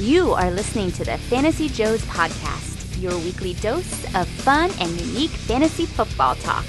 You 0.00 0.32
are 0.32 0.50
listening 0.50 0.92
to 0.92 1.04
the 1.04 1.18
Fantasy 1.18 1.68
Joes 1.68 2.00
podcast, 2.06 3.02
your 3.02 3.14
weekly 3.18 3.52
dose 3.52 3.92
of 4.14 4.26
fun 4.26 4.70
and 4.80 4.98
unique 4.98 5.28
fantasy 5.28 5.84
football 5.84 6.36
talk 6.36 6.64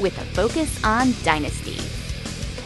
with 0.00 0.18
a 0.18 0.24
focus 0.34 0.82
on 0.82 1.14
dynasty. 1.22 1.78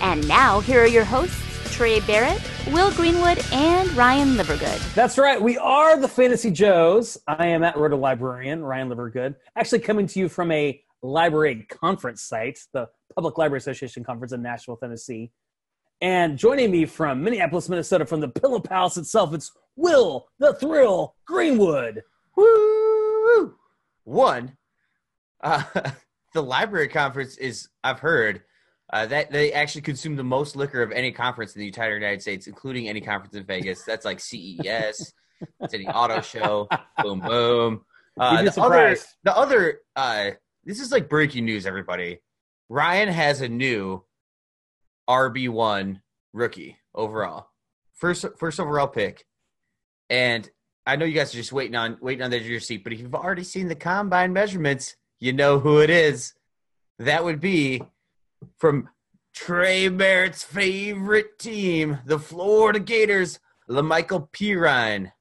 And 0.01 0.27
now, 0.27 0.61
here 0.61 0.83
are 0.83 0.87
your 0.87 1.05
hosts, 1.05 1.39
Trey 1.71 2.01
Barrett, 2.01 2.41
Will 2.73 2.91
Greenwood, 2.93 3.45
and 3.53 3.93
Ryan 3.93 4.37
Livergood. 4.37 4.95
That's 4.95 5.19
right. 5.19 5.39
We 5.39 5.59
are 5.59 6.01
the 6.01 6.09
Fantasy 6.09 6.51
Joes. 6.51 7.19
I 7.29 7.49
am 7.49 7.63
at 7.63 7.77
Roto 7.77 7.99
Librarian, 7.99 8.65
Ryan 8.65 8.89
Livergood, 8.89 9.35
actually 9.55 9.81
coming 9.81 10.07
to 10.07 10.19
you 10.19 10.31
from 10.31 10.51
a 10.51 10.83
library 11.03 11.67
conference 11.69 12.23
site, 12.23 12.59
the 12.73 12.89
Public 13.15 13.37
Library 13.37 13.59
Association 13.59 14.03
Conference 14.03 14.33
in 14.33 14.41
Nashville, 14.41 14.79
Tennessee. 14.79 15.31
And 16.01 16.39
joining 16.39 16.71
me 16.71 16.87
from 16.87 17.23
Minneapolis, 17.23 17.69
Minnesota, 17.69 18.07
from 18.07 18.21
the 18.21 18.29
Pillow 18.29 18.61
Palace 18.61 18.97
itself, 18.97 19.35
it's 19.35 19.53
Will 19.77 20.29
the 20.39 20.55
Thrill 20.55 21.15
Greenwood. 21.27 22.03
Woo! 22.35 23.55
One, 24.05 24.57
uh, 25.43 25.63
the 26.35 26.43
library 26.43 26.89
conference 26.89 27.37
is, 27.37 27.69
I've 27.85 28.01
heard, 28.01 28.43
uh, 28.93 29.07
that 29.07 29.31
they 29.31 29.53
actually 29.53 29.83
consume 29.83 30.17
the 30.17 30.25
most 30.25 30.57
liquor 30.57 30.81
of 30.81 30.93
any 30.93 31.13
conference 31.13 31.55
in 31.55 31.61
the 31.61 31.67
entire 31.67 31.95
United 31.95 32.23
States, 32.23 32.47
including 32.47 32.89
any 32.89 33.01
conference 33.01 33.35
in 33.35 33.45
Vegas. 33.45 33.83
That's 33.83 34.05
like 34.05 34.21
CES, 34.21 35.13
City 35.69 35.87
Auto 35.89 36.21
Show, 36.21 36.69
boom, 37.03 37.21
boom. 37.21 37.85
Uh, 38.19 38.43
the 38.43 38.63
other, 38.63 38.97
the 39.25 39.37
other, 39.37 39.81
uh, 39.97 40.31
this 40.65 40.81
is 40.81 40.91
like 40.93 41.09
breaking 41.09 41.45
news, 41.45 41.67
everybody. 41.67 42.21
Ryan 42.69 43.09
has 43.09 43.41
a 43.43 43.49
new 43.49 44.03
RB 45.09 45.49
one 45.49 46.01
rookie 46.33 46.77
overall, 46.95 47.49
first 47.95 48.25
first 48.39 48.59
overall 48.59 48.89
pick, 48.89 49.26
and 50.09 50.49
I 50.87 50.97
know 50.97 51.05
you 51.05 51.15
guys 51.15 51.35
are 51.35 51.39
just 51.39 51.53
waiting 51.53 51.75
on 51.75 51.99
waiting 52.01 52.23
on 52.23 52.31
the 52.31 52.37
edge 52.37 52.43
of 52.43 52.49
your 52.49 52.61
seat. 52.61 52.85
But 52.85 52.93
if 52.93 53.01
you've 53.01 53.15
already 53.15 53.45
seen 53.45 53.69
the 53.69 53.75
combine 53.75 54.33
measurements, 54.33 54.97
you 55.19 55.33
know 55.33 55.59
who 55.59 55.81
it 55.81 55.91
is. 55.91 56.35
That 56.99 57.25
would 57.25 57.41
be 57.41 57.83
from 58.59 58.89
Trey 59.35 59.89
Barrett's 59.89 60.45
favorite 60.45 61.39
team, 61.39 61.99
the 62.07 62.19
Florida 62.19 62.79
Gators, 62.79 63.41
La'Mical 63.69 64.31
Perine. 64.31 65.13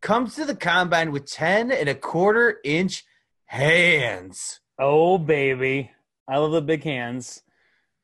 Comes 0.00 0.34
to 0.36 0.44
the 0.44 0.56
combine 0.56 1.12
with 1.12 1.26
10 1.26 1.70
and 1.70 1.88
a 1.88 1.94
quarter 1.94 2.58
inch 2.64 3.04
hands. 3.44 4.60
Oh, 4.78 5.18
baby. 5.18 5.90
I 6.26 6.38
love 6.38 6.52
the 6.52 6.62
big 6.62 6.82
hands. 6.84 7.42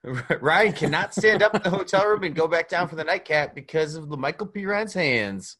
Ryan 0.40 0.72
cannot 0.72 1.14
stand 1.14 1.42
up 1.42 1.54
in 1.54 1.62
the 1.62 1.70
hotel 1.70 2.06
room 2.06 2.24
and 2.24 2.34
go 2.34 2.46
back 2.46 2.68
down 2.68 2.88
for 2.88 2.96
the 2.96 3.04
nightcap 3.04 3.54
because 3.54 3.94
of 3.94 4.06
La'Mical 4.06 4.52
Perine's 4.52 4.94
hands. 4.94 5.56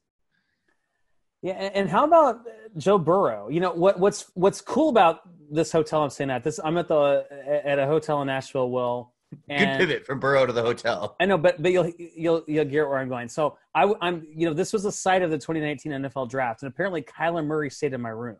Yeah, 1.43 1.53
and 1.53 1.89
how 1.89 2.05
about 2.05 2.41
Joe 2.77 2.99
Burrow? 2.99 3.49
You 3.49 3.61
know 3.61 3.73
what, 3.73 3.99
what's 3.99 4.31
what's 4.35 4.61
cool 4.61 4.89
about 4.89 5.21
this 5.51 5.71
hotel 5.71 6.03
I'm 6.03 6.11
staying 6.11 6.31
at? 6.31 6.43
This 6.43 6.59
I'm 6.63 6.77
at 6.79 6.89
the 6.89 7.27
at 7.65 7.79
a 7.79 7.87
hotel 7.87 8.21
in 8.23 8.27
Nashville. 8.27 8.71
Will 8.71 9.13
good 9.49 9.79
pivot 9.79 10.07
from 10.07 10.19
Burrow 10.21 10.47
to 10.47 10.53
the 10.53 10.63
hotel. 10.63 11.17
I 11.21 11.27
know, 11.27 11.39
but 11.39 11.63
but 11.63 11.73
you'll 11.73 11.93
you'll 11.99 12.43
you'll 12.47 12.65
get 12.65 12.89
where 12.89 12.99
I'm 12.99 13.09
going. 13.09 13.29
So 13.29 13.57
I, 13.75 13.93
I'm 14.01 14.27
you 14.35 14.47
know 14.47 14.55
this 14.55 14.73
was 14.73 14.83
the 14.83 14.93
site 14.93 15.23
of 15.23 15.31
the 15.31 15.39
2019 15.39 15.93
NFL 15.93 16.29
draft, 16.29 16.63
and 16.63 16.73
apparently 16.73 17.03
Kyler 17.03 17.45
Murray 17.45 17.71
stayed 17.71 17.93
in 17.93 18.01
my 18.01 18.11
room 18.11 18.39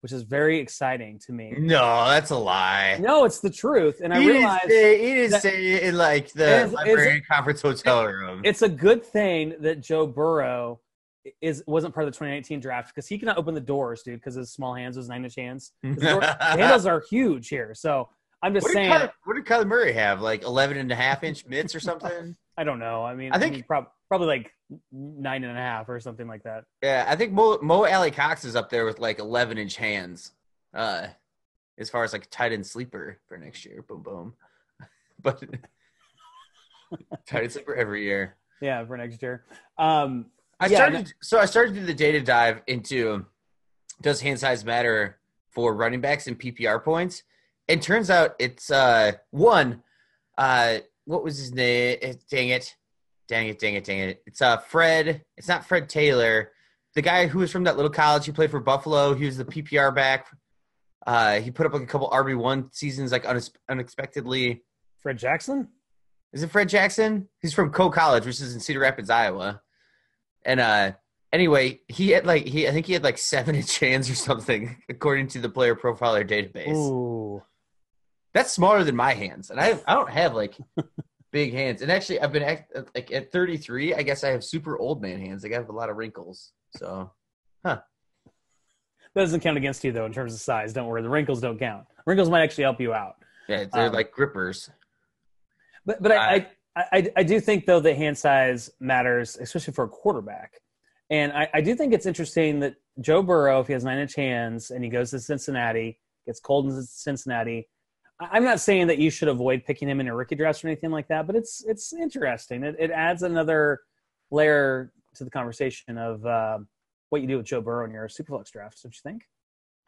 which 0.00 0.12
is 0.12 0.22
very 0.22 0.58
exciting 0.58 1.18
to 1.18 1.32
me. 1.32 1.54
No, 1.58 2.06
that's 2.08 2.30
a 2.30 2.36
lie. 2.36 2.98
No, 3.00 3.24
it's 3.24 3.40
the 3.40 3.50
truth. 3.50 4.00
And 4.02 4.14
I 4.14 4.20
he 4.20 4.30
realized 4.30 4.68
didn't 4.68 5.04
he 5.04 5.14
didn't 5.14 5.40
say 5.40 5.82
in 5.82 5.96
like 5.96 6.32
the 6.32 6.64
it's, 6.64 6.72
library 6.72 7.18
it's, 7.18 7.26
conference 7.26 7.60
hotel 7.60 8.06
room. 8.06 8.40
It's 8.44 8.62
a 8.62 8.68
good 8.68 9.04
thing 9.04 9.56
that 9.60 9.80
Joe 9.80 10.06
Burrow 10.06 10.80
is 11.40 11.62
wasn't 11.66 11.94
part 11.94 12.06
of 12.06 12.12
the 12.12 12.16
2019 12.16 12.60
draft 12.60 12.94
because 12.94 13.06
he 13.06 13.18
cannot 13.18 13.38
open 13.38 13.54
the 13.54 13.60
doors, 13.60 14.02
dude, 14.02 14.20
because 14.20 14.34
his 14.34 14.52
small 14.52 14.74
hands, 14.74 14.96
his 14.96 15.08
nine 15.08 15.24
inch 15.24 15.36
hands. 15.36 15.72
the 15.82 16.36
handles 16.40 16.86
are 16.86 17.02
huge 17.10 17.48
here. 17.48 17.74
So 17.74 18.08
I'm 18.42 18.54
just 18.54 18.64
what 18.64 18.72
saying. 18.72 18.90
Kyler, 18.90 19.10
what 19.24 19.34
did 19.34 19.44
Kyler 19.44 19.66
Murray 19.66 19.92
have? 19.92 20.20
Like 20.20 20.42
11 20.42 20.78
and 20.78 20.90
a 20.90 20.94
half 20.94 21.22
inch 21.22 21.46
mitts 21.46 21.74
or 21.74 21.80
something? 21.80 22.36
I 22.56 22.64
don't 22.64 22.78
know. 22.78 23.04
I 23.04 23.14
mean, 23.14 23.32
I 23.32 23.38
think 23.38 23.52
I 23.52 23.56
mean, 23.56 23.64
prob- 23.64 23.90
probably 24.08 24.28
like 24.28 24.52
nine 24.92 25.44
and 25.44 25.56
a 25.56 25.60
half 25.60 25.88
or 25.88 26.00
something 26.00 26.26
like 26.26 26.42
that. 26.44 26.64
Yeah, 26.82 27.04
I 27.08 27.16
think 27.16 27.32
Mo, 27.32 27.58
Mo 27.62 27.86
Alie-Cox 27.86 28.44
is 28.44 28.56
up 28.56 28.70
there 28.70 28.84
with 28.84 28.98
like 28.98 29.18
11 29.18 29.58
inch 29.58 29.76
hands. 29.76 30.32
Uh, 30.74 31.08
as 31.78 31.88
far 31.90 32.04
as 32.04 32.12
like 32.12 32.28
tight 32.30 32.52
end 32.52 32.66
sleeper 32.66 33.18
for 33.26 33.38
next 33.38 33.64
year. 33.64 33.82
Boom, 33.82 34.02
boom. 34.02 34.34
but 35.22 35.42
tight 37.26 37.44
end 37.44 37.52
sleeper 37.52 37.74
every 37.74 38.04
year. 38.04 38.36
Yeah, 38.60 38.84
for 38.84 38.96
next 38.96 39.22
year. 39.22 39.44
Um, 39.78 40.26
I 40.60 40.66
yeah, 40.66 40.76
started. 40.76 41.06
No- 41.06 41.12
so 41.22 41.38
I 41.38 41.46
started 41.46 41.74
to 41.74 41.80
do 41.80 41.86
the 41.86 41.94
data 41.94 42.20
dive 42.20 42.62
into 42.66 43.26
does 44.00 44.20
hand 44.20 44.38
size 44.38 44.64
matter 44.64 45.18
for 45.50 45.74
running 45.74 46.00
backs 46.00 46.26
and 46.26 46.38
PPR 46.38 46.82
points? 46.84 47.22
It 47.66 47.82
turns 47.82 48.10
out 48.10 48.34
it's 48.38 48.70
uh 48.70 49.12
one. 49.30 49.82
Uh, 50.36 50.78
what 51.04 51.24
was 51.24 51.38
his 51.38 51.52
name? 51.52 51.98
Eh, 52.02 52.14
dang 52.30 52.50
it, 52.50 52.76
dang 53.28 53.48
it, 53.48 53.58
dang 53.58 53.74
it, 53.74 53.84
dang 53.84 53.98
it. 53.98 54.22
It's 54.26 54.42
uh 54.42 54.58
Fred. 54.58 55.24
It's 55.36 55.48
not 55.48 55.64
Fred 55.64 55.88
Taylor. 55.88 56.52
The 56.94 57.02
guy 57.02 57.26
who 57.26 57.38
was 57.38 57.50
from 57.50 57.64
that 57.64 57.76
little 57.76 57.90
college. 57.90 58.26
He 58.26 58.32
played 58.32 58.50
for 58.50 58.60
Buffalo. 58.60 59.14
He 59.14 59.24
was 59.24 59.36
the 59.36 59.44
PPR 59.44 59.94
back. 59.94 60.26
Uh, 61.06 61.40
he 61.40 61.50
put 61.50 61.64
up 61.64 61.72
like 61.72 61.82
a 61.82 61.86
couple 61.86 62.10
RB 62.10 62.36
one 62.36 62.70
seasons 62.72 63.12
like 63.12 63.24
unexpectedly. 63.68 64.62
Fred 64.98 65.16
Jackson. 65.16 65.68
Is 66.32 66.42
it 66.42 66.50
Fred 66.50 66.68
Jackson? 66.68 67.28
He's 67.40 67.54
from 67.54 67.70
Coe 67.70 67.90
College, 67.90 68.26
which 68.26 68.40
is 68.40 68.54
in 68.54 68.60
Cedar 68.60 68.80
Rapids, 68.80 69.08
Iowa. 69.10 69.62
And 70.44 70.60
uh, 70.60 70.92
anyway, 71.32 71.80
he 71.88 72.10
had 72.10 72.26
like 72.26 72.46
he 72.46 72.68
I 72.68 72.72
think 72.72 72.86
he 72.86 72.92
had 72.92 73.04
like 73.04 73.18
seven 73.18 73.54
inch 73.56 73.78
hands 73.78 74.10
or 74.10 74.14
something 74.14 74.76
according 74.88 75.28
to 75.28 75.40
the 75.40 75.48
player 75.48 75.74
profiler 75.74 76.28
database. 76.28 76.74
Ooh. 76.74 77.42
That's 78.32 78.52
smaller 78.52 78.84
than 78.84 78.94
my 78.94 79.12
hands, 79.12 79.50
and 79.50 79.60
I 79.60 79.78
I 79.86 79.94
don't 79.94 80.10
have 80.10 80.34
like 80.34 80.56
big 81.32 81.52
hands. 81.52 81.82
And 81.82 81.90
actually, 81.90 82.20
I've 82.20 82.32
been 82.32 82.42
at, 82.42 82.66
like 82.94 83.10
at 83.12 83.32
33. 83.32 83.94
I 83.94 84.02
guess 84.02 84.22
I 84.22 84.28
have 84.28 84.44
super 84.44 84.78
old 84.78 85.02
man 85.02 85.20
hands. 85.20 85.42
Like 85.42 85.52
I 85.52 85.56
have 85.56 85.68
a 85.68 85.72
lot 85.72 85.90
of 85.90 85.96
wrinkles. 85.96 86.52
So, 86.76 87.10
huh? 87.64 87.80
That 89.14 89.22
doesn't 89.22 89.40
count 89.40 89.56
against 89.56 89.82
you 89.82 89.90
though 89.90 90.06
in 90.06 90.12
terms 90.12 90.32
of 90.32 90.40
size. 90.40 90.72
Don't 90.72 90.86
worry, 90.86 91.02
the 91.02 91.08
wrinkles 91.08 91.40
don't 91.40 91.58
count. 91.58 91.86
Wrinkles 92.06 92.30
might 92.30 92.42
actually 92.42 92.64
help 92.64 92.80
you 92.80 92.94
out. 92.94 93.16
Yeah, 93.48 93.64
they're 93.72 93.88
um, 93.88 93.92
like 93.92 94.12
grippers. 94.12 94.70
But 95.84 96.00
but 96.00 96.12
I, 96.12 96.34
I, 96.34 96.46
I 96.76 97.10
I 97.16 97.22
do 97.22 97.40
think 97.40 97.66
though 97.66 97.80
that 97.80 97.96
hand 97.96 98.16
size 98.16 98.70
matters, 98.80 99.36
especially 99.36 99.74
for 99.74 99.84
a 99.84 99.88
quarterback. 99.88 100.60
And 101.10 101.32
I, 101.32 101.48
I 101.54 101.60
do 101.60 101.74
think 101.74 101.92
it's 101.92 102.06
interesting 102.06 102.60
that 102.60 102.76
Joe 103.00 103.22
Burrow, 103.22 103.60
if 103.60 103.66
he 103.66 103.72
has 103.72 103.82
nine 103.82 103.98
inch 103.98 104.14
hands 104.14 104.70
and 104.70 104.84
he 104.84 104.90
goes 104.90 105.10
to 105.10 105.18
Cincinnati, 105.18 105.98
gets 106.24 106.38
cold 106.38 106.66
in 106.66 106.82
Cincinnati, 106.84 107.68
I'm 108.20 108.44
not 108.44 108.60
saying 108.60 108.86
that 108.88 108.98
you 108.98 109.10
should 109.10 109.28
avoid 109.28 109.64
picking 109.64 109.88
him 109.88 110.00
in 110.00 110.08
a 110.08 110.14
rookie 110.14 110.34
draft 110.34 110.62
or 110.62 110.68
anything 110.68 110.90
like 110.90 111.08
that, 111.08 111.26
but 111.26 111.34
it's 111.34 111.64
it's 111.66 111.92
interesting. 111.92 112.62
It, 112.62 112.76
it 112.78 112.90
adds 112.90 113.22
another 113.22 113.80
layer 114.30 114.92
to 115.14 115.24
the 115.24 115.30
conversation 115.30 115.98
of 115.98 116.24
uh, 116.24 116.58
what 117.08 117.22
you 117.22 117.28
do 117.28 117.38
with 117.38 117.46
Joe 117.46 117.60
Burrow 117.60 117.86
in 117.86 117.92
your 117.92 118.08
superflex 118.08 118.50
drafts. 118.50 118.82
Don't 118.82 118.94
you 118.94 119.00
think? 119.02 119.22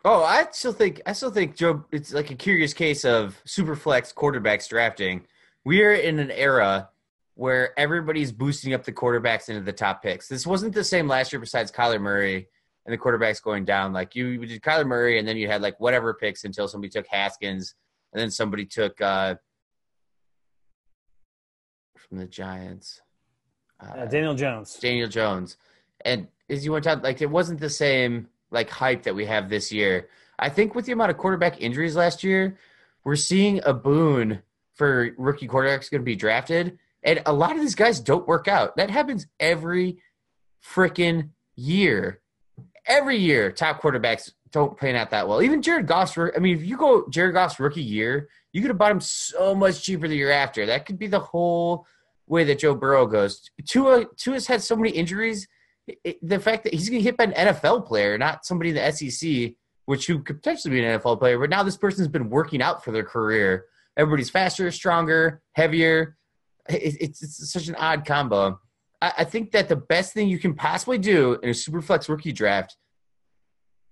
Oh, 0.04 0.24
I 0.24 0.46
still 0.50 0.72
think 0.72 1.02
I 1.06 1.12
still 1.12 1.30
think 1.30 1.56
Joe. 1.56 1.84
It's 1.92 2.12
like 2.12 2.30
a 2.30 2.34
curious 2.34 2.72
case 2.72 3.04
of 3.04 3.40
superflex 3.46 4.14
quarterbacks 4.14 4.68
drafting. 4.68 5.26
We're 5.64 5.94
in 5.94 6.18
an 6.18 6.30
era 6.30 6.88
where 7.34 7.78
everybody's 7.78 8.32
boosting 8.32 8.74
up 8.74 8.84
the 8.84 8.92
quarterbacks 8.92 9.48
into 9.48 9.62
the 9.62 9.72
top 9.72 10.02
picks. 10.02 10.28
This 10.28 10.46
wasn't 10.46 10.74
the 10.74 10.84
same 10.84 11.08
last 11.08 11.32
year. 11.32 11.40
Besides 11.40 11.72
Kyler 11.72 12.00
Murray 12.00 12.48
and 12.84 12.92
the 12.92 12.98
quarterbacks 12.98 13.42
going 13.42 13.64
down, 13.64 13.92
like 13.92 14.14
you 14.14 14.44
did 14.44 14.62
Kyler 14.62 14.86
Murray, 14.86 15.18
and 15.18 15.26
then 15.26 15.36
you 15.36 15.48
had 15.48 15.62
like 15.62 15.78
whatever 15.80 16.14
picks 16.14 16.44
until 16.44 16.68
somebody 16.68 16.90
took 16.90 17.06
Haskins 17.06 17.74
and 18.12 18.20
then 18.20 18.30
somebody 18.30 18.66
took 18.66 19.00
uh, 19.00 19.36
from 21.96 22.18
the 22.18 22.26
Giants. 22.26 23.00
Uh, 23.80 24.00
uh, 24.00 24.06
Daniel 24.06 24.34
Jones. 24.34 24.78
Daniel 24.78 25.08
Jones, 25.08 25.56
and 26.04 26.28
as 26.50 26.64
you 26.64 26.72
went 26.72 26.86
out, 26.86 27.02
like 27.02 27.22
it 27.22 27.30
wasn't 27.30 27.60
the 27.60 27.70
same 27.70 28.28
like 28.50 28.68
hype 28.68 29.02
that 29.04 29.14
we 29.14 29.24
have 29.26 29.48
this 29.48 29.72
year. 29.72 30.08
I 30.38 30.48
think 30.48 30.74
with 30.74 30.86
the 30.86 30.92
amount 30.92 31.10
of 31.10 31.16
quarterback 31.16 31.60
injuries 31.60 31.96
last 31.96 32.22
year, 32.22 32.58
we're 33.04 33.16
seeing 33.16 33.60
a 33.64 33.72
boon 33.72 34.42
for 34.82 35.14
rookie 35.16 35.46
quarterbacks 35.46 35.88
going 35.88 36.00
to 36.00 36.04
be 36.04 36.16
drafted, 36.16 36.76
and 37.04 37.22
a 37.24 37.32
lot 37.32 37.52
of 37.54 37.60
these 37.60 37.76
guys 37.76 38.00
don't 38.00 38.26
work 38.26 38.48
out. 38.48 38.74
That 38.74 38.90
happens 38.90 39.28
every 39.38 39.98
freaking 40.60 41.30
year. 41.54 42.20
Every 42.84 43.16
year, 43.16 43.52
top 43.52 43.80
quarterbacks 43.80 44.32
don't 44.50 44.76
pan 44.76 44.96
out 44.96 45.10
that 45.10 45.28
well. 45.28 45.40
Even 45.40 45.62
Jared 45.62 45.86
Goff's, 45.86 46.18
I 46.18 46.40
mean, 46.40 46.56
if 46.56 46.64
you 46.64 46.76
go 46.76 47.06
Jared 47.10 47.34
Goff's 47.34 47.60
rookie 47.60 47.80
year, 47.80 48.28
you 48.52 48.60
could 48.60 48.70
have 48.70 48.78
bought 48.78 48.90
him 48.90 49.00
so 49.00 49.54
much 49.54 49.84
cheaper 49.84 50.08
the 50.08 50.16
year 50.16 50.32
after. 50.32 50.66
That 50.66 50.84
could 50.84 50.98
be 50.98 51.06
the 51.06 51.20
whole 51.20 51.86
way 52.26 52.42
that 52.42 52.58
Joe 52.58 52.74
Burrow 52.74 53.06
goes. 53.06 53.48
Tua, 53.64 54.06
Tua's 54.16 54.48
had 54.48 54.62
so 54.62 54.74
many 54.74 54.90
injuries. 54.90 55.46
It, 55.86 56.18
the 56.26 56.40
fact 56.40 56.64
that 56.64 56.74
he's 56.74 56.90
going 56.90 57.02
to 57.02 57.04
hit 57.04 57.16
by 57.16 57.24
an 57.24 57.54
NFL 57.54 57.86
player, 57.86 58.18
not 58.18 58.44
somebody 58.44 58.70
in 58.70 58.76
the 58.76 58.90
SEC, 58.90 59.52
which 59.84 60.08
who 60.08 60.24
could 60.24 60.42
potentially 60.42 60.74
be 60.74 60.84
an 60.84 60.98
NFL 60.98 61.20
player, 61.20 61.38
but 61.38 61.50
now 61.50 61.62
this 61.62 61.76
person's 61.76 62.08
been 62.08 62.30
working 62.30 62.60
out 62.60 62.82
for 62.82 62.90
their 62.90 63.04
career. 63.04 63.66
Everybody's 63.96 64.30
faster, 64.30 64.70
stronger, 64.70 65.42
heavier. 65.52 66.16
It, 66.68 66.96
it's, 67.00 67.22
it's 67.22 67.52
such 67.52 67.68
an 67.68 67.74
odd 67.76 68.04
combo. 68.06 68.60
I, 69.00 69.12
I 69.18 69.24
think 69.24 69.52
that 69.52 69.68
the 69.68 69.76
best 69.76 70.12
thing 70.14 70.28
you 70.28 70.38
can 70.38 70.54
possibly 70.54 70.98
do 70.98 71.38
in 71.42 71.50
a 71.50 71.54
super 71.54 71.82
flex 71.82 72.08
rookie 72.08 72.32
draft, 72.32 72.76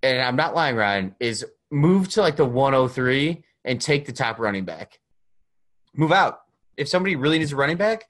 and 0.03 0.21
I'm 0.23 0.37
not 0.37 0.55
lying, 0.55 0.77
Ryan, 0.77 1.15
is 1.21 1.45
move 1.71 2.09
to 2.11 2.21
like 2.21 2.37
the 2.37 2.45
103 2.45 3.45
and 3.65 3.81
take 3.81 4.07
the 4.07 4.13
top 4.13 4.39
running 4.39 4.65
back. 4.65 4.99
Move 5.95 6.13
out. 6.13 6.41
If 6.77 6.89
somebody 6.89 7.17
really 7.17 7.39
needs 7.39 7.53
a 7.53 7.57
running 7.57 7.77
back, 7.77 8.07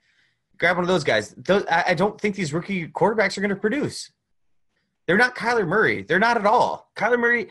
grab 0.58 0.76
one 0.76 0.84
of 0.84 0.88
those 0.88 1.02
guys. 1.04 1.34
Those, 1.36 1.64
I, 1.66 1.84
I 1.88 1.94
don't 1.94 2.20
think 2.20 2.36
these 2.36 2.52
rookie 2.52 2.86
quarterbacks 2.86 3.36
are 3.36 3.40
going 3.40 3.50
to 3.50 3.56
produce. 3.56 4.12
They're 5.06 5.18
not 5.18 5.34
Kyler 5.34 5.66
Murray. 5.66 6.02
They're 6.02 6.20
not 6.20 6.36
at 6.36 6.46
all. 6.46 6.90
Kyler 6.96 7.18
Murray, 7.18 7.48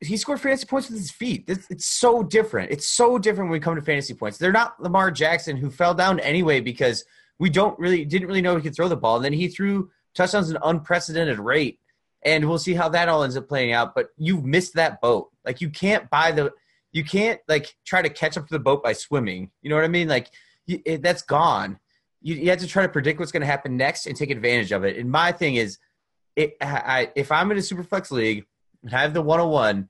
he 0.00 0.16
scored 0.16 0.40
fantasy 0.40 0.66
points 0.66 0.88
with 0.88 0.98
his 0.98 1.10
feet. 1.10 1.44
It's, 1.46 1.86
so 1.86 2.22
different. 2.22 2.70
It's 2.70 2.88
so 2.88 3.18
different 3.18 3.50
when 3.50 3.58
we 3.58 3.60
come 3.60 3.74
to 3.74 3.82
fantasy 3.82 4.14
points. 4.14 4.38
They're 4.38 4.52
not 4.52 4.80
Lamar 4.80 5.10
Jackson 5.10 5.56
who 5.56 5.70
fell 5.70 5.94
down 5.94 6.20
anyway 6.20 6.60
because 6.60 7.04
we 7.38 7.50
don't 7.50 7.78
really 7.78 8.04
didn't 8.04 8.28
really 8.28 8.42
know 8.42 8.56
he 8.56 8.62
could 8.62 8.74
throw 8.74 8.88
the 8.88 8.96
ball. 8.96 9.16
And 9.16 9.24
then 9.24 9.32
he 9.32 9.48
threw 9.48 9.90
touchdowns 10.14 10.50
at 10.50 10.56
an 10.56 10.62
unprecedented 10.64 11.38
rate. 11.38 11.78
And 12.24 12.48
we'll 12.48 12.58
see 12.58 12.74
how 12.74 12.88
that 12.90 13.08
all 13.08 13.22
ends 13.22 13.36
up 13.36 13.48
playing 13.48 13.72
out. 13.72 13.94
But 13.94 14.08
you've 14.16 14.44
missed 14.44 14.74
that 14.74 15.00
boat. 15.00 15.30
Like 15.44 15.60
you 15.60 15.70
can't 15.70 16.08
buy 16.10 16.32
the 16.32 16.52
you 16.92 17.04
can't 17.04 17.40
like 17.48 17.74
try 17.84 18.02
to 18.02 18.08
catch 18.08 18.36
up 18.36 18.46
to 18.46 18.54
the 18.54 18.58
boat 18.58 18.82
by 18.82 18.92
swimming. 18.92 19.50
You 19.62 19.70
know 19.70 19.76
what 19.76 19.84
I 19.84 19.88
mean? 19.88 20.08
Like 20.08 20.30
you, 20.66 20.80
it, 20.84 21.02
that's 21.02 21.22
gone. 21.22 21.78
You, 22.22 22.36
you 22.36 22.50
have 22.50 22.60
to 22.60 22.66
try 22.66 22.82
to 22.82 22.88
predict 22.88 23.18
what's 23.18 23.32
going 23.32 23.42
to 23.42 23.46
happen 23.46 23.76
next 23.76 24.06
and 24.06 24.16
take 24.16 24.30
advantage 24.30 24.72
of 24.72 24.84
it. 24.84 24.96
And 24.96 25.10
my 25.10 25.32
thing 25.32 25.56
is, 25.56 25.78
it, 26.36 26.56
I, 26.60 27.10
if 27.14 27.30
I'm 27.30 27.50
in 27.50 27.58
a 27.58 27.62
super 27.62 27.82
flex 27.82 28.10
league 28.10 28.46
have 28.90 29.14
the 29.14 29.22
101 29.22 29.88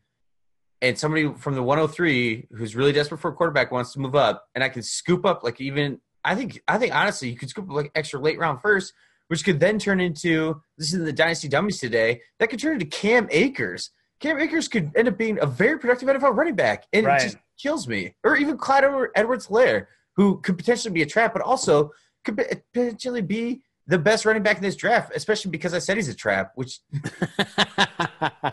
and 0.82 0.98
somebody 0.98 1.32
from 1.38 1.54
the 1.54 1.62
103 1.62 2.48
who's 2.52 2.76
really 2.76 2.92
desperate 2.92 3.18
for 3.18 3.30
a 3.30 3.34
quarterback 3.34 3.72
wants 3.72 3.92
to 3.92 4.00
move 4.00 4.14
up 4.14 4.46
and 4.54 4.62
I 4.62 4.68
can 4.68 4.82
scoop 4.82 5.24
up 5.24 5.42
like 5.42 5.60
even 5.60 6.00
I 6.24 6.34
think 6.34 6.60
I 6.66 6.78
think 6.78 6.94
honestly 6.94 7.28
you 7.28 7.36
could 7.36 7.50
scoop 7.50 7.68
up 7.68 7.74
like 7.74 7.90
extra 7.94 8.20
late 8.20 8.38
round 8.38 8.60
first, 8.60 8.92
which 9.28 9.44
could 9.44 9.60
then 9.60 9.78
turn 9.78 10.00
into 10.00 10.60
this 10.78 10.92
is 10.92 11.04
the 11.04 11.12
dynasty 11.12 11.48
dummies 11.48 11.78
today 11.78 12.20
that 12.38 12.48
could 12.48 12.60
turn 12.60 12.74
into 12.74 12.86
Cam 12.86 13.28
Akers. 13.30 13.90
Cam 14.20 14.40
Akers 14.40 14.68
could 14.68 14.90
end 14.96 15.08
up 15.08 15.18
being 15.18 15.38
a 15.40 15.46
very 15.46 15.78
productive 15.78 16.08
NFL 16.08 16.36
running 16.36 16.54
back, 16.54 16.84
and 16.92 17.04
right. 17.04 17.20
it 17.20 17.24
just 17.24 17.36
kills 17.60 17.86
me. 17.86 18.14
Or 18.24 18.36
even 18.36 18.56
Clyde 18.56 18.84
Edwards-Helaire 19.16 19.86
who 20.16 20.40
could 20.40 20.56
potentially 20.56 20.92
be 20.92 21.02
a 21.02 21.06
trap, 21.06 21.32
but 21.32 21.42
also 21.42 21.90
could 22.24 22.40
potentially 22.72 23.20
be 23.20 23.62
the 23.86 23.98
best 23.98 24.24
running 24.24 24.42
back 24.42 24.56
in 24.56 24.62
this 24.62 24.76
draft, 24.76 25.12
especially 25.14 25.50
because 25.50 25.74
I 25.74 25.78
said 25.78 25.96
he's 25.96 26.08
a 26.08 26.14
trap, 26.14 26.52
which. 26.54 26.80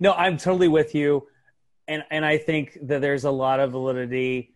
no, 0.00 0.12
I'm 0.12 0.36
totally 0.36 0.68
with 0.68 0.94
you. 0.94 1.26
And, 1.86 2.04
and 2.10 2.24
I 2.24 2.38
think 2.38 2.78
that 2.82 3.00
there's 3.00 3.24
a 3.24 3.30
lot 3.30 3.60
of 3.60 3.72
validity 3.72 4.54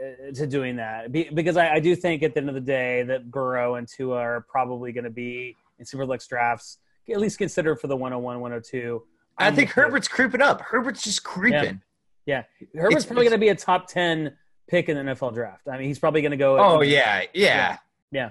uh, 0.00 0.32
to 0.32 0.46
doing 0.46 0.76
that 0.76 1.12
because 1.12 1.58
I, 1.58 1.74
I, 1.74 1.80
do 1.80 1.94
think 1.94 2.22
at 2.22 2.32
the 2.32 2.40
end 2.40 2.48
of 2.48 2.54
the 2.54 2.60
day 2.60 3.02
that 3.02 3.30
Burrow 3.30 3.74
and 3.74 3.86
Tua 3.86 4.16
are 4.16 4.46
probably 4.48 4.92
going 4.92 5.04
to 5.04 5.10
be 5.10 5.56
in 5.78 5.84
Superflex 5.84 6.26
drafts, 6.26 6.78
at 7.10 7.20
least 7.20 7.36
considered 7.36 7.80
for 7.80 7.86
the 7.86 7.96
101, 7.96 8.40
102. 8.40 9.02
I 9.36 9.50
think 9.50 9.70
Herbert's 9.70 10.08
creeping 10.08 10.40
up. 10.40 10.62
Herbert's 10.62 11.02
just 11.02 11.22
creeping. 11.22 11.82
Yeah, 12.24 12.44
yeah. 12.74 12.80
Herbert's 12.80 12.96
it's, 12.96 13.06
probably 13.06 13.24
going 13.24 13.32
to 13.32 13.38
be 13.38 13.48
a 13.48 13.54
top 13.54 13.88
10 13.88 14.34
pick 14.68 14.88
in 14.88 14.96
the 14.96 15.12
NFL 15.12 15.34
draft. 15.34 15.68
I 15.68 15.76
mean, 15.76 15.88
he's 15.88 15.98
probably 15.98 16.22
going 16.22 16.30
to 16.30 16.36
go. 16.36 16.58
Oh, 16.58 16.80
yeah, 16.80 17.22
yeah. 17.34 17.36
Yeah. 17.44 17.76
yeah. 18.10 18.30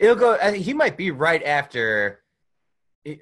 It'll 0.00 0.16
go. 0.16 0.34
Uh, 0.34 0.52
he 0.52 0.74
might 0.74 0.96
be 0.96 1.10
right 1.10 1.42
after, 1.42 2.20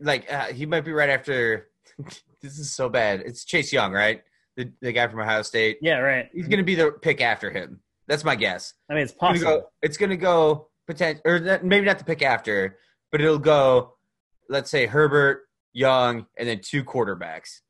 like 0.00 0.30
uh, 0.32 0.46
he 0.46 0.66
might 0.66 0.84
be 0.84 0.92
right 0.92 1.10
after. 1.10 1.68
this 2.42 2.58
is 2.58 2.74
so 2.74 2.88
bad. 2.88 3.20
It's 3.20 3.44
Chase 3.44 3.72
Young, 3.72 3.92
right? 3.92 4.22
The 4.56 4.72
the 4.80 4.92
guy 4.92 5.08
from 5.08 5.20
Ohio 5.20 5.42
State. 5.42 5.78
Yeah, 5.82 5.98
right. 5.98 6.28
He's 6.32 6.48
going 6.48 6.58
to 6.58 6.64
be 6.64 6.74
the 6.74 6.92
pick 6.92 7.20
after 7.20 7.50
him. 7.50 7.80
That's 8.06 8.24
my 8.24 8.36
guess. 8.36 8.74
I 8.90 8.94
mean, 8.94 9.02
it's 9.02 9.12
possible. 9.12 9.72
It's 9.82 9.96
going 9.96 10.10
to 10.10 10.16
go, 10.16 10.68
potential, 10.86 11.22
or 11.24 11.60
maybe 11.62 11.86
not 11.86 11.98
the 11.98 12.04
pick 12.04 12.22
after, 12.22 12.78
but 13.10 13.20
it'll 13.20 13.38
go. 13.38 13.94
Let's 14.48 14.70
say 14.70 14.86
Herbert, 14.86 15.48
Young, 15.72 16.26
and 16.36 16.46
then 16.48 16.60
two 16.60 16.84
quarterbacks. 16.84 17.60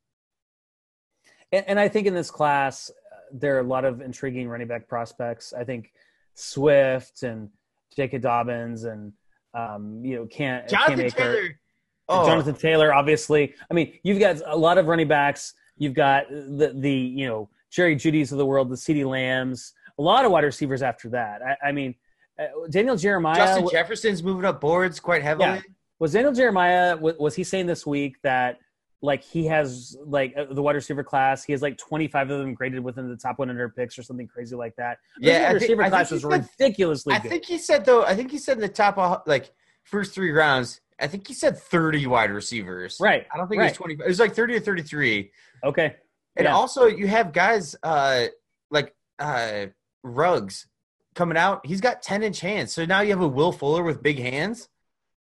And, 1.51 1.65
and 1.69 1.79
I 1.79 1.87
think 1.87 2.05
in 2.05 2.13
this 2.13 2.29
class, 2.29 2.89
uh, 2.89 3.15
there 3.31 3.55
are 3.55 3.59
a 3.59 3.63
lot 3.63 3.85
of 3.85 4.01
intriguing 4.01 4.49
running 4.49 4.67
back 4.67 4.89
prospects. 4.89 5.53
I 5.53 5.63
think 5.63 5.93
Swift 6.33 7.23
and 7.23 7.49
J.K. 7.95 8.19
Dobbins 8.19 8.83
and 8.83 9.13
um, 9.53 10.01
you 10.03 10.15
know 10.15 10.25
can't 10.25 10.67
Jonathan 10.67 11.09
Cam 11.09 11.11
Taylor. 11.11 11.59
Oh. 12.07 12.25
Jonathan 12.27 12.55
Taylor, 12.55 12.93
obviously. 12.93 13.53
I 13.69 13.73
mean, 13.73 13.97
you've 14.03 14.19
got 14.19 14.39
a 14.45 14.55
lot 14.55 14.77
of 14.77 14.85
running 14.85 15.07
backs. 15.07 15.53
You've 15.77 15.93
got 15.93 16.29
the 16.29 16.73
the 16.75 16.91
you 16.91 17.27
know 17.27 17.49
Jerry 17.71 17.95
Jeudy's 17.95 18.31
of 18.31 18.37
the 18.37 18.45
world, 18.45 18.69
the 18.69 18.75
CeeDee 18.75 19.05
Lambs, 19.05 19.73
a 19.97 20.01
lot 20.01 20.25
of 20.25 20.31
wide 20.31 20.43
receivers 20.43 20.81
after 20.81 21.09
that. 21.09 21.41
I, 21.41 21.69
I 21.69 21.71
mean, 21.71 21.95
uh, 22.39 22.45
Daniel 22.69 22.95
Jeremiah. 22.95 23.35
Justin 23.35 23.67
Jefferson's 23.69 24.21
moving 24.23 24.45
up 24.45 24.61
boards 24.61 24.99
quite 24.99 25.23
heavily. 25.23 25.47
Yeah. 25.47 25.61
Was 25.99 26.13
Daniel 26.13 26.33
Jeremiah? 26.33 26.95
Was, 26.97 27.15
was 27.17 27.35
he 27.35 27.43
saying 27.43 27.65
this 27.65 27.85
week 27.85 28.17
that 28.23 28.59
like 29.05 29.23
he 29.23 29.45
has 29.45 29.95
like 30.05 30.33
uh, 30.37 30.45
the 30.51 30.61
wide 30.61 30.75
receiver 30.75 31.03
class. 31.03 31.43
He 31.43 31.53
has 31.53 31.61
like 31.61 31.77
25 31.77 32.29
of 32.29 32.39
them 32.39 32.53
graded 32.53 32.83
within 32.83 33.07
the 33.09 33.15
top 33.15 33.39
100 33.39 33.75
picks 33.75 33.97
or 33.97 34.03
something 34.03 34.27
crazy 34.27 34.55
like 34.55 34.75
that. 34.77 34.97
Yeah, 35.19 35.49
the 35.49 35.55
receiver 35.55 35.83
think, 35.83 35.93
class 35.93 36.11
is 36.11 36.25
ridiculously. 36.25 37.13
I 37.13 37.19
good. 37.19 37.29
think 37.29 37.45
he 37.45 37.57
said 37.57 37.85
though. 37.85 38.03
I 38.03 38.15
think 38.15 38.31
he 38.31 38.37
said 38.37 38.57
in 38.57 38.61
the 38.61 38.69
top 38.69 39.25
like 39.27 39.51
first 39.83 40.13
three 40.13 40.31
rounds. 40.31 40.81
I 40.99 41.07
think 41.07 41.27
he 41.27 41.33
said 41.33 41.57
30 41.57 42.07
wide 42.07 42.31
receivers. 42.31 42.97
Right. 42.99 43.25
I 43.33 43.37
don't 43.37 43.47
think 43.47 43.59
right. 43.59 43.67
it 43.67 43.71
was 43.71 43.77
20. 43.77 43.93
It 43.95 44.07
was 44.07 44.19
like 44.19 44.33
30 44.33 44.55
or 44.55 44.59
33. 44.61 45.31
Okay. 45.63 45.95
And 46.37 46.45
yeah. 46.45 46.55
also 46.55 46.85
you 46.85 47.07
have 47.07 47.31
guys 47.33 47.75
uh 47.83 48.25
like 48.71 48.95
uh 49.19 49.67
Ruggs 50.03 50.67
coming 51.15 51.37
out. 51.37 51.65
He's 51.65 51.81
got 51.81 52.01
10 52.01 52.23
inch 52.23 52.39
hands. 52.39 52.73
So 52.73 52.85
now 52.85 53.01
you 53.01 53.11
have 53.11 53.21
a 53.21 53.27
Will 53.27 53.51
Fuller 53.51 53.83
with 53.83 54.03
big 54.03 54.19
hands. 54.19 54.69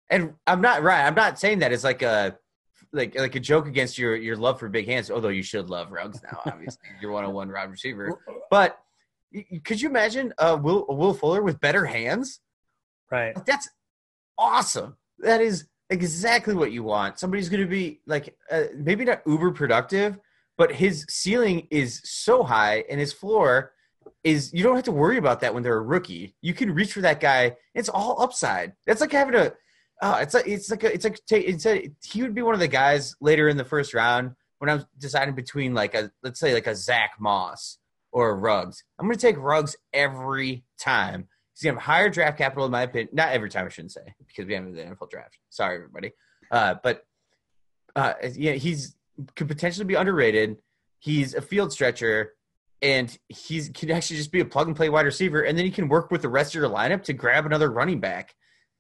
And 0.10 0.34
I'm 0.46 0.62
not 0.62 0.84
right. 0.84 1.06
I'm 1.06 1.16
not 1.16 1.40
saying 1.40 1.60
that 1.60 1.72
it's 1.72 1.84
like 1.86 2.02
a 2.02 2.38
like 2.94 3.18
like 3.18 3.36
a 3.36 3.40
joke 3.40 3.68
against 3.68 3.98
your 3.98 4.16
your 4.16 4.36
love 4.36 4.60
for 4.60 4.70
big 4.70 4.88
hands. 4.88 5.10
Although 5.10 5.30
you 5.30 5.44
should 5.44 5.70
love 5.70 5.92
Ruggs 5.92 6.22
now, 6.24 6.42
obviously 6.46 6.90
you're 7.02 7.12
one 7.12 7.26
on 7.26 7.34
one 7.34 7.52
wide 7.52 7.70
receiver. 7.70 8.20
But 8.50 8.80
could 9.64 9.82
you 9.82 9.90
imagine 9.90 10.34
uh, 10.38 10.58
Will 10.62 10.86
Will 10.90 11.14
Fuller 11.14 11.42
with 11.42 11.60
better 11.60 11.86
hands? 11.86 12.40
Right. 13.10 13.34
That's 13.46 13.70
awesome. 14.38 14.98
That 15.20 15.42
is 15.42 15.66
exactly 15.90 16.54
what 16.54 16.72
you 16.72 16.84
want. 16.84 17.20
Somebody's 17.20 17.50
going 17.50 17.62
to 17.62 17.70
be 17.70 18.02
like 18.08 18.36
uh, 18.50 18.64
maybe 18.76 19.06
not 19.06 19.22
uber 19.26 19.52
productive, 19.52 20.18
but 20.58 20.72
his 20.72 21.06
ceiling 21.10 21.68
is 21.70 22.02
so 22.04 22.44
high 22.44 22.84
and 22.90 23.00
his 23.00 23.14
floor 23.14 23.74
is 24.24 24.54
you 24.54 24.64
don't 24.64 24.76
have 24.76 24.86
to 24.86 24.92
worry 24.92 25.18
about 25.18 25.42
that 25.42 25.54
when 25.54 25.64
they're 25.64 25.78
a 25.78 25.82
rookie. 25.82 26.36
You 26.42 26.54
can 26.54 26.74
reach 26.74 26.94
for 26.94 27.02
that 27.02 27.20
guy. 27.20 27.58
It's 27.74 27.90
all 27.90 28.22
upside. 28.22 28.74
That's 28.86 29.02
like 29.02 29.12
having 29.12 29.36
a 29.36 29.54
Oh, 30.02 30.16
it's 30.16 30.34
like 30.34 30.48
it's 30.48 30.72
like 30.72 30.84
a, 30.84 30.94
it's 30.94 31.06
like 31.06 31.20
it's 31.30 31.66
a, 31.66 31.92
he 32.04 32.24
would 32.24 32.34
be 32.34 32.42
one 32.42 32.56
of 32.56 32.60
the 32.60 32.68
guys 32.68 33.16
later 33.22 33.48
in 33.48 33.58
the 33.58 33.64
first 33.64 33.94
round 33.94 34.32
when 34.58 34.70
I'm 34.70 34.86
deciding 34.98 35.36
between 35.36 35.74
like 35.74 35.94
a 35.94 36.12
let's 36.24 36.40
say 36.40 36.54
like 36.54 36.68
a 36.68 36.76
Zach 36.76 37.12
Moss 37.20 37.78
or 38.12 38.30
a 38.30 38.34
Ruggs. 38.34 38.84
I'm 39.00 39.06
going 39.06 39.18
to 39.18 39.22
take 39.22 39.38
Ruggs 39.38 39.76
every 39.94 40.64
time. 40.80 41.28
He's 41.54 41.64
going 41.64 41.76
to 41.76 41.82
have 41.82 41.86
higher 41.86 42.10
draft 42.10 42.38
capital 42.38 42.66
in 42.66 42.72
my 42.72 42.84
opinion. 42.84 43.10
Not 43.14 43.30
every 43.30 43.50
time, 43.50 43.66
I 43.66 43.70
shouldn't 43.70 43.92
say, 43.92 44.16
because 44.26 44.46
we 44.46 44.54
haven't 44.54 44.74
the 44.74 44.82
NFL 44.82 45.10
draft. 45.10 45.38
Sorry, 45.50 45.76
everybody. 45.76 46.12
Uh, 46.50 46.76
but 46.82 47.04
uh, 47.96 48.14
yeah, 48.36 48.54
he's 48.54 48.96
could 49.36 49.48
potentially 49.48 49.86
be 49.86 49.96
underrated. 49.96 50.58
He's 51.00 51.36
a 51.36 51.42
field 51.42 51.72
stretcher, 51.72 52.34
and 52.82 53.16
he's 53.30 53.70
can 53.70 53.92
actually 53.92 54.18
just 54.18 54.32
be 54.32 54.40
a 54.40 54.46
plug 54.46 54.68
and 54.68 54.76
play 54.76 54.90
wide 54.90 55.06
receiver, 55.06 55.42
and 55.42 55.58
then 55.58 55.66
he 55.66 55.72
can 55.72 55.88
work 55.88 56.12
with 56.12 56.22
the 56.22 56.30
rest 56.30 56.56
of 56.56 56.62
your 56.62 56.70
lineup 56.70 57.04
to 57.04 57.14
grab 57.14 57.46
another 57.46 57.70
running 57.72 58.00
back. 58.00 58.34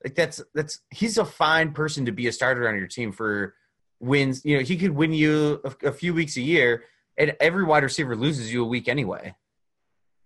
Like 0.04 0.16
that's 0.16 0.42
that's 0.54 0.80
he's 0.90 1.18
a 1.18 1.26
fine 1.26 1.74
person 1.74 2.06
to 2.06 2.12
be 2.12 2.28
a 2.28 2.32
starter 2.32 2.68
on 2.68 2.78
your 2.78 2.88
team 2.88 3.12
for 3.12 3.56
wins. 4.00 4.44
You 4.44 4.58
know, 4.58 4.64
he 4.64 4.78
could 4.78 4.92
win 4.92 5.14
you 5.14 5.62
a, 5.64 5.88
a 5.88 5.92
few 5.92 6.14
weeks 6.14 6.38
a 6.38 6.42
year, 6.42 6.84
and 7.18 7.36
every 7.40 7.64
wide 7.64 7.84
receiver 7.84 8.16
loses 8.16 8.52
you 8.52 8.64
a 8.64 8.68
week 8.68 8.88
anyway. 8.88 9.36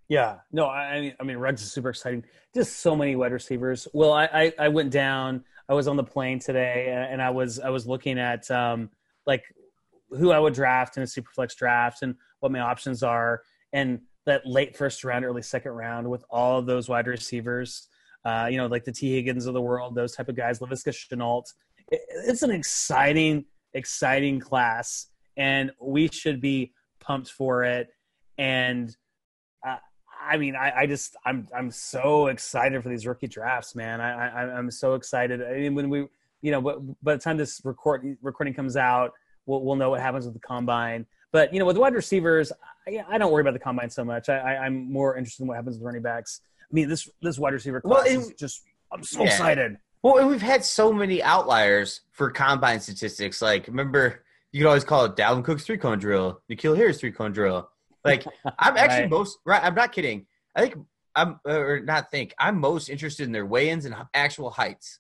Yeah, 0.07 0.37
no, 0.51 0.67
I 0.67 1.01
mean, 1.01 1.15
I 1.19 1.23
mean 1.23 1.37
Ruggs 1.37 1.63
is 1.63 1.71
super 1.71 1.89
exciting. 1.89 2.25
Just 2.53 2.79
so 2.79 2.95
many 2.95 3.15
wide 3.15 3.31
receivers. 3.31 3.87
Well, 3.91 4.13
I, 4.13 4.25
I, 4.25 4.53
I 4.59 4.67
went 4.69 4.91
down. 4.91 5.43
I 5.67 5.73
was 5.73 5.87
on 5.87 5.97
the 5.97 6.03
plane 6.03 6.39
today, 6.39 7.07
and 7.09 7.21
I 7.21 7.31
was 7.31 7.59
I 7.59 7.69
was 7.69 7.87
looking 7.87 8.19
at 8.19 8.49
um 8.51 8.89
like 9.25 9.43
who 10.11 10.31
I 10.31 10.39
would 10.39 10.53
draft 10.53 10.97
in 10.97 11.03
a 11.03 11.07
super 11.07 11.31
flex 11.33 11.55
draft 11.55 12.03
and 12.03 12.15
what 12.39 12.51
my 12.51 12.59
options 12.59 13.03
are, 13.03 13.41
and 13.73 14.01
that 14.25 14.45
late 14.45 14.77
first 14.77 15.03
round, 15.03 15.25
early 15.25 15.41
second 15.41 15.71
round 15.71 16.09
with 16.09 16.23
all 16.29 16.59
of 16.59 16.65
those 16.65 16.87
wide 16.87 17.07
receivers 17.07 17.87
uh, 18.25 18.47
you 18.49 18.57
know, 18.57 18.65
like 18.65 18.83
the 18.83 18.91
Tee 18.91 19.13
Higgins 19.13 19.45
of 19.45 19.53
the 19.53 19.61
world, 19.61 19.95
those 19.95 20.15
type 20.15 20.27
of 20.27 20.35
guys, 20.35 20.59
Laviska 20.59 20.89
Shenault. 20.89 21.43
It, 21.89 22.01
it's 22.25 22.41
an 22.41 22.51
exciting, 22.51 23.45
exciting 23.73 24.39
class, 24.39 25.07
and 25.37 25.71
we 25.79 26.07
should 26.07 26.41
be 26.41 26.73
pumped 26.99 27.29
for 27.29 27.63
it. 27.63 27.89
And 28.37 28.95
uh, 29.65 29.77
I 30.19 30.37
mean, 30.37 30.55
I, 30.55 30.71
I, 30.79 30.85
just 30.87 31.15
I'm 31.25 31.47
I'm 31.55 31.69
so 31.69 32.27
excited 32.27 32.81
for 32.81 32.89
these 32.89 33.05
rookie 33.05 33.27
drafts, 33.27 33.75
man. 33.75 34.01
I, 34.01 34.27
I 34.27 34.57
I'm 34.57 34.71
so 34.71 34.95
excited. 34.95 35.43
I 35.43 35.53
mean, 35.53 35.75
when 35.75 35.89
we 35.89 36.07
you 36.41 36.51
know, 36.51 36.61
but 36.61 36.79
by 37.03 37.13
the 37.13 37.21
time 37.21 37.37
this 37.37 37.61
record 37.63 38.17
recording 38.21 38.53
comes 38.53 38.75
out, 38.75 39.13
we'll 39.45 39.61
we'll 39.61 39.75
know 39.75 39.91
what 39.91 40.01
happens 40.01 40.25
with 40.25 40.33
the 40.33 40.39
combine. 40.39 41.05
But 41.31 41.53
you 41.53 41.59
know, 41.59 41.65
with 41.65 41.77
wide 41.77 41.93
receivers, 41.93 42.51
I, 42.87 43.03
I 43.07 43.17
don't 43.17 43.31
worry 43.31 43.41
about 43.41 43.53
the 43.53 43.59
combine 43.59 43.89
so 43.89 44.03
much. 44.03 44.29
I, 44.29 44.37
I, 44.37 44.65
I'm 44.65 44.91
more 44.91 45.15
interested 45.15 45.43
in 45.43 45.47
what 45.47 45.55
happens 45.55 45.77
with 45.77 45.85
running 45.85 46.01
backs. 46.01 46.41
I 46.71 46.73
mean, 46.73 46.89
this 46.89 47.09
this 47.21 47.37
wide 47.37 47.53
receiver 47.53 47.81
class 47.81 48.05
well, 48.05 48.19
is 48.19 48.33
just. 48.39 48.63
I'm 48.91 49.03
so 49.03 49.21
yeah. 49.23 49.27
excited. 49.27 49.77
Well, 50.03 50.19
and 50.19 50.27
we've 50.27 50.41
had 50.41 50.63
so 50.63 50.93
many 50.93 51.23
outliers 51.23 52.01
for 52.11 52.29
combine 52.29 52.79
statistics. 52.79 53.41
Like, 53.41 53.67
remember, 53.67 54.23
you 54.51 54.61
could 54.61 54.67
always 54.67 54.83
call 54.83 55.05
it 55.05 55.15
Dalvin 55.15 55.43
Cook's 55.43 55.65
three 55.65 55.77
cone 55.77 55.99
drill, 55.99 56.41
N'Keal 56.49 56.77
Harry's 56.77 56.99
three 56.99 57.11
cone 57.11 57.31
drill. 57.31 57.69
Like, 58.03 58.23
I'm 58.59 58.77
actually 58.77 59.01
Right. 59.01 59.09
most 59.09 59.39
right. 59.45 59.63
I'm 59.63 59.75
not 59.75 59.91
kidding. 59.91 60.27
I 60.55 60.61
think 60.61 60.75
I'm 61.15 61.39
or 61.45 61.79
not 61.79 62.11
think 62.11 62.33
I'm 62.39 62.59
most 62.59 62.89
interested 62.89 63.23
in 63.23 63.31
their 63.31 63.45
weigh-ins 63.45 63.85
and 63.85 63.95
actual 64.13 64.51
heights. 64.51 64.99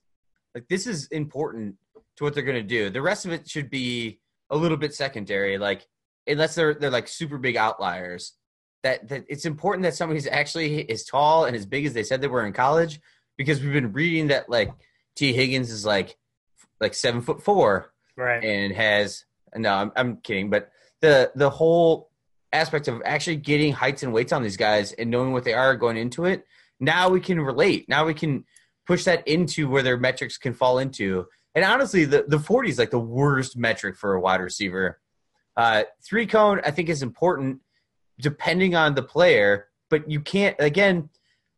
Like, 0.53 0.67
this 0.69 0.87
is 0.87 1.07
important 1.07 1.75
to 2.17 2.23
what 2.23 2.33
they're 2.33 2.43
going 2.43 2.55
to 2.55 2.63
do. 2.63 2.89
The 2.89 3.01
rest 3.01 3.25
of 3.25 3.31
it 3.31 3.47
should 3.49 3.69
be 3.69 4.19
a 4.49 4.57
little 4.57 4.77
bit 4.77 4.93
secondary. 4.93 5.57
Like, 5.57 5.85
unless 6.27 6.55
they're 6.55 6.73
they're 6.73 6.89
like 6.89 7.07
super 7.07 7.37
big 7.37 7.57
outliers. 7.57 8.33
That 8.85 9.09
that 9.09 9.25
it's 9.27 9.45
important 9.45 9.81
that 9.83 9.95
somebody's 9.95 10.27
actually 10.27 10.87
as 10.91 11.03
tall 11.05 11.45
and 11.45 11.55
as 11.55 11.65
big 11.65 11.87
as 11.87 11.93
they 11.93 12.03
said 12.03 12.21
they 12.21 12.27
were 12.27 12.45
in 12.45 12.53
college, 12.53 13.01
because 13.35 13.59
we've 13.59 13.73
been 13.73 13.93
reading 13.93 14.27
that 14.27 14.47
like 14.47 14.71
Tee 15.15 15.33
Higgins 15.33 15.71
is 15.71 15.85
like 15.85 16.15
like 16.79 16.93
seven 16.93 17.21
foot 17.21 17.41
four 17.41 17.91
Right. 18.15 18.43
and 18.43 18.71
has 18.73 19.25
no 19.55 19.73
I'm, 19.73 19.91
I'm 19.95 20.17
kidding 20.17 20.49
but 20.51 20.69
the 21.01 21.31
the 21.35 21.49
whole 21.49 22.11
aspect 22.53 22.87
of 22.87 23.01
actually 23.03 23.37
getting 23.37 23.73
heights 23.73 24.03
and 24.03 24.13
weights 24.13 24.31
on 24.31 24.43
these 24.43 24.55
guys 24.55 24.93
and 24.93 25.09
knowing 25.09 25.33
what 25.33 25.45
they 25.45 25.53
are 25.53 25.75
going 25.75 25.97
into 25.97 26.25
it 26.25 26.45
now 26.79 27.09
we 27.09 27.19
can 27.21 27.39
relate. 27.39 27.89
Now 27.89 28.05
we 28.05 28.13
can 28.13 28.45
push 28.85 29.05
that 29.05 29.27
into 29.27 29.67
where 29.69 29.81
their 29.81 29.97
metrics 29.97 30.37
can 30.37 30.53
fall 30.53 30.77
into. 30.77 31.25
And 31.55 31.65
honestly 31.65 32.05
the, 32.05 32.25
the 32.27 32.37
40 32.39 32.69
is 32.69 32.77
like 32.77 32.91
the 32.91 32.99
worst 32.99 33.57
metric 33.57 33.97
for 33.97 34.13
a 34.13 34.21
wide 34.21 34.41
receiver. 34.41 34.99
Uh, 35.57 35.83
three 36.03 36.27
cone 36.27 36.59
i 36.65 36.71
think 36.71 36.89
is 36.89 37.01
important 37.01 37.61
depending 38.19 38.75
on 38.75 38.95
the 38.95 39.03
player 39.03 39.67
but 39.89 40.09
you 40.09 40.19
can't 40.19 40.55
again 40.59 41.09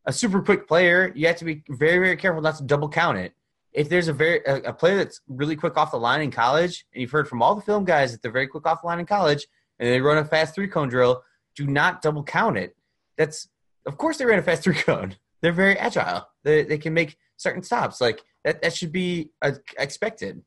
a 0.06 0.14
super 0.14 0.42
quick 0.42 0.68
player 0.68 1.12
you 1.16 1.28
have 1.28 1.38
to 1.38 1.46
be 1.46 1.64
very 1.70 1.98
very 2.00 2.18
careful 2.18 2.42
not 2.42 2.58
to 2.58 2.64
double 2.64 2.90
count 2.90 3.18
it 3.18 3.34
if 3.78 3.90
there's 3.90 4.08
a 4.08 4.14
very 4.14 4.42
a, 4.46 4.56
a 4.70 4.74
player 4.74 4.98
that's 4.98 5.22
really 5.28 5.56
quick 5.56 5.78
off 5.78 5.92
the 5.92 5.98
line 5.98 6.22
in 6.22 6.32
college, 6.32 6.84
and 6.92 7.02
you've 7.02 7.12
heard 7.12 7.28
from 7.28 7.44
all 7.44 7.54
the 7.54 7.62
film 7.62 7.86
guys 7.86 8.12
that 8.12 8.24
they're 8.24 8.32
very 8.32 8.48
quick 8.48 8.66
off 8.66 8.82
the 8.82 8.88
line 8.88 9.00
in 9.00 9.06
college, 9.06 9.48
and 9.80 9.88
they 9.88 10.02
run 10.02 10.18
a 10.18 10.26
fast 10.26 10.56
three 10.56 10.68
cone 10.68 10.90
drill, 10.90 11.24
do 11.56 11.68
not 11.68 12.02
double 12.02 12.24
count 12.24 12.58
it. 12.58 12.76
That's 13.18 13.48
of 13.86 13.98
course 13.98 14.18
they 14.18 14.26
ran 14.26 14.40
a 14.40 14.42
fast 14.42 14.64
three 14.64 14.74
cone. 14.74 15.16
They're 15.42 15.52
very 15.52 15.78
agile. 15.78 16.28
They 16.44 16.64
they 16.64 16.80
can 16.80 16.94
make 16.96 17.18
certain 17.38 17.62
stops. 17.62 18.02
Like 18.02 18.24
that 18.44 18.64
that 18.64 18.74
should 18.74 18.92
be 18.92 19.30
uh, 19.44 19.52
expected. 19.78 20.42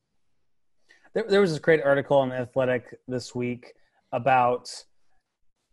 There, 1.14 1.24
there 1.28 1.40
was 1.40 1.50
this 1.50 1.60
great 1.60 1.82
article 1.82 2.18
on 2.18 2.32
Athletic 2.32 2.98
this 3.06 3.32
week 3.32 3.74
about 4.12 4.72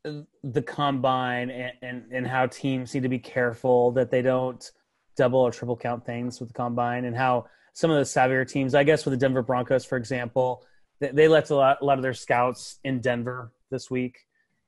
the 0.03 0.61
combine 0.61 1.49
and, 1.49 1.73
and, 1.81 2.03
and 2.11 2.27
how 2.27 2.47
teams 2.47 2.93
need 2.93 3.03
to 3.03 3.09
be 3.09 3.19
careful 3.19 3.91
that 3.91 4.09
they 4.11 4.21
don't 4.21 4.71
double 5.15 5.39
or 5.39 5.51
triple 5.51 5.75
count 5.75 6.05
things 6.05 6.39
with 6.39 6.49
the 6.49 6.53
combine 6.53 7.05
and 7.05 7.15
how 7.15 7.45
some 7.73 7.91
of 7.91 7.97
the 7.97 8.03
savvier 8.03 8.47
teams, 8.47 8.73
I 8.73 8.83
guess 8.83 9.05
with 9.05 9.11
the 9.11 9.17
Denver 9.17 9.41
Broncos, 9.41 9.85
for 9.85 9.97
example, 9.97 10.65
they, 10.99 11.11
they 11.11 11.27
let 11.27 11.49
a 11.49 11.55
lot, 11.55 11.77
a 11.81 11.85
lot 11.85 11.97
of 11.97 12.03
their 12.03 12.13
scouts 12.13 12.79
in 12.83 13.01
Denver 13.01 13.51
this 13.69 13.91
week. 13.91 14.17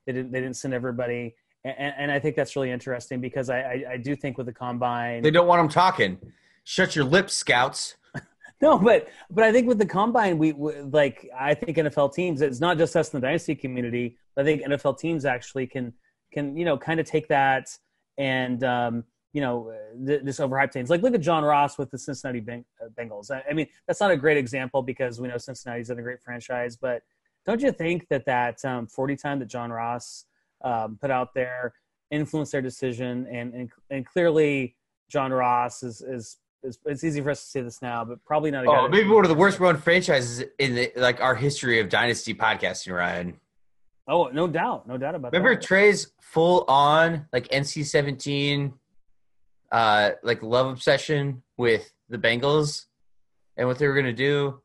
They 0.06 0.14
didn't, 0.14 0.32
they 0.32 0.42
didn't 0.42 0.58
send 0.58 0.74
everybody. 0.74 1.36
And, 1.64 1.94
and 1.98 2.12
I 2.12 2.20
think 2.20 2.36
that's 2.36 2.56
really 2.56 2.72
interesting 2.72 3.22
because 3.22 3.50
I, 3.50 3.60
I, 3.60 3.84
I 3.94 3.98
do 3.98 4.16
think 4.16 4.38
with 4.38 4.48
the 4.48 4.54
combine, 4.54 5.22
They 5.22 5.32
don't 5.32 5.48
want 5.48 5.60
them 5.60 5.70
talking. 5.70 6.18
Shut 6.64 6.96
your 6.96 7.06
lips, 7.06 7.36
scouts. 7.36 7.96
No, 8.62 8.78
but 8.78 9.08
but 9.30 9.46
I 9.46 9.54
think 9.54 9.70
with 9.70 9.78
the 9.78 9.86
combine, 9.86 10.38
we, 10.38 10.52
we 10.52 10.82
like 10.82 11.30
I 11.38 11.54
think 11.54 11.78
NFL 11.78 12.14
teams. 12.14 12.42
It's 12.42 12.60
not 12.60 12.78
just 12.78 12.94
us 12.94 13.14
in 13.14 13.22
the 13.22 13.26
dynasty 13.26 13.56
community. 13.56 14.18
I 14.36 14.44
think 14.44 14.64
NFL 14.64 15.00
teams 15.00 15.24
actually 15.24 15.66
can 15.66 15.94
can 16.34 16.58
you 16.58 16.66
know 16.66 16.78
kind 16.78 17.00
of 17.00 17.06
take 17.06 17.30
that 17.30 17.70
and 18.18 18.62
um, 18.66 19.06
you 19.32 19.40
know 19.40 19.74
th- 20.06 20.24
this 20.24 20.40
overhyped 20.40 20.74
things. 20.74 20.90
Like 20.90 21.02
look 21.02 21.14
at 21.14 21.22
John 21.22 21.44
Ross 21.44 21.78
with 21.78 21.90
the 21.90 21.98
Cincinnati 21.98 22.42
Beng- 22.42 22.66
uh, 22.84 22.90
Bengals. 22.98 23.32
I, 23.32 23.44
I 23.50 23.54
mean 23.54 23.68
that's 23.88 24.02
not 24.02 24.12
a 24.12 24.18
great 24.18 24.38
example 24.38 24.82
because 24.82 25.22
we 25.22 25.30
know 25.30 25.38
Cincinnati's 25.38 25.90
in 25.90 25.98
a 25.98 26.02
great 26.02 26.22
franchise. 26.22 26.76
But 26.76 27.04
don't 27.46 27.62
you 27.62 27.72
think 27.72 28.10
that 28.10 28.26
that 28.26 28.64
um, 28.66 28.88
forty 28.88 29.16
time 29.16 29.40
that 29.40 29.48
John 29.48 29.72
Ross 29.72 30.26
um, 30.66 30.98
put 31.00 31.12
out 31.12 31.34
there 31.34 31.76
influenced 32.12 32.52
their 32.52 32.62
decision 32.62 33.26
and 33.32 33.54
and, 33.54 33.70
and 33.90 34.06
clearly 34.06 34.76
John 35.10 35.32
Ross 35.32 35.82
is 35.82 36.02
is 36.02 36.38
it's, 36.64 36.78
it's 36.86 37.04
easy 37.04 37.22
for 37.22 37.30
us 37.32 37.42
to 37.42 37.48
say 37.48 37.62
this 37.62 37.82
now, 37.82 38.04
but 38.06 38.24
probably 38.26 38.52
not 38.52 38.66
a. 38.66 38.70
Oh, 38.70 38.88
maybe 38.90 39.10
one 39.10 39.24
of 39.26 39.30
the 39.30 39.36
worst 39.36 39.60
run 39.60 39.78
franchises 39.78 40.44
in 40.58 40.76
the, 40.76 40.92
like 40.96 41.22
our 41.22 41.36
history 41.36 41.80
of 41.80 41.90
dynasty 41.90 42.34
podcasting, 42.34 42.94
Ryan. 42.96 43.40
Oh, 44.08 44.26
no 44.34 44.48
doubt, 44.48 44.88
no 44.88 44.98
doubt 44.98 45.16
about 45.16 45.32
Remember 45.34 45.56
that. 45.56 45.64
Trey's 45.64 46.12
full 46.20 46.66
on 46.68 47.28
like 47.32 47.48
NC 47.50 47.86
seventeen, 47.86 48.74
uh, 49.72 50.12
like 50.24 50.42
love 50.44 50.68
obsession 50.68 51.44
with 51.58 51.92
the 52.10 52.18
Bengals 52.18 52.86
and 53.58 53.68
what 53.68 53.78
they 53.78 53.88
were 53.88 53.94
gonna 53.96 54.12
do, 54.14 54.62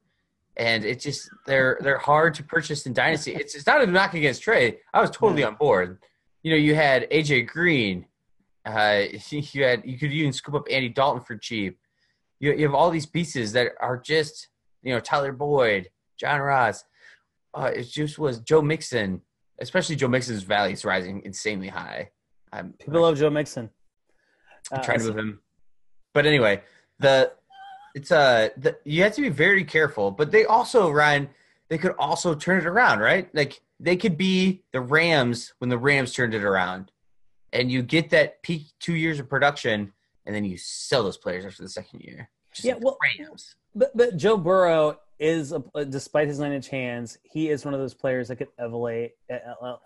and 0.56 0.84
it 0.84 1.00
just 1.00 1.28
they're 1.46 1.78
they're 1.82 1.98
hard 1.98 2.34
to 2.34 2.42
purchase 2.44 2.86
in 2.86 2.92
dynasty. 2.92 3.34
It's 3.34 3.54
it's 3.54 3.66
not 3.66 3.82
a 3.82 3.86
knock 3.86 4.14
against 4.14 4.42
Trey. 4.42 4.78
I 4.92 5.00
was 5.00 5.10
totally 5.10 5.42
Yeah. 5.42 5.48
on 5.48 5.56
board. 5.56 5.98
You 6.42 6.50
know, 6.52 6.56
you 6.56 6.74
had 6.74 7.08
AJ 7.10 7.46
Green, 7.48 8.06
uh, 8.64 9.02
you 9.30 9.64
had 9.64 9.82
you 9.84 9.98
could 9.98 10.10
even 10.12 10.32
scoop 10.32 10.54
up 10.54 10.66
Andy 10.70 10.88
Dalton 10.88 11.22
for 11.22 11.36
cheap. 11.36 11.78
You 12.40 12.52
you 12.52 12.64
have 12.66 12.74
all 12.74 12.90
these 12.90 13.06
pieces 13.06 13.52
that 13.52 13.72
are 13.80 13.98
just 13.98 14.48
you 14.82 14.92
know 14.94 15.00
Tyler 15.00 15.32
Boyd, 15.32 15.88
John 16.18 16.40
Ross. 16.40 16.84
Uh, 17.52 17.70
it 17.74 17.84
just 17.84 18.18
was 18.18 18.40
Joe 18.40 18.62
Mixon 18.62 19.22
especially 19.60 19.96
Joe 19.96 20.08
Mixon's 20.08 20.42
value 20.42 20.72
is 20.72 20.84
rising 20.84 21.22
insanely 21.24 21.68
high. 21.68 22.10
I'm, 22.52 22.72
People 22.72 23.02
love 23.02 23.18
Joe 23.18 23.30
Mixon. 23.30 23.70
I'm 24.72 24.80
Uh, 24.80 24.82
trying 24.82 24.98
to 25.00 25.04
move 25.06 25.18
him, 25.18 25.40
but 26.12 26.26
anyway, 26.26 26.62
the 26.98 27.32
it's 27.94 28.10
uh 28.10 28.48
the, 28.56 28.76
you 28.84 29.02
have 29.02 29.14
to 29.14 29.20
be 29.20 29.28
very 29.28 29.64
careful. 29.64 30.10
But 30.10 30.30
they 30.30 30.44
also 30.46 30.90
Ryan, 30.90 31.28
they 31.68 31.78
could 31.78 31.94
also 31.98 32.34
turn 32.34 32.58
it 32.58 32.66
around, 32.66 33.00
right? 33.00 33.28
Like 33.34 33.60
they 33.78 33.96
could 33.96 34.16
be 34.16 34.62
the 34.72 34.80
Rams 34.80 35.52
when 35.58 35.68
the 35.68 35.78
Rams 35.78 36.12
turned 36.12 36.34
it 36.34 36.42
around, 36.42 36.90
and 37.52 37.70
you 37.70 37.82
get 37.82 38.10
that 38.10 38.42
peak 38.42 38.68
two 38.80 38.94
years 38.94 39.20
of 39.20 39.28
production, 39.28 39.92
and 40.26 40.34
then 40.34 40.44
you 40.44 40.56
sell 40.56 41.02
those 41.02 41.16
players 41.16 41.44
after 41.44 41.62
the 41.62 41.68
second 41.68 42.00
year. 42.00 42.28
Just 42.52 42.64
Yeah, 42.66 42.74
like 42.74 42.84
well- 42.84 42.98
Rams. 43.18 43.54
But 43.74 43.96
but 43.96 44.16
Joe 44.16 44.36
Burrow 44.36 45.00
is, 45.18 45.52
a, 45.52 45.84
despite 45.84 46.28
his 46.28 46.38
nine 46.38 46.52
inch 46.52 46.68
hands, 46.68 47.18
he 47.24 47.50
is 47.50 47.64
one 47.64 47.74
of 47.74 47.80
those 47.80 47.94
players 47.94 48.28
that 48.28 48.36
could 48.36 48.48
elevate, 48.58 49.12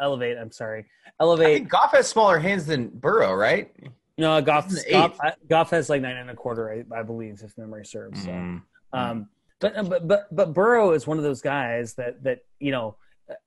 elevate. 0.01 0.37
I'm 0.37 0.51
sorry, 0.53 0.85
I 1.07 1.11
elevate. 1.21 1.57
think 1.59 1.69
Goff 1.71 1.93
has 1.93 2.07
smaller 2.07 2.39
hands 2.39 2.67
than 2.67 2.89
Burrow, 2.89 3.35
right? 3.35 3.75
no, 4.19 4.41
Goff, 4.43 4.67
He's 4.69 4.85
Goff, 4.85 5.19
Goff 5.49 5.71
has 5.71 5.89
like 5.89 6.03
nine 6.03 6.17
and 6.17 6.29
a 6.31 6.35
quarter, 6.35 6.71
I, 6.71 6.99
I 6.99 7.03
believe, 7.03 7.41
if 7.43 7.57
memory 7.57 7.87
serves. 7.87 8.23
So. 8.25 8.31
Mm. 8.31 8.63
Um, 8.93 9.29
but 9.61 9.89
but 9.89 10.07
but 10.07 10.27
but 10.37 10.53
Burrow 10.55 10.93
is 10.93 11.07
one 11.07 11.17
of 11.19 11.25
those 11.25 11.41
guys 11.41 11.95
that 11.95 12.23
that 12.25 12.41
you 12.61 12.73
know. 12.73 12.97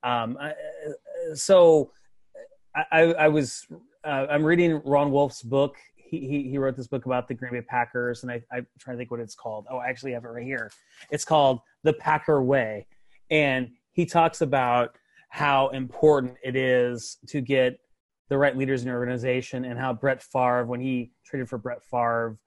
Um, 0.03 0.38
I, 0.41 0.53
so 1.36 1.91
I, 2.75 2.83
I 2.91 3.01
I 3.13 3.27
was 3.27 3.67
uh, 4.03 4.25
I'm 4.29 4.43
reading 4.43 4.81
Ron 4.86 5.12
Wolf's 5.12 5.41
book. 5.43 5.75
He, 6.20 6.50
he 6.50 6.58
wrote 6.58 6.75
this 6.75 6.88
book 6.88 7.06
about 7.06 7.27
the 7.27 7.34
Green 7.34 7.53
Bay 7.53 7.62
Packers, 7.62 8.24
and 8.24 8.32
I 8.32 8.41
I'm 8.51 8.68
trying 8.80 8.98
to 8.98 9.00
think 9.00 9.12
what 9.12 9.22
it's 9.22 9.36
called. 9.36 9.65
Oh, 9.72 9.77
I 9.77 9.88
actually 9.88 10.12
have 10.12 10.25
it 10.25 10.27
right 10.27 10.44
here. 10.44 10.70
It's 11.10 11.24
called 11.24 11.62
The 11.84 11.94
Packer 11.94 12.44
Way, 12.44 12.86
and 13.30 13.70
he 13.94 14.06
talks 14.06 14.41
about 14.41 14.98
how 15.30 15.70
important 15.70 16.36
it 16.44 16.56
is 16.58 17.18
to 17.27 17.39
get 17.39 17.80
the 18.27 18.38
right 18.38 18.58
leaders 18.58 18.82
in 18.82 18.88
your 18.88 18.98
organization, 18.98 19.65
and 19.65 19.80
how 19.80 19.94
Brett 19.94 20.22
Favre, 20.22 20.65
when 20.65 20.80
he 20.80 21.12
traded 21.25 21.50
for 21.50 21.58
Brett 21.58 21.84
Favre, 21.84 22.38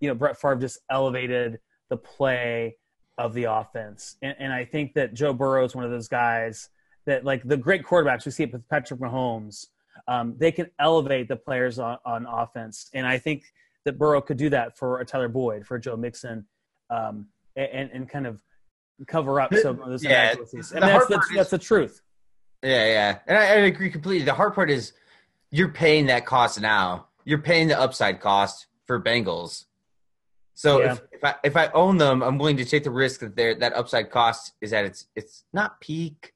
you 0.00 0.08
know, 0.08 0.14
Brett 0.14 0.40
Favre 0.40 0.56
just 0.56 0.78
elevated 0.90 1.58
the 1.88 1.96
play 1.96 2.76
of 3.18 3.34
the 3.34 3.44
offense. 3.44 4.16
And, 4.22 4.34
and 4.38 4.52
I 4.52 4.64
think 4.64 4.94
that 4.94 5.14
Joe 5.14 5.32
Burrow 5.32 5.64
is 5.64 5.74
one 5.74 5.84
of 5.84 5.90
those 5.90 6.08
guys 6.08 6.70
that, 7.06 7.24
like 7.24 7.42
the 7.44 7.56
great 7.56 7.84
quarterbacks, 7.84 8.24
we 8.24 8.32
see 8.32 8.44
it 8.44 8.52
with 8.52 8.68
Patrick 8.68 9.00
Mahomes, 9.00 9.66
um, 10.08 10.34
they 10.38 10.52
can 10.52 10.68
elevate 10.78 11.28
the 11.28 11.36
players 11.36 11.78
on, 11.78 11.98
on 12.04 12.26
offense. 12.26 12.90
And 12.94 13.06
I 13.06 13.18
think 13.18 13.44
that 13.84 13.98
Burrow 13.98 14.20
could 14.20 14.36
do 14.36 14.48
that 14.50 14.76
for 14.76 15.00
a 15.00 15.04
Tyler 15.04 15.28
Boyd, 15.28 15.66
for 15.66 15.78
Joe 15.78 15.96
Mixon, 15.96 16.46
um, 16.90 17.26
and, 17.56 17.90
and 17.92 18.08
kind 18.08 18.26
of 18.26 18.40
cover 19.06 19.40
up 19.40 19.54
some 19.54 19.80
of 19.80 19.88
those 19.88 20.04
Yeah, 20.04 20.22
inaccuracies. 20.22 20.72
And 20.72 20.82
that's 20.82 21.06
the, 21.06 21.18
is- 21.18 21.30
that's 21.34 21.50
the 21.50 21.58
truth. 21.58 22.00
Yeah, 22.62 22.86
yeah, 22.86 23.18
and 23.26 23.36
I, 23.36 23.40
I 23.42 23.54
agree 23.66 23.90
completely. 23.90 24.24
The 24.24 24.34
hard 24.34 24.54
part 24.54 24.70
is 24.70 24.92
you're 25.50 25.70
paying 25.72 26.06
that 26.06 26.24
cost 26.26 26.60
now. 26.60 27.08
You're 27.24 27.42
paying 27.42 27.66
the 27.66 27.78
upside 27.78 28.20
cost 28.20 28.66
for 28.86 29.02
Bengals. 29.02 29.64
So 30.54 30.80
Yeah. 30.80 30.92
if, 30.92 31.02
if 31.12 31.24
I 31.24 31.34
if 31.42 31.56
I 31.56 31.66
own 31.74 31.96
them, 31.96 32.22
I'm 32.22 32.38
willing 32.38 32.58
to 32.58 32.64
take 32.64 32.84
the 32.84 32.90
risk 32.92 33.18
that 33.20 33.34
there 33.34 33.56
that 33.56 33.72
upside 33.72 34.12
cost 34.12 34.52
is 34.60 34.72
at 34.72 34.84
its 34.84 35.06
it's 35.16 35.44
not 35.52 35.80
peak, 35.80 36.34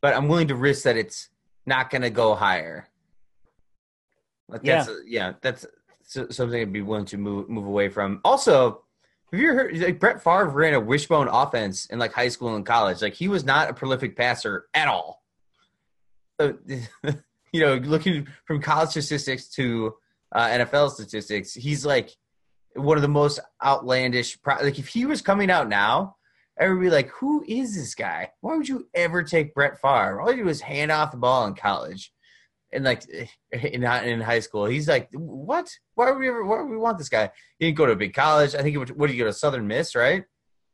but 0.00 0.14
I'm 0.14 0.28
willing 0.28 0.46
to 0.48 0.54
risk 0.54 0.84
that 0.84 0.96
it's 0.96 1.30
not 1.64 1.90
going 1.90 2.02
to 2.02 2.10
go 2.10 2.36
higher. 2.36 2.88
Like 4.48 4.62
that's 4.62 4.90
yeah, 5.06 5.32
that's 5.40 5.66
something 6.02 6.60
I'd 6.60 6.72
be 6.72 6.82
willing 6.82 7.06
to 7.06 7.18
move 7.18 7.48
move 7.48 7.66
away 7.66 7.88
from. 7.88 8.20
Also, 8.24 8.82
have 9.32 9.40
you 9.40 9.52
heard 9.54 9.76
like 9.78 9.98
Brett 9.98 10.22
Favre 10.22 10.48
ran 10.48 10.74
a 10.74 10.80
wishbone 10.80 11.28
offense 11.28 11.86
in 11.86 11.98
like 11.98 12.12
high 12.12 12.28
school 12.28 12.54
and 12.54 12.64
college? 12.64 13.02
Like 13.02 13.14
he 13.14 13.28
was 13.28 13.44
not 13.44 13.68
a 13.68 13.74
prolific 13.74 14.16
passer 14.16 14.66
at 14.72 14.88
all. 14.88 15.22
So, 16.40 16.56
you 17.52 17.60
know, 17.60 17.74
looking 17.76 18.28
from 18.44 18.60
college 18.62 18.90
statistics 18.90 19.48
to 19.50 19.94
uh, 20.32 20.46
NFL 20.46 20.90
statistics, 20.90 21.54
he's 21.54 21.84
like 21.84 22.10
one 22.74 22.96
of 22.96 23.02
the 23.02 23.08
most 23.08 23.40
outlandish. 23.64 24.38
Like 24.46 24.78
if 24.78 24.88
he 24.88 25.06
was 25.06 25.22
coming 25.22 25.50
out 25.50 25.68
now, 25.68 26.16
everybody 26.56 26.86
be 26.86 26.94
like, 26.94 27.08
"Who 27.10 27.44
is 27.48 27.74
this 27.74 27.96
guy? 27.96 28.30
Why 28.42 28.56
would 28.56 28.68
you 28.68 28.86
ever 28.94 29.24
take 29.24 29.54
Brett 29.54 29.80
Favre? 29.80 30.20
All 30.20 30.30
you 30.30 30.44
do 30.44 30.48
is 30.48 30.60
hand 30.60 30.92
off 30.92 31.10
the 31.10 31.16
ball 31.16 31.46
in 31.46 31.54
college." 31.54 32.12
And 32.72 32.84
like 32.84 33.04
in 33.52 33.84
in 33.84 34.20
high 34.20 34.40
school, 34.40 34.66
he's 34.66 34.88
like, 34.88 35.08
"What? 35.12 35.70
Why 35.94 36.10
would 36.10 36.18
we 36.18 36.28
ever? 36.28 36.44
Why 36.44 36.62
would 36.62 36.70
we 36.70 36.76
want 36.76 36.98
this 36.98 37.08
guy? 37.08 37.30
He 37.58 37.66
didn't 37.66 37.78
go 37.78 37.86
to 37.86 37.92
a 37.92 37.96
big 37.96 38.14
college. 38.14 38.54
I 38.54 38.58
think 38.58 38.70
he 38.70 38.78
would. 38.78 38.90
What 38.96 39.06
did 39.06 39.14
he 39.14 39.18
go 39.18 39.26
to 39.26 39.32
Southern 39.32 39.66
Miss, 39.66 39.94
right? 39.94 40.24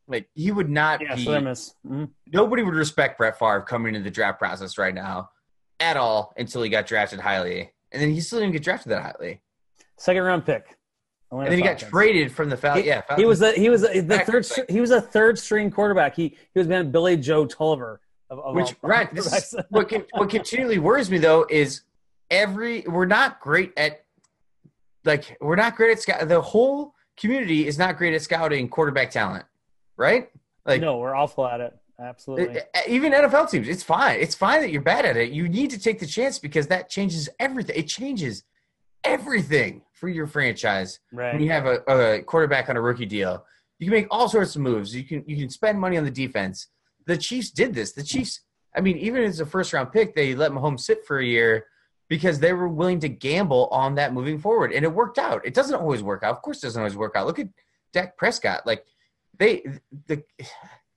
Like 0.08 0.28
he 0.34 0.50
would 0.50 0.70
not 0.70 1.00
yeah, 1.00 1.14
be. 1.14 1.24
Southern 1.24 1.44
Miss. 1.44 1.74
Mm-hmm. 1.86 2.04
Nobody 2.32 2.62
would 2.62 2.74
respect 2.74 3.18
Brett 3.18 3.38
Favre 3.38 3.62
coming 3.62 3.94
into 3.94 4.04
the 4.04 4.10
draft 4.10 4.38
process 4.38 4.78
right 4.78 4.94
now, 4.94 5.30
at 5.80 5.96
all, 5.96 6.32
until 6.36 6.62
he 6.62 6.70
got 6.70 6.86
drafted 6.86 7.20
highly, 7.20 7.72
and 7.92 8.02
then 8.02 8.10
he 8.10 8.20
still 8.20 8.40
didn't 8.40 8.52
get 8.52 8.62
drafted 8.62 8.92
that 8.92 9.02
highly. 9.02 9.42
Second 9.98 10.22
round 10.22 10.44
pick. 10.44 10.76
And 11.30 11.46
then 11.46 11.58
he 11.58 11.64
got 11.64 11.78
traded 11.78 12.30
from 12.30 12.50
the 12.50 12.58
Falcons. 12.58 12.84
Yeah, 12.84 13.00
Falcons. 13.00 13.20
he 13.20 13.24
was 13.24 13.38
the 13.38 13.52
he 13.52 13.70
was 13.70 13.80
the, 13.82 14.00
the 14.00 14.18
third. 14.18 14.46
He 14.68 14.80
was 14.80 14.90
a 14.90 15.00
third 15.00 15.38
string 15.38 15.70
quarterback. 15.70 16.14
He 16.14 16.36
he 16.52 16.58
was 16.58 16.68
man 16.68 16.90
Billy 16.90 17.16
Joe 17.16 17.46
Tolliver. 17.46 18.01
Of, 18.32 18.38
of 18.38 18.54
Which 18.54 18.74
right, 18.80 19.12
is, 19.12 19.54
what 19.68 19.90
can, 19.90 20.04
what 20.12 20.30
continually 20.30 20.78
worries 20.78 21.10
me 21.10 21.18
though 21.18 21.44
is 21.50 21.82
every 22.30 22.80
we're 22.86 23.04
not 23.04 23.40
great 23.40 23.74
at 23.76 24.06
like 25.04 25.36
we're 25.42 25.54
not 25.54 25.76
great 25.76 25.92
at 25.92 26.00
scout. 26.00 26.26
The 26.26 26.40
whole 26.40 26.94
community 27.18 27.66
is 27.66 27.76
not 27.76 27.98
great 27.98 28.14
at 28.14 28.22
scouting 28.22 28.70
quarterback 28.70 29.10
talent, 29.10 29.44
right? 29.98 30.30
Like 30.64 30.80
no, 30.80 30.96
we're 30.96 31.14
awful 31.14 31.46
at 31.46 31.60
it. 31.60 31.78
Absolutely. 32.00 32.58
Eh, 32.58 32.62
eh, 32.72 32.80
even 32.88 33.12
NFL 33.12 33.50
teams, 33.50 33.68
it's 33.68 33.82
fine. 33.82 34.18
It's 34.18 34.34
fine 34.34 34.62
that 34.62 34.70
you're 34.70 34.80
bad 34.80 35.04
at 35.04 35.18
it. 35.18 35.32
You 35.32 35.46
need 35.46 35.70
to 35.70 35.78
take 35.78 35.98
the 35.98 36.06
chance 36.06 36.38
because 36.38 36.68
that 36.68 36.88
changes 36.88 37.28
everything. 37.38 37.76
It 37.76 37.86
changes 37.86 38.44
everything 39.04 39.82
for 39.92 40.08
your 40.08 40.26
franchise 40.26 41.00
right. 41.12 41.34
when 41.34 41.42
you 41.42 41.50
have 41.50 41.66
a, 41.66 41.82
a 41.86 42.22
quarterback 42.22 42.70
on 42.70 42.78
a 42.78 42.80
rookie 42.80 43.04
deal. 43.04 43.44
You 43.78 43.88
can 43.88 43.92
make 43.92 44.06
all 44.10 44.26
sorts 44.28 44.56
of 44.56 44.62
moves. 44.62 44.94
You 44.94 45.04
can 45.04 45.22
you 45.26 45.36
can 45.36 45.50
spend 45.50 45.78
money 45.78 45.98
on 45.98 46.04
the 46.04 46.10
defense. 46.10 46.68
The 47.06 47.16
Chiefs 47.16 47.50
did 47.50 47.74
this. 47.74 47.92
The 47.92 48.02
Chiefs, 48.02 48.40
I 48.74 48.80
mean, 48.80 48.96
even 48.98 49.22
as 49.24 49.40
a 49.40 49.46
first 49.46 49.72
round 49.72 49.92
pick, 49.92 50.14
they 50.14 50.34
let 50.34 50.52
Mahomes 50.52 50.80
sit 50.80 51.04
for 51.06 51.18
a 51.18 51.24
year 51.24 51.66
because 52.08 52.40
they 52.40 52.52
were 52.52 52.68
willing 52.68 53.00
to 53.00 53.08
gamble 53.08 53.68
on 53.72 53.94
that 53.94 54.12
moving 54.12 54.38
forward, 54.38 54.72
and 54.72 54.84
it 54.84 54.92
worked 54.92 55.18
out. 55.18 55.46
It 55.46 55.54
doesn't 55.54 55.74
always 55.74 56.02
work 56.02 56.22
out. 56.22 56.36
Of 56.36 56.42
course, 56.42 56.58
it 56.58 56.66
doesn't 56.66 56.80
always 56.80 56.96
work 56.96 57.16
out. 57.16 57.26
Look 57.26 57.38
at 57.38 57.48
Dak 57.92 58.16
Prescott. 58.16 58.66
Like 58.66 58.84
they, 59.38 59.64
the 60.06 60.22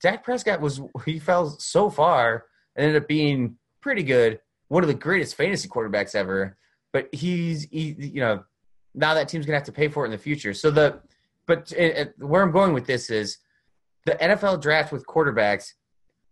Dak 0.01 0.23
Prescott 0.23 0.61
was 0.61 0.81
he 1.05 1.19
fell 1.19 1.49
so 1.49 1.89
far 1.89 2.45
and 2.75 2.85
ended 2.85 3.01
up 3.01 3.07
being 3.07 3.57
pretty 3.81 4.03
good. 4.03 4.39
One 4.67 4.83
of 4.83 4.87
the 4.87 4.93
greatest 4.93 5.35
fantasy 5.35 5.67
quarterbacks 5.69 6.15
ever. 6.15 6.57
But 6.91 7.13
he's 7.13 7.63
he, 7.63 7.95
you 7.97 8.21
know 8.21 8.43
now 8.93 9.13
that 9.13 9.27
team's 9.27 9.45
gonna 9.45 9.57
have 9.57 9.65
to 9.65 9.71
pay 9.71 9.87
for 9.87 10.03
it 10.03 10.07
in 10.07 10.11
the 10.11 10.17
future. 10.17 10.53
So 10.53 10.71
the 10.71 11.01
but 11.45 11.71
it, 11.71 11.97
it, 11.97 12.13
where 12.17 12.41
I'm 12.41 12.51
going 12.51 12.73
with 12.73 12.87
this 12.87 13.09
is 13.09 13.37
the 14.05 14.13
NFL 14.13 14.61
draft 14.61 14.91
with 14.91 15.05
quarterbacks. 15.05 15.73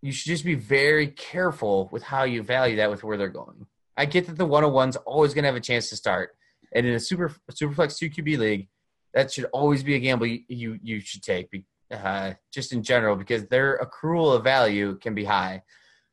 You 0.03 0.11
should 0.11 0.27
just 0.27 0.43
be 0.43 0.55
very 0.55 1.07
careful 1.07 1.87
with 1.89 2.03
how 2.03 2.25
you 2.25 2.43
value 2.43 2.75
that 2.75 2.89
with 2.89 3.05
where 3.05 3.15
they're 3.15 3.29
going. 3.29 3.67
I 3.95 4.03
get 4.03 4.27
that 4.27 4.37
the 4.37 4.45
101's 4.45 4.97
always 4.97 5.33
going 5.33 5.43
to 5.43 5.47
have 5.47 5.55
a 5.55 5.61
chance 5.61 5.87
to 5.89 5.95
start, 5.95 6.35
and 6.73 6.85
in 6.85 6.93
a 6.93 6.99
super 6.99 7.33
superflex 7.49 7.97
two 7.97 8.09
QB 8.09 8.37
league, 8.37 8.67
that 9.13 9.31
should 9.31 9.45
always 9.53 9.81
be 9.81 9.95
a 9.95 9.99
gamble 9.99 10.27
you 10.27 10.41
you, 10.49 10.77
you 10.83 10.99
should 10.99 11.23
take, 11.23 11.47
uh, 11.89 12.33
just 12.51 12.73
in 12.73 12.83
general, 12.83 13.15
because 13.15 13.45
their 13.45 13.79
accrual 13.79 14.35
of 14.35 14.43
value 14.43 14.95
can 14.95 15.15
be 15.15 15.23
high. 15.23 15.63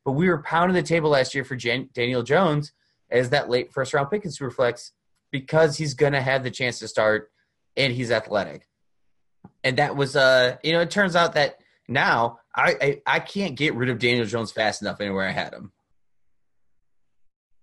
But 0.05 0.13
we 0.13 0.29
were 0.29 0.43
pounding 0.43 0.77
the 0.77 0.83
table 0.83 1.11
last 1.11 1.35
year 1.35 1.45
for 1.45 1.57
Jan- 1.57 1.91
Daniel 1.93 2.23
Jones 2.23 2.73
as 3.11 3.31
that 3.31 3.51
late 3.51 3.73
first 3.73 3.93
round 3.93 4.11
pick 4.11 4.25
in 4.25 4.31
superflex 4.31 4.93
because 5.33 5.77
he's 5.77 5.95
going 5.95 6.13
to 6.13 6.23
have 6.23 6.45
the 6.45 6.51
chance 6.51 6.79
to 6.79 6.87
start 6.87 7.31
and 7.77 7.93
he's 7.93 8.11
athletic. 8.11 8.69
And 9.65 9.79
that 9.79 9.97
was, 9.97 10.17
uh, 10.17 10.59
you 10.63 10.73
know, 10.73 10.81
it 10.81 10.91
turns 10.91 11.17
out 11.17 11.35
that 11.35 11.59
now 11.89 12.40
I, 12.61 12.77
I, 12.81 13.03
I 13.07 13.21
can't 13.21 13.57
get 13.57 13.75
rid 13.75 13.89
of 13.89 13.99
Daniel 13.99 14.27
Jones 14.27 14.53
fast 14.53 14.83
enough 14.83 15.01
anywhere 15.01 15.27
I 15.27 15.33
had 15.33 15.53
him. 15.55 15.73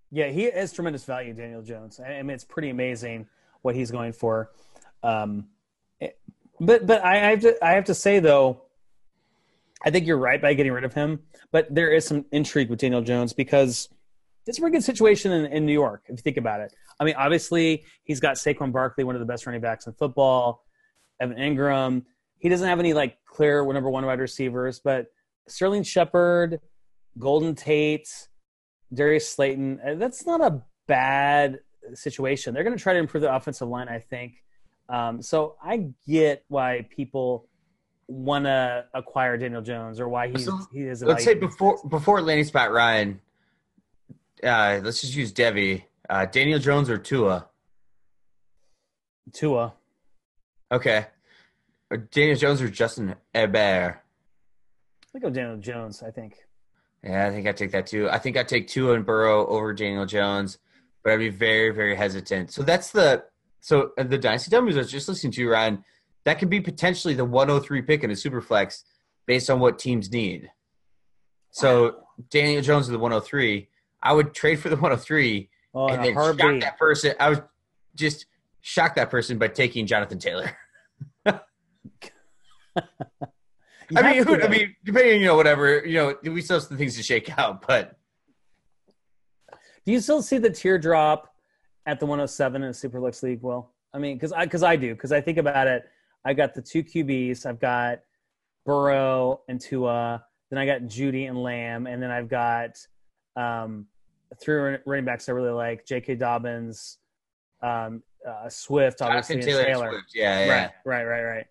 Yeah, 0.10 0.29
he 0.29 0.49
has 0.51 0.71
tremendous 0.71 1.03
value, 1.03 1.33
Daniel 1.33 1.62
Jones. 1.62 1.99
I 1.99 2.21
mean, 2.21 2.31
it's 2.31 2.43
pretty 2.43 2.69
amazing 2.69 3.27
what 3.62 3.75
he's 3.75 3.91
going 3.91 4.13
for. 4.13 4.51
Um, 5.03 5.47
but 6.60 6.88
but 6.88 7.03
I, 7.03 7.17
have 7.17 7.41
to 7.41 7.63
I 7.63 7.71
have 7.71 7.86
to 7.86 7.93
say 7.93 8.19
though, 8.19 8.63
I 9.86 9.91
think 9.91 10.07
you're 10.07 10.17
right 10.17 10.41
by 10.41 10.53
getting 10.53 10.71
rid 10.71 10.83
of 10.83 10.93
him. 10.93 11.19
But 11.51 11.73
there 11.73 11.91
is 11.91 12.05
some 12.05 12.25
intrigue 12.31 12.69
with 12.69 12.79
Daniel 12.79 13.01
Jones 13.01 13.33
because 13.33 13.89
it's 14.47 14.57
a 14.57 14.62
pretty 14.62 14.77
good 14.77 14.83
situation 14.83 15.31
in, 15.31 15.45
in 15.51 15.65
New 15.65 15.73
York 15.73 16.03
if 16.05 16.12
you 16.12 16.17
think 16.17 16.38
about 16.38 16.62
it. 16.62 16.73
I 16.99 17.03
mean, 17.03 17.15
obviously 17.17 17.83
he's 18.03 18.19
got 18.19 18.38
Saquon 18.38 18.71
Barkley, 18.71 19.03
one 19.03 19.15
of 19.15 19.19
the 19.19 19.25
best 19.25 19.45
running 19.45 19.62
backs 19.62 19.86
in 19.86 19.93
football. 19.93 20.63
Evan 21.19 21.38
Engram. 21.38 22.03
He 22.39 22.50
doesn't 22.50 22.67
have 22.67 22.80
any 22.80 22.93
like 22.93 23.17
clear 23.26 23.65
number 23.71 23.89
one 23.89 24.06
wide 24.06 24.19
receivers, 24.19 24.80
but 24.80 25.08
Sterling 25.47 25.84
Shepard, 25.84 26.60
Golden 27.17 27.56
Tate, 27.56 28.10
Darius 28.93 29.28
Slayton. 29.28 29.80
Uh, 29.86 29.95
that's 29.95 30.26
not 30.26 30.41
a 30.41 30.62
bad 30.88 31.60
situation. 31.93 32.54
They're 32.54 32.63
going 32.63 32.78
to 32.78 32.82
try 32.82 32.93
to 32.93 33.00
improve 33.00 33.21
the 33.21 33.34
offensive 33.34 33.67
line, 33.67 33.89
I 33.89 34.00
think. 34.00 34.43
Um, 34.89 35.21
so 35.21 35.56
I 35.62 35.89
get 36.08 36.45
why 36.47 36.88
people 36.89 37.47
want 38.08 38.45
to 38.45 38.86
acquire 38.93 39.38
Daniel 39.38 39.62
Jones 39.62 40.00
or 40.00 40.08
why 40.08 40.30
he's 40.30 40.45
so, 40.45 40.60
he 40.71 40.82
is. 40.82 41.04
Let's 41.04 41.23
say 41.23 41.34
before 41.34 41.78
before 41.89 42.21
landing 42.21 42.45
spot 42.45 42.71
Ryan. 42.71 43.19
Uh, 44.43 44.80
let's 44.84 45.02
just 45.02 45.15
use 45.15 45.34
devy. 45.34 45.84
Uh, 46.10 46.26
Daniel 46.26 46.60
Jones 46.60 46.89
or 46.89 46.97
Tua? 46.97 47.47
Tua. 49.34 49.73
Okay. 50.71 51.08
Or 51.89 51.97
Daniel 51.97 52.38
Jones 52.38 52.62
or 52.62 52.69
Justin 52.69 53.15
Herbert? 53.34 54.02
I 55.15 55.19
go 55.19 55.30
Daniel 55.30 55.58
Jones. 55.58 56.04
I 56.04 56.12
think. 56.12 56.36
Yeah, 57.04 57.28
I 57.28 57.32
think 57.32 57.47
I 57.47 57.52
take 57.52 57.71
that 57.71 57.88
too. 57.88 58.10
I 58.10 58.17
think 58.17 58.38
I 58.38 58.43
take 58.43 58.67
Tua 58.67 58.93
and 58.93 59.06
Burrow 59.06 59.47
over 59.47 59.73
Daniel 59.73 60.06
Jones, 60.06 60.58
but 61.04 61.13
I'd 61.13 61.19
be 61.19 61.30
very, 61.30 61.69
very 61.69 61.95
hesitant. 61.95 62.52
So 62.52 62.63
that's 62.63 62.91
the 62.91 63.23
so 63.62 63.91
the 63.97 64.17
Dynasty 64.17 64.52
Dummies 64.52 64.76
I 64.76 64.80
was 64.80 64.91
just 64.91 65.08
listening 65.08 65.34
to, 65.34 65.41
you, 65.41 65.52
Ryan. 65.52 65.84
That 66.26 66.39
could 66.39 66.50
be 66.50 66.60
potentially 66.60 67.13
the 67.13 67.26
103 67.26 67.82
pick 67.84 68.04
in 68.04 68.12
a 68.12 68.15
super 68.15 68.41
flex 68.41 68.84
based 69.26 69.50
on 69.50 69.60
what 69.60 69.80
teams 69.80 70.12
need. 70.12 70.50
So 71.52 72.04
Daniel 72.30 72.62
Jones 72.62 72.86
is 72.86 72.91
the 72.91 73.00
103. 73.00 73.69
I 74.04 74.13
would 74.13 74.34
trade 74.34 74.60
for 74.60 74.69
the 74.69 74.76
103 74.76 75.50
oh, 75.73 75.82
oh 75.82 75.88
and 75.88 76.04
then 76.04 76.13
shock 76.13 76.38
that 76.62 76.78
person. 76.78 77.13
I 77.19 77.30
would 77.30 77.43
just 77.95 78.26
shock 78.62 78.95
that 78.95 79.10
person 79.10 79.38
by 79.38 79.47
taking 79.47 79.88
Jonathan 79.88 80.19
Taylor. 80.19 80.56
I 83.95 84.13
mean, 84.13 84.23
who, 84.23 84.41
I 84.41 84.47
mean, 84.47 84.76
depending, 84.84 85.21
you 85.21 85.28
know, 85.28 85.36
whatever, 85.36 85.86
you 85.86 85.95
know, 85.95 86.32
we 86.32 86.41
still 86.41 86.58
have 86.58 86.63
some 86.63 86.78
things 86.78 86.95
to 86.97 87.04
shake 87.04 87.38
out, 87.38 87.65
but. 87.65 87.97
Do 89.86 89.93
you 89.93 90.02
still 90.02 90.21
see 90.21 90.38
the 90.38 90.50
tier 90.50 90.78
drop 90.78 91.34
at 91.86 92.00
the 92.00 92.06
107 92.06 92.62
in 92.62 92.69
a 92.69 92.71
Superflex 92.71 93.23
League? 93.23 93.41
Well, 93.41 93.71
I 93.93 94.00
mean, 94.00 94.17
because 94.17 94.34
I 94.34 94.43
because 94.43 94.62
I 94.62 94.76
do 94.76 94.93
because 94.93 95.12
I 95.12 95.21
think 95.21 95.38
about 95.38 95.67
it. 95.67 95.86
I 96.26 96.34
got 96.34 96.54
the 96.54 96.62
two 96.62 96.84
QBs. 96.84 97.45
I've 97.45 97.60
got 97.60 98.00
Burrow 98.65 99.41
and 99.47 99.60
Tua. 99.60 100.23
Then 100.50 100.60
I 100.60 100.65
got 100.65 100.82
Jeudy 100.82 101.30
and 101.30 101.41
Lamb, 101.41 101.88
and 101.88 102.04
then 102.04 102.12
I've 102.12 102.28
got 102.28 102.78
um, 103.38 103.88
three 104.41 104.78
running 104.86 105.06
backs 105.06 105.30
I 105.30 105.32
really 105.32 105.52
like: 105.52 105.86
J.K. 105.86 106.15
Dobbins, 106.15 106.97
um, 107.63 108.04
uh, 108.28 108.50
Swift, 108.50 109.02
obviously, 109.02 109.41
Taylor, 109.41 109.63
Taylor. 109.63 109.89
Swift. 109.91 110.12
Yeah, 110.13 110.45
yeah, 110.45 110.52
right, 110.52 110.71
right, 110.86 111.06
right, 111.06 111.23
right. 111.23 111.47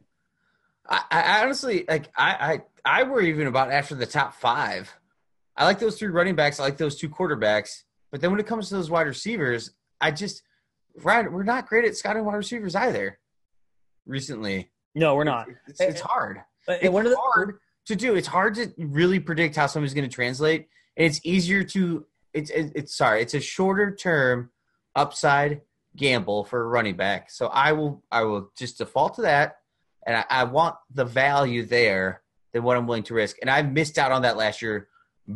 I, 0.89 1.03
I 1.11 1.45
honestly 1.45 1.85
like. 1.89 2.11
I, 2.17 2.63
I 2.85 3.01
I 3.01 3.03
worry 3.03 3.29
even 3.29 3.47
about 3.47 3.71
after 3.73 3.95
the 3.95 4.07
top 4.07 4.35
five. 4.35 4.93
I 5.57 5.65
like 5.65 5.79
those 5.79 5.99
three 5.99 6.09
running 6.09 6.37
backs. 6.37 6.61
I 6.61 6.65
like 6.65 6.77
those 6.77 6.97
two 6.97 7.09
quarterbacks. 7.09 7.83
But 8.11 8.21
then 8.21 8.31
when 8.31 8.41
it 8.41 8.47
comes 8.47 8.69
to 8.69 8.77
those 8.77 8.91
wide 8.91 9.07
receivers, 9.07 9.73
I 10.01 10.11
just 10.11 10.43
right. 11.03 11.31
We're 11.31 11.43
not 11.43 11.69
great 11.69 11.85
at 11.85 11.97
scouting 11.97 12.25
wide 12.25 12.37
receivers 12.37 12.75
either. 12.75 13.19
Recently, 14.07 14.71
no, 14.95 15.15
we're 15.15 15.25
not. 15.25 15.49
It's, 15.67 15.81
it's, 15.81 15.95
it's 15.95 16.01
hard. 16.01 16.39
Uh, 16.69 16.75
it's 16.81 16.91
one 16.91 17.07
of 17.07 17.11
the, 17.11 17.19
hard 17.19 17.59
to 17.87 17.97
do. 17.97 18.15
It's 18.15 18.29
hard 18.29 18.55
to 18.57 18.73
really 18.79 19.19
predict 19.19 19.57
how 19.57 19.67
somebody's 19.67 19.95
going 19.95 20.09
to 20.09 20.15
translate, 20.15 20.69
and 20.97 21.07
it's 21.07 21.21
easier 21.25 21.65
to. 21.65 22.07
It's 22.33 22.51
it's 22.51 22.97
sorry. 22.97 23.23
It's 23.23 23.35
a 23.35 23.41
shorter 23.41 23.95
term 23.95 24.51
upside 24.95 25.63
gamble 25.97 26.45
for 26.45 26.63
a 26.63 26.67
running 26.67 26.97
back. 26.97 27.31
So 27.31 27.47
I 27.47 27.73
will 27.73 28.05
I 28.13 28.23
will 28.23 28.53
just 28.57 28.79
default 28.79 29.15
to 29.17 29.23
that 29.23 29.57
and 30.07 30.17
I, 30.17 30.25
I 30.31 30.45
want 30.45 30.77
the 30.95 31.05
value 31.05 31.65
there 31.65 32.23
than 32.53 32.63
what 32.63 32.77
I'm 32.77 32.87
willing 32.87 33.03
to 33.05 33.15
risk. 33.15 33.37
And 33.41 33.51
I 33.51 33.63
missed 33.63 33.99
out 33.99 34.13
on 34.13 34.23
that 34.23 34.37
last 34.37 34.63
year 34.63 34.89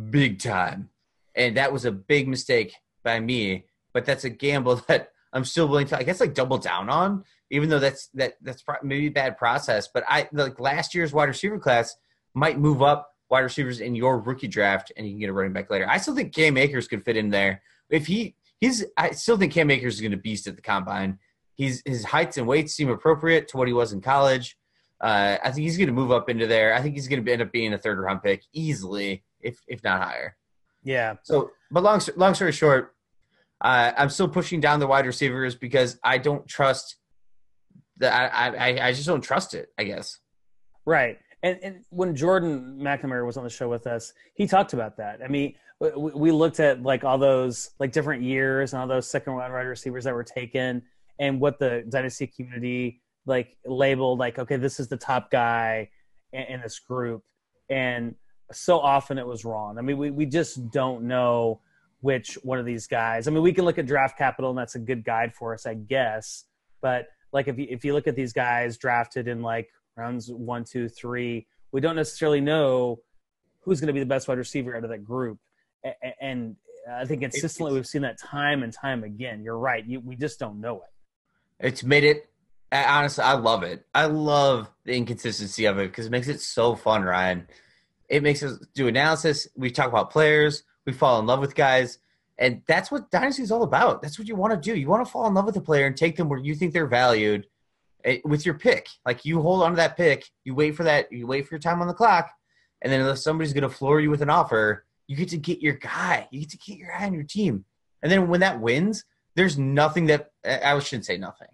big 0.09 0.39
time. 0.39 0.89
And 1.35 1.57
that 1.57 1.71
was 1.71 1.85
a 1.85 1.91
big 1.91 2.27
mistake 2.27 2.73
by 3.03 3.19
me. 3.19 3.65
But 3.93 4.05
that's 4.05 4.23
a 4.23 4.29
gamble 4.29 4.75
that 4.87 5.09
I'm 5.33 5.45
still 5.45 5.67
willing 5.67 5.87
to, 5.87 5.97
I 5.97 6.03
guess, 6.03 6.19
like 6.19 6.33
double 6.33 6.57
down 6.57 6.89
on, 6.89 7.23
even 7.51 7.69
though 7.69 7.79
that's 7.79 8.07
that 8.15 8.33
that's 8.41 8.63
maybe 8.83 9.09
bad 9.09 9.37
process. 9.37 9.87
But 9.93 10.03
I 10.07 10.27
like 10.31 10.59
last 10.59 10.95
year's 10.95 11.13
wide 11.13 11.29
receiver 11.29 11.59
class 11.59 11.95
might 12.33 12.59
move 12.59 12.81
up 12.81 13.09
wide 13.29 13.41
receivers 13.41 13.79
in 13.79 13.95
your 13.95 14.19
rookie 14.19 14.49
draft, 14.49 14.91
and 14.97 15.05
you 15.05 15.13
can 15.13 15.19
get 15.19 15.29
a 15.29 15.33
running 15.33 15.53
back 15.53 15.69
later. 15.69 15.87
I 15.87 15.97
still 15.97 16.15
think 16.15 16.33
Cam 16.33 16.57
Akers 16.57 16.89
could 16.89 17.05
fit 17.05 17.15
in 17.15 17.29
there 17.29 17.61
if 17.89 18.07
he 18.07 18.35
he's. 18.59 18.83
I 18.97 19.11
still 19.11 19.37
think 19.37 19.53
Cam 19.53 19.71
Akers 19.71 19.95
is 19.95 20.01
going 20.01 20.11
to 20.11 20.17
beast 20.17 20.47
at 20.47 20.57
the 20.57 20.61
combine 20.61 21.17
He's 21.61 21.83
his 21.85 22.03
heights 22.03 22.37
and 22.37 22.47
weights 22.47 22.73
seem 22.73 22.89
appropriate 22.89 23.47
to 23.49 23.57
what 23.57 23.67
he 23.67 23.73
was 23.73 23.93
in 23.93 24.01
college. 24.01 24.57
Uh, 25.01 25.37
I 25.43 25.51
think 25.51 25.63
he's 25.63 25.77
going 25.77 25.87
to 25.87 25.93
move 25.93 26.11
up 26.11 26.29
into 26.29 26.45
there. 26.45 26.75
I 26.75 26.81
think 26.81 26.93
he's 26.93 27.07
going 27.07 27.25
to 27.25 27.31
end 27.31 27.41
up 27.41 27.51
being 27.51 27.73
a 27.73 27.77
third 27.77 27.99
round 27.99 28.21
pick 28.21 28.43
easily, 28.53 29.23
if 29.41 29.59
if 29.67 29.83
not 29.83 30.01
higher. 30.01 30.37
Yeah. 30.83 31.15
So, 31.23 31.51
but 31.71 31.81
long 31.81 32.01
long 32.15 32.35
story 32.35 32.51
short, 32.51 32.93
uh, 33.61 33.93
I'm 33.97 34.09
still 34.09 34.27
pushing 34.27 34.61
down 34.61 34.79
the 34.79 34.87
wide 34.87 35.07
receivers 35.07 35.55
because 35.55 35.99
I 36.03 36.19
don't 36.19 36.47
trust 36.47 36.97
that. 37.97 38.31
I, 38.31 38.55
I 38.55 38.87
I 38.87 38.93
just 38.93 39.07
don't 39.07 39.21
trust 39.21 39.55
it. 39.55 39.69
I 39.79 39.85
guess. 39.85 40.19
Right. 40.85 41.17
And, 41.43 41.59
and 41.63 41.85
when 41.89 42.15
Jordan 42.15 42.79
McNamara 42.79 43.25
was 43.25 43.37
on 43.37 43.43
the 43.43 43.49
show 43.49 43.67
with 43.67 43.87
us, 43.87 44.13
he 44.35 44.45
talked 44.45 44.73
about 44.73 44.97
that. 44.97 45.21
I 45.23 45.27
mean, 45.27 45.55
we, 45.79 45.89
we 45.89 46.31
looked 46.31 46.59
at 46.59 46.83
like 46.83 47.03
all 47.03 47.17
those 47.17 47.71
like 47.79 47.91
different 47.91 48.21
years 48.21 48.73
and 48.73 48.81
all 48.81 48.87
those 48.87 49.09
second 49.09 49.33
round 49.33 49.51
wide 49.51 49.61
receivers 49.61 50.03
that 50.03 50.13
were 50.13 50.23
taken, 50.23 50.83
and 51.19 51.39
what 51.39 51.57
the 51.57 51.83
dynasty 51.89 52.27
community 52.27 53.00
like 53.25 53.57
labeled 53.65 54.19
like, 54.19 54.39
okay, 54.39 54.57
this 54.57 54.79
is 54.79 54.87
the 54.87 54.97
top 54.97 55.31
guy 55.31 55.89
in, 56.33 56.41
in 56.43 56.61
this 56.61 56.79
group, 56.79 57.23
and 57.69 58.15
so 58.51 58.79
often 58.79 59.17
it 59.17 59.25
was 59.25 59.45
wrong. 59.45 59.77
I 59.77 59.81
mean, 59.81 59.97
we 59.97 60.11
we 60.11 60.25
just 60.25 60.71
don't 60.71 61.03
know 61.03 61.61
which 62.01 62.33
one 62.43 62.59
of 62.59 62.65
these 62.65 62.87
guys. 62.87 63.27
I 63.27 63.31
mean, 63.31 63.43
we 63.43 63.53
can 63.53 63.65
look 63.65 63.77
at 63.77 63.85
draft 63.85 64.17
capital, 64.17 64.49
and 64.49 64.57
that's 64.59 64.75
a 64.75 64.79
good 64.79 65.03
guide 65.03 65.33
for 65.33 65.53
us, 65.53 65.65
I 65.65 65.75
guess. 65.75 66.45
But 66.81 67.07
like 67.31 67.47
if 67.47 67.57
you 67.57 67.67
if 67.69 67.85
you 67.85 67.93
look 67.93 68.07
at 68.07 68.15
these 68.15 68.33
guys 68.33 68.77
drafted 68.77 69.27
in 69.27 69.41
like 69.41 69.69
rounds 69.95 70.31
one, 70.31 70.63
two, 70.63 70.89
three, 70.89 71.47
we 71.71 71.81
don't 71.81 71.95
necessarily 71.95 72.41
know 72.41 73.01
who's 73.61 73.79
going 73.79 73.87
to 73.87 73.93
be 73.93 73.99
the 73.99 74.05
best 74.05 74.27
wide 74.27 74.37
receiver 74.37 74.75
out 74.75 74.83
of 74.83 74.89
that 74.89 75.03
group. 75.03 75.37
And 76.19 76.55
I 76.91 77.05
think 77.05 77.21
consistently 77.21 77.73
we've 77.73 77.87
seen 77.87 78.01
that 78.01 78.19
time 78.19 78.63
and 78.63 78.73
time 78.73 79.03
again. 79.03 79.43
You're 79.43 79.57
right. 79.57 79.85
You, 79.85 79.99
we 79.99 80.15
just 80.15 80.39
don't 80.39 80.59
know 80.59 80.77
it. 80.77 81.67
It's 81.67 81.83
made 81.83 82.03
it. 82.03 82.30
Honestly, 82.71 83.23
I 83.23 83.33
love 83.33 83.63
it. 83.63 83.85
I 83.93 84.05
love 84.05 84.69
the 84.85 84.93
inconsistency 84.93 85.65
of 85.65 85.77
it 85.77 85.89
because 85.89 86.05
it 86.05 86.11
makes 86.11 86.27
it 86.27 86.39
so 86.39 86.75
fun, 86.75 87.03
Ryan. 87.03 87.47
It 88.07 88.23
makes 88.23 88.43
us 88.43 88.59
do 88.73 88.87
analysis. 88.87 89.47
We 89.55 89.71
talk 89.71 89.89
about 89.89 90.09
players. 90.09 90.63
We 90.85 90.93
fall 90.93 91.19
in 91.19 91.25
love 91.25 91.39
with 91.39 91.55
guys. 91.55 91.99
And 92.37 92.61
that's 92.67 92.89
what 92.89 93.11
Dynasty 93.11 93.43
is 93.43 93.51
all 93.51 93.63
about. 93.63 94.01
That's 94.01 94.17
what 94.17 94.27
you 94.27 94.35
want 94.35 94.53
to 94.53 94.59
do. 94.59 94.77
You 94.77 94.87
want 94.87 95.05
to 95.05 95.11
fall 95.11 95.27
in 95.27 95.33
love 95.33 95.45
with 95.45 95.57
a 95.57 95.61
player 95.61 95.85
and 95.85 95.95
take 95.95 96.15
them 96.15 96.27
where 96.27 96.39
you 96.39 96.55
think 96.55 96.73
they're 96.73 96.87
valued 96.87 97.45
Eh, 98.03 98.19
with 98.23 98.45
your 98.45 98.55
pick. 98.55 98.87
Like 99.05 99.25
you 99.25 99.41
hold 99.41 99.63
on 99.63 99.71
to 99.71 99.75
that 99.77 99.97
pick, 99.97 100.25
you 100.43 100.55
wait 100.55 100.75
for 100.75 100.83
that, 100.83 101.11
you 101.11 101.27
wait 101.27 101.47
for 101.47 101.55
your 101.55 101.59
time 101.59 101.81
on 101.81 101.87
the 101.87 101.93
clock, 101.93 102.29
and 102.81 102.91
then 102.91 103.05
if 103.05 103.19
somebody's 103.19 103.53
going 103.53 103.63
to 103.63 103.69
floor 103.69 103.99
you 103.99 104.09
with 104.09 104.21
an 104.21 104.29
offer, 104.29 104.85
you 105.07 105.15
get 105.15 105.29
to 105.29 105.37
get 105.37 105.61
your 105.61 105.73
guy. 105.73 106.27
You 106.31 106.41
get 106.41 106.49
to 106.51 106.57
get 106.57 106.77
your 106.77 106.89
guy 106.89 107.05
on 107.05 107.13
your 107.13 107.23
team, 107.23 107.65
and 108.01 108.11
then 108.11 108.27
when 108.27 108.39
that 108.39 108.59
wins, 108.59 109.03
there's 109.35 109.57
nothing 109.57 110.07
that 110.07 110.31
eh, 110.43 110.59
I 110.63 110.77
shouldn't 110.79 111.05
say 111.05 111.17
nothing. 111.17 111.47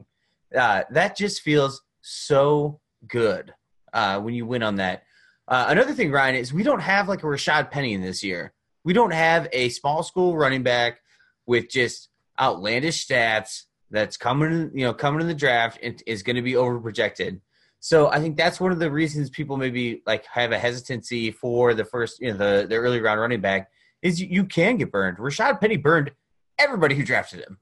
Uh, 0.58 0.84
that 0.92 1.16
just 1.16 1.42
feels 1.42 1.82
so 2.02 2.80
good 3.08 3.54
uh, 3.94 4.20
when 4.20 4.34
you 4.34 4.46
win 4.46 4.64
on 4.64 4.78
that. 4.78 5.04
Uh, 5.48 5.68
another 5.70 5.94
thing, 5.94 6.12
Ryan, 6.12 6.36
is 6.36 6.54
we 6.54 6.64
don't 6.64 6.82
have 6.82 7.08
like 7.08 7.24
a 7.24 7.28
Rashad 7.28 7.72
Penny 7.72 7.94
in 7.94 8.02
this 8.02 8.24
year. 8.24 8.54
We 8.84 8.94
don't 8.94 9.14
have 9.14 9.48
a 9.54 9.70
small 9.70 10.04
school 10.04 10.36
running 10.36 10.64
back 10.64 11.00
with 11.46 11.70
just 11.70 12.10
outlandish 12.40 13.08
stats 13.08 13.64
that's 13.90 14.18
coming, 14.18 14.72
you 14.74 14.86
know, 14.86 14.94
coming 14.94 15.22
in 15.22 15.28
the 15.28 15.34
draft 15.34 15.80
and 15.82 16.02
is 16.06 16.24
going 16.24 16.36
to 16.36 16.42
be 16.42 16.54
overprojected. 16.54 17.40
So 17.80 18.10
I 18.10 18.20
think 18.20 18.36
that's 18.36 18.60
one 18.60 18.72
of 18.72 18.80
the 18.80 18.92
reasons 18.92 19.30
people 19.30 19.56
maybe 19.56 20.02
like 20.06 20.26
have 20.26 20.52
a 20.52 20.60
hesitancy 20.60 21.32
for 21.32 21.74
the 21.74 21.86
first, 21.86 22.20
you 22.20 22.32
know, 22.32 22.38
the 22.38 22.68
the 22.68 22.76
early 22.76 23.00
round 23.00 23.22
running 23.22 23.40
back 23.40 23.70
is 24.02 24.20
you, 24.20 24.28
you 24.30 24.44
can 24.44 24.78
get 24.78 24.92
burned. 24.92 25.18
Rashad 25.18 25.62
Penny 25.62 25.78
burned 25.78 26.12
everybody 26.58 26.96
who 26.96 27.04
drafted 27.04 27.46
him, 27.46 27.60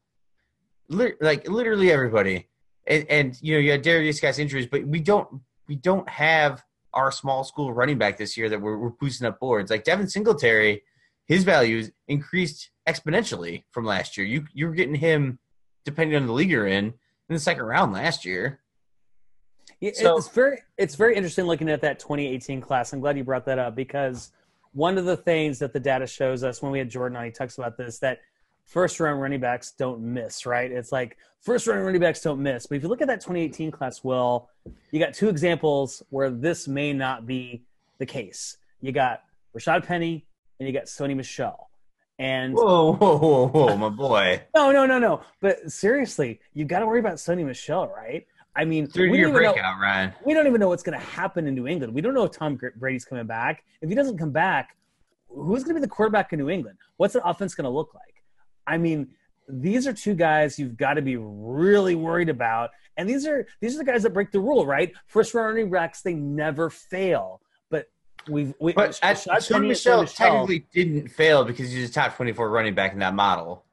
like 1.21 1.47
literally 1.47 1.91
everybody. 1.91 2.47
And, 2.87 3.05
and 3.09 3.37
you 3.41 3.53
know 3.53 3.59
you 3.59 3.71
had 3.71 3.83
Derrius 3.83 4.21
Guice 4.21 4.39
injuries, 4.39 4.67
but 4.67 4.85
we 4.85 4.99
don't 4.99 5.41
we 5.67 5.75
don't 5.75 6.07
have 6.09 6.63
our 6.93 7.11
small 7.11 7.43
school 7.43 7.73
running 7.73 7.97
back 7.97 8.17
this 8.17 8.37
year 8.37 8.47
that 8.49 8.61
we're, 8.61 8.77
we're 8.77 8.89
boosting 8.89 9.27
up 9.27 9.39
boards. 9.39 9.69
Like 9.69 9.83
Devin 9.83 10.07
Singletary, 10.07 10.83
his 11.25 11.43
values 11.43 11.91
increased 12.07 12.69
exponentially 12.87 13.63
from 13.71 13.85
last 13.85 14.17
year. 14.17 14.25
You 14.25 14.45
you 14.53 14.67
were 14.67 14.73
getting 14.73 14.95
him 14.95 15.39
depending 15.83 16.15
on 16.15 16.25
the 16.25 16.33
league 16.33 16.49
you're 16.49 16.67
in, 16.67 16.85
in 16.85 17.33
the 17.33 17.39
second 17.39 17.63
round 17.63 17.93
last 17.93 18.25
year. 18.25 18.59
Yeah, 19.79 19.91
so, 19.93 20.17
it's 20.17 20.29
very 20.29 20.59
it's 20.77 20.95
very 20.95 21.15
interesting 21.15 21.45
looking 21.45 21.69
at 21.69 21.81
that 21.81 21.99
2018 21.99 22.61
class. 22.61 22.93
I'm 22.93 23.01
glad 23.01 23.17
you 23.17 23.23
brought 23.23 23.45
that 23.45 23.59
up 23.59 23.75
because 23.75 24.31
one 24.73 24.97
of 24.97 25.05
the 25.05 25.17
things 25.17 25.59
that 25.59 25.73
the 25.73 25.79
data 25.79 26.07
shows 26.07 26.43
us 26.43 26.61
when 26.61 26.71
we 26.71 26.79
had 26.79 26.89
Jordan 26.89 27.17
on, 27.17 27.25
he 27.25 27.31
talks 27.31 27.57
about 27.57 27.77
this 27.77 27.99
that 27.99 28.19
first 28.65 28.99
round 28.99 29.21
running 29.21 29.39
backs 29.39 29.71
don't 29.71 30.01
miss, 30.01 30.45
right? 30.45 30.71
It's 30.71 30.91
like 30.91 31.17
first 31.41 31.67
round 31.67 31.85
running 31.85 32.01
backs 32.01 32.21
don't 32.21 32.41
miss. 32.41 32.65
But 32.67 32.75
if 32.75 32.83
you 32.83 32.89
look 32.89 33.01
at 33.01 33.07
that 33.07 33.21
2018 33.21 33.71
class, 33.71 34.03
well, 34.03 34.49
you 34.91 34.99
got 34.99 35.13
two 35.13 35.29
examples 35.29 36.03
where 36.09 36.29
this 36.29 36.67
may 36.67 36.93
not 36.93 37.25
be 37.25 37.63
the 37.99 38.05
case. 38.05 38.57
You 38.81 38.91
got 38.91 39.21
Rashad 39.57 39.85
Penny 39.85 40.25
and 40.59 40.67
you 40.67 40.73
got 40.73 40.85
Sony 40.85 41.15
Michel. 41.15 41.69
And 42.17 42.53
whoa, 42.53 42.93
whoa, 42.93 43.17
whoa, 43.17 43.47
whoa, 43.47 43.77
my 43.77 43.89
boy. 43.89 44.41
no, 44.55 44.71
no, 44.71 44.85
no, 44.85 44.99
no. 44.99 45.21
But 45.41 45.71
seriously, 45.71 46.39
you 46.53 46.63
got 46.63 46.79
to 46.79 46.85
worry 46.85 46.99
about 46.99 47.15
Sony 47.15 47.45
Michel, 47.45 47.87
right? 47.87 48.25
I 48.55 48.63
mean, 48.63 48.87
through 48.87 49.13
your 49.15 49.31
breakout, 49.31 49.57
know, 49.57 49.81
Ryan. 49.81 50.13
We 50.25 50.33
don't 50.33 50.47
even 50.47 50.61
know 50.61 50.69
what's 50.69 50.83
going 50.83 50.97
to 50.97 51.05
happen 51.05 51.45
in 51.45 51.55
New 51.55 51.67
England. 51.67 51.93
We 51.93 51.99
don't 51.99 52.13
know 52.13 52.23
if 52.23 52.31
Tom 52.31 52.57
Brady's 52.77 53.03
coming 53.03 53.27
back. 53.27 53.65
If 53.81 53.89
he 53.89 53.95
doesn't 53.95 54.17
come 54.17 54.31
back, 54.31 54.77
who's 55.27 55.63
going 55.63 55.75
to 55.75 55.81
be 55.81 55.85
the 55.85 55.89
quarterback 55.89 56.31
in 56.31 56.39
New 56.39 56.49
England? 56.49 56.77
What's 56.95 57.13
the 57.13 57.27
offense 57.27 57.53
going 57.53 57.65
to 57.65 57.69
look 57.69 57.93
like? 57.93 58.14
I 58.67 58.77
mean, 58.77 59.09
these 59.47 59.87
are 59.87 59.93
two 59.93 60.13
guys 60.13 60.57
you've 60.57 60.77
got 60.77 60.95
to 60.95 61.01
be 61.01 61.17
really 61.17 61.95
worried 61.95 62.29
about. 62.29 62.71
And 62.97 63.09
these 63.09 63.27
are 63.27 63.45
these 63.61 63.75
are 63.75 63.79
the 63.79 63.83
guys 63.83 64.03
that 64.03 64.11
break 64.11 64.31
the 64.31 64.39
rule, 64.39 64.65
right? 64.65 64.93
First 65.07 65.33
round 65.33 65.55
running 65.55 65.69
backs, 65.69 66.01
they 66.01 66.13
never 66.13 66.69
fail. 66.69 67.41
But 67.69 67.87
we've 68.27 68.53
we, 68.59 68.73
but 68.73 68.99
at, 69.03 69.17
Sony 69.17 69.67
Michel, 69.67 70.01
Michel 70.01 70.05
technically 70.05 70.65
didn't 70.73 71.09
fail 71.09 71.43
because 71.43 71.71
he's 71.71 71.89
a 71.89 71.93
top 71.93 72.15
twenty 72.15 72.31
four 72.31 72.49
running 72.49 72.73
back 72.73 72.93
in 72.93 72.99
that 72.99 73.13
model. 73.13 73.65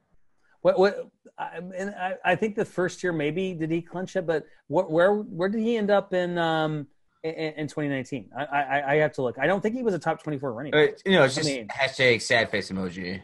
What 0.63 0.79
what? 0.79 1.09
I, 1.39 1.59
and 1.77 1.91
I, 1.91 2.15
I 2.25 2.35
think 2.37 2.57
the 2.57 2.65
first 2.65 3.03
year 3.03 3.13
maybe 3.13 3.55
did 3.55 3.71
he 3.71 3.81
clinch 3.81 4.17
it, 4.17 4.27
but 4.27 4.45
what, 4.67 4.91
where 4.91 5.15
where 5.15 5.49
did 5.49 5.61
he 5.61 5.77
end 5.77 5.91
up 5.91 6.13
in 6.13 6.37
um 6.37 6.89
in, 7.23 7.33
in 7.33 7.67
2019? 7.69 8.31
I, 8.37 8.45
I, 8.45 8.93
I 8.93 8.97
have 8.97 9.13
to 9.15 9.23
look. 9.23 9.39
I 9.39 9.47
don't 9.47 9.61
think 9.61 9.75
he 9.75 9.83
was 9.83 9.95
a 9.95 9.99
top 9.99 10.23
24 10.23 10.53
running 10.53 10.73
back. 10.73 10.97
you 11.07 11.13
know, 11.13 11.25
it's 11.25 11.37
just 11.37 11.49
I 11.49 11.53
mean, 11.53 11.69
hashtag 11.69 12.21
sad 12.23 12.51
face 12.51 12.71
emoji. 12.71 13.23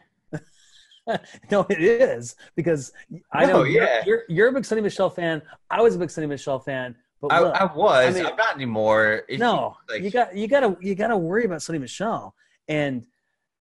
no, 1.50 1.66
it 1.68 1.80
is 1.80 2.36
because 2.54 2.92
I 3.32 3.46
no, 3.46 3.52
know 3.52 3.60
oh, 3.60 3.64
yeah. 3.64 4.02
you're, 4.04 4.16
you're, 4.16 4.22
you're 4.28 4.48
a 4.48 4.52
big 4.52 4.64
Sony 4.64 4.82
Michel 4.82 5.10
fan. 5.10 5.42
I 5.70 5.80
was 5.80 5.94
a 5.94 5.98
big 5.98 6.08
Sony 6.08 6.28
Michel 6.28 6.58
fan. 6.58 6.94
But 7.20 7.32
I, 7.32 7.38
I 7.38 7.74
was. 7.74 8.14
I 8.14 8.18
mean, 8.18 8.26
I'm 8.26 8.36
not 8.36 8.54
anymore. 8.54 9.22
If 9.28 9.40
no, 9.40 9.76
you, 9.88 9.94
like, 9.94 10.02
you 10.04 10.10
got 10.10 10.36
you 10.36 10.46
got 10.46 10.60
to 10.60 10.76
you 10.80 10.94
got 10.94 11.08
to 11.08 11.16
worry 11.16 11.44
about 11.44 11.58
Sony 11.58 11.80
Michel, 11.80 12.34
and 12.68 13.06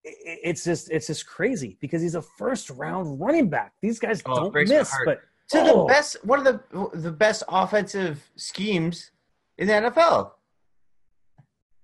it's 0.03 0.63
just 0.63 0.89
it's 0.89 1.07
just 1.07 1.27
crazy 1.27 1.77
because 1.79 2.01
he's 2.01 2.15
a 2.15 2.21
first 2.21 2.71
round 2.71 3.19
running 3.19 3.49
back. 3.49 3.73
These 3.81 3.99
guys 3.99 4.23
oh, 4.25 4.49
don't 4.49 4.67
miss, 4.67 4.95
but 5.05 5.21
to 5.49 5.59
oh. 5.59 5.81
the 5.81 5.93
best 5.93 6.17
one 6.25 6.39
of 6.39 6.45
the 6.45 6.89
the 6.93 7.11
best 7.11 7.43
offensive 7.47 8.27
schemes 8.35 9.11
in 9.57 9.67
the 9.67 9.73
NFL. 9.73 10.31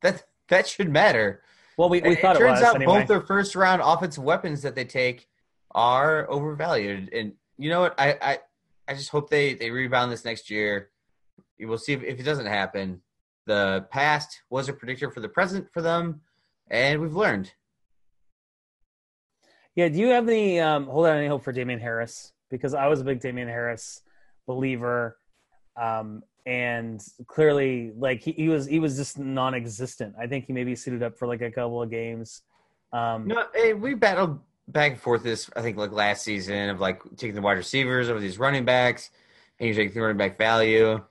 That 0.01 0.23
that 0.49 0.67
should 0.67 0.89
matter. 0.89 1.43
Well, 1.77 1.89
we, 1.89 2.01
we 2.01 2.15
thought 2.15 2.35
it, 2.35 2.39
turns 2.39 2.59
it 2.59 2.65
out 2.65 2.75
anyway. 2.75 2.99
both 2.99 3.07
their 3.07 3.21
first 3.21 3.55
round 3.55 3.81
offensive 3.83 4.23
weapons 4.23 4.61
that 4.63 4.75
they 4.75 4.85
take 4.85 5.27
are 5.73 6.29
overvalued, 6.29 7.13
and 7.13 7.33
you 7.57 7.69
know 7.69 7.81
what? 7.81 7.99
I 7.99 8.17
I, 8.21 8.39
I 8.87 8.93
just 8.93 9.09
hope 9.09 9.29
they 9.29 9.53
they 9.53 9.71
rebound 9.71 10.11
this 10.11 10.25
next 10.25 10.49
year 10.49 10.91
we'll 11.67 11.77
see 11.77 11.93
if, 11.93 12.03
if 12.03 12.19
it 12.19 12.23
doesn't 12.23 12.45
happen. 12.45 13.01
The 13.45 13.85
past 13.89 14.41
was 14.49 14.69
a 14.69 14.73
predictor 14.73 15.11
for 15.11 15.19
the 15.19 15.29
present 15.29 15.67
for 15.73 15.81
them, 15.81 16.21
and 16.69 17.01
we've 17.01 17.15
learned. 17.15 17.51
Yeah, 19.75 19.89
do 19.89 19.99
you 19.99 20.07
have 20.07 20.27
any 20.27 20.59
um, 20.59 20.85
hold 20.85 21.07
on 21.07 21.17
any 21.17 21.27
hope 21.27 21.43
for 21.43 21.51
Damien 21.51 21.79
Harris? 21.79 22.33
Because 22.49 22.73
I 22.73 22.87
was 22.87 23.01
a 23.01 23.03
big 23.03 23.19
Damien 23.19 23.47
Harris 23.47 24.01
believer, 24.45 25.17
um, 25.81 26.23
and 26.45 27.01
clearly, 27.27 27.91
like 27.97 28.21
he, 28.21 28.33
he, 28.33 28.49
was, 28.49 28.67
he 28.67 28.79
was 28.79 28.97
just 28.97 29.17
non-existent. 29.17 30.15
I 30.19 30.27
think 30.27 30.45
he 30.45 30.53
maybe 30.53 30.75
suited 30.75 31.01
up 31.01 31.17
for 31.17 31.27
like 31.27 31.41
a 31.41 31.51
couple 31.51 31.81
of 31.81 31.89
games. 31.89 32.41
Um, 32.91 33.27
no, 33.27 33.45
hey, 33.55 33.73
we 33.73 33.93
battled 33.93 34.39
back 34.71 34.93
and 34.93 35.01
forth 35.01 35.23
this. 35.23 35.49
I 35.55 35.61
think 35.61 35.77
like 35.77 35.91
last 35.91 36.23
season 36.23 36.69
of 36.69 36.79
like 36.79 37.01
taking 37.17 37.35
the 37.35 37.41
wide 37.41 37.57
receivers 37.57 38.09
over 38.09 38.19
these 38.19 38.39
running 38.39 38.65
backs, 38.65 39.09
and 39.59 39.69
you 39.69 39.75
take 39.75 39.93
the 39.93 40.01
running 40.01 40.17
back 40.17 40.37
value. 40.37 41.01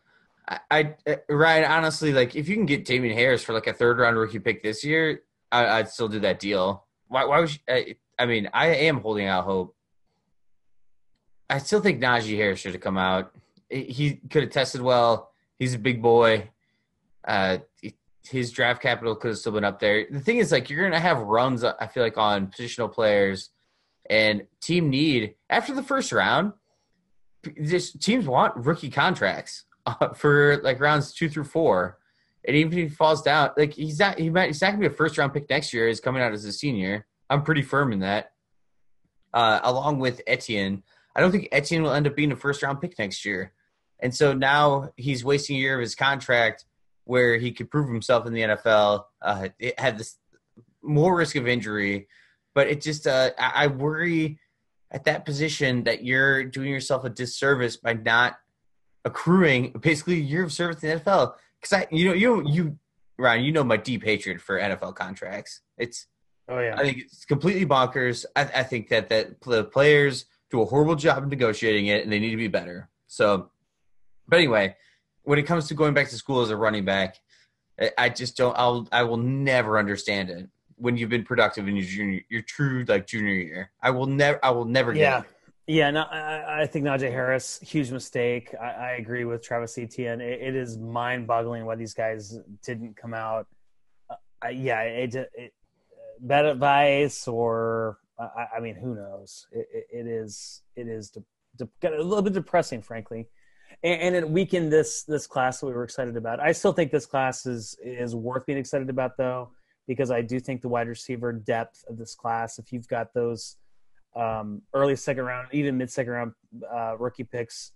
I, 0.49 0.95
I 1.07 1.19
right 1.29 1.65
honestly 1.65 2.13
like 2.13 2.35
if 2.35 2.49
you 2.49 2.57
can 2.57 2.67
get 2.67 2.85
Damien 2.85 3.17
Harris 3.17 3.45
for 3.45 3.53
like 3.53 3.69
a 3.69 3.73
third 3.73 3.99
round 3.99 4.17
rookie 4.17 4.41
pick 4.41 4.63
this 4.63 4.83
year, 4.85 5.23
I, 5.53 5.79
would 5.79 5.89
still 5.89 6.09
do 6.09 6.21
that 6.21 6.41
deal. 6.41 6.85
Why? 7.09 7.25
Why 7.25 7.41
would 7.41 7.53
you, 7.53 7.59
I, 7.69 7.97
I 8.19 8.27
mean, 8.27 8.51
I 8.53 8.67
am 8.69 9.01
holding 9.01 9.27
out 9.27 9.45
hope. 9.45 9.75
I 11.49 11.59
still 11.59 11.81
think 11.81 12.01
Najee 12.01 12.37
Harris 12.37 12.61
should 12.61 12.73
have 12.73 12.81
come 12.81 12.99
out. 12.99 13.33
He 13.69 14.21
could 14.31 14.45
have 14.45 14.53
tested 14.53 14.81
well. 14.81 15.33
He's 15.59 15.75
a 15.75 15.79
big 15.79 16.03
boy. 16.03 16.51
Uh, 17.27 17.59
his 18.31 18.53
draft 18.53 18.81
capital 18.81 19.17
could 19.17 19.29
have 19.29 19.39
still 19.39 19.53
been 19.53 19.65
up 19.65 19.81
there. 19.81 20.07
The 20.11 20.21
thing 20.21 20.39
is, 20.39 20.53
like, 20.53 20.71
you're 20.71 20.83
gonna 20.83 21.01
have 21.01 21.19
runs. 21.19 21.65
I 21.65 21.87
feel 21.87 22.03
like 22.03 22.19
on 22.19 22.49
positional 22.49 22.93
players 22.93 23.51
and 24.09 24.47
team 24.61 24.91
need 24.91 25.35
after 25.49 25.75
the 25.75 25.83
first 25.83 26.11
round 26.13 26.53
just 27.63 28.01
teams 28.03 28.27
want 28.27 28.57
rookie 28.57 28.91
contracts 28.91 29.65
uh, 29.87 30.13
for 30.15 30.61
like 30.63 30.81
rounds 30.81 31.13
two 31.13 31.29
through 31.29 31.45
four. 31.45 31.99
And 32.47 32.57
even 32.57 32.73
if 32.73 32.91
he 32.91 32.95
falls 32.95 33.23
down, 33.23 33.51
like 33.57 33.75
he's 33.75 33.99
not, 33.99 34.19
he 34.19 34.31
might, 34.31 34.47
he's 34.47 34.61
not 34.61 34.69
gonna 34.71 34.81
be 34.81 34.87
a 34.87 34.91
first 34.91 35.19
round 35.19 35.33
pick 35.33 35.49
next 35.49 35.73
year. 35.73 35.89
He's 35.89 36.01
coming 36.01 36.23
out 36.23 36.33
as 36.33 36.45
a 36.45 36.53
senior. 36.53 37.07
I'm 37.29 37.43
pretty 37.43 37.63
firm 37.63 37.93
in 37.93 38.01
that. 38.01 38.33
Uh, 39.33 39.61
along 39.63 40.01
with 40.01 40.21
Etienne, 40.27 40.83
I 41.15 41.21
don't 41.21 41.31
think 41.31 41.49
Etienne 41.53 41.83
will 41.83 41.93
end 41.93 42.07
up 42.07 42.17
being 42.17 42.33
a 42.33 42.37
first 42.37 42.63
round 42.63 42.81
pick 42.81 42.99
next 42.99 43.25
year. 43.25 43.53
And 44.01 44.15
so 44.15 44.33
now 44.33 44.91
he's 44.97 45.25
wasting 45.25 45.57
a 45.57 45.61
year 45.61 45.75
of 45.75 45.81
his 45.81 45.95
contract 45.95 46.65
where 47.11 47.39
he 47.39 47.51
could 47.51 47.69
prove 47.69 47.89
himself 47.89 48.25
in 48.25 48.33
the 48.33 48.43
NFL. 48.43 49.07
Uh, 49.21 49.49
it 49.59 49.79
had 49.81 49.99
this 49.99 50.17
more 50.81 51.17
risk 51.17 51.35
of 51.35 51.49
injury, 51.49 52.07
but 52.55 52.69
it 52.69 52.81
just 52.81 53.05
uh, 53.05 53.31
I, 53.37 53.67
worry 53.67 54.39
at 54.93 55.05
that 55.07 55.25
position 55.25 55.83
that 55.85 56.05
you're 56.05 56.45
doing 56.45 56.71
yourself 56.71 57.05
a 57.05 57.11
disservice 57.11 57.77
by 57.77 57.95
not 57.95 58.39
accruing 59.05 59.73
basically 59.73 60.15
a 60.15 60.23
year 60.23 60.45
of 60.45 60.53
service 60.53 60.85
in 60.85 60.91
the 60.91 61.01
NFL. 61.01 61.35
Because 61.61 61.73
I, 61.73 61.89
you 61.91 62.05
know, 62.05 62.15
you 62.15 62.49
you 62.49 62.79
Ryan, 63.19 63.45
you 63.45 63.51
know 63.51 63.65
my 63.65 63.77
deep 63.77 64.05
hatred 64.05 64.41
for 64.41 64.61
NFL 64.61 64.95
contracts. 64.95 65.63
It's 65.79 66.07
oh 66.49 66.61
yeah, 66.61 66.77
I 66.79 66.85
think 66.85 66.99
it's 66.99 67.25
completely 67.25 67.67
bonkers. 67.67 68.25
I, 68.37 68.43
I 68.43 68.63
think 68.63 68.89
that 68.91 69.09
that 69.09 69.41
the 69.41 69.65
players 69.65 70.27
do 70.49 70.63
a 70.63 70.65
horrible 70.65 70.95
job 70.95 71.25
of 71.25 71.29
negotiating 71.29 71.87
it, 71.87 72.05
and 72.05 72.13
they 72.13 72.21
need 72.21 72.31
to 72.31 72.37
be 72.37 72.47
better. 72.47 72.89
So, 73.09 73.51
but 74.29 74.37
anyway, 74.37 74.77
when 75.31 75.39
it 75.39 75.45
comes 75.45 75.69
to 75.69 75.75
going 75.75 75.95
back 75.95 76.09
to 76.09 76.17
school 76.17 76.41
as 76.41 76.51
a 76.51 76.57
running 76.57 76.85
back, 76.85 77.15
I 77.97 78.09
just 78.09 78.37
don't. 78.37 78.53
I'll 78.59 78.89
I 78.91 79.05
will 79.05 79.17
never 79.17 79.79
understand 79.79 80.29
it 80.29 80.49
when 80.75 80.97
you've 80.97 81.09
been 81.09 81.23
productive 81.23 81.69
in 81.69 81.77
your 81.77 81.85
junior, 81.85 82.21
your 82.29 82.43
true 82.43 82.85
like 82.89 83.07
junior 83.07 83.35
year. 83.35 83.71
I 83.81 83.91
will 83.91 84.07
never. 84.07 84.45
I 84.45 84.51
will 84.51 84.65
never 84.65 84.93
get. 84.93 85.01
Yeah. 85.01 85.21
It. 85.21 85.27
Yeah, 85.69 85.91
no, 85.93 86.03
I, 86.03 86.63
I 86.63 86.67
think 86.67 86.85
Najee 86.85 87.13
Harris, 87.13 87.61
huge 87.63 87.93
mistake. 87.93 88.53
I, 88.61 88.71
I 88.71 88.91
agree 88.99 89.25
with 89.25 89.41
Travis 89.41 89.79
Etienne. 89.79 90.21
It, 90.21 90.41
it 90.43 90.57
is 90.57 90.77
mind-boggling 90.77 91.65
why 91.65 91.77
these 91.77 91.95
guys 91.95 92.37
didn't 92.65 92.97
come 92.97 93.15
out. 93.15 93.47
Uh, 94.11 94.17
I, 94.43 94.49
yeah, 94.49 94.81
it, 94.81 95.15
it, 95.15 95.53
bad 96.19 96.45
advice 96.45 97.29
or 97.29 97.99
I, 98.19 98.57
I 98.57 98.61
mean, 98.61 98.75
who 98.75 98.97
knows? 98.97 99.47
It, 99.53 99.87
it 99.93 100.07
is 100.09 100.63
it 100.75 100.89
is 100.89 101.11
de- 101.11 101.69
de- 101.81 102.01
a 102.01 102.03
little 102.03 102.23
bit 102.23 102.33
depressing, 102.33 102.83
frankly, 102.83 103.29
and, 103.83 104.03
and, 104.03 104.17
it 104.17 104.29
weakened 104.29 104.73
this 104.73 105.05
this 105.05 105.27
class 105.27 105.61
that 105.61 105.67
we 105.67 105.73
were 105.73 105.85
excited 105.85 106.17
about. 106.17 106.41
I 106.41 106.53
still 106.53 106.73
think 106.73 106.91
this 106.91 107.07
class 107.07 107.47
is 107.47 107.77
is 107.83 108.15
worth 108.15 108.47
being 108.47 108.59
excited 108.59 108.91
about, 108.91 109.17
though, 109.17 109.51
because 109.87 110.11
I 110.11 110.23
do 110.23 110.41
think 110.41 110.63
the 110.63 110.69
wide 110.69 110.89
receiver 110.89 111.33
depth 111.33 111.85
of 111.89 111.99
this 111.99 112.15
class. 112.15 112.59
If 112.59 112.73
you've 112.73 112.89
got 112.89 113.15
those 113.15 113.57
um, 114.17 114.63
early 114.75 114.97
second 114.97 115.25
round, 115.25 115.49
even 115.53 115.79
mid 115.79 115.91
second 115.91 116.13
round 116.13 116.33
uh, 116.73 116.97
rookie 116.99 117.25
picks, 117.25 117.73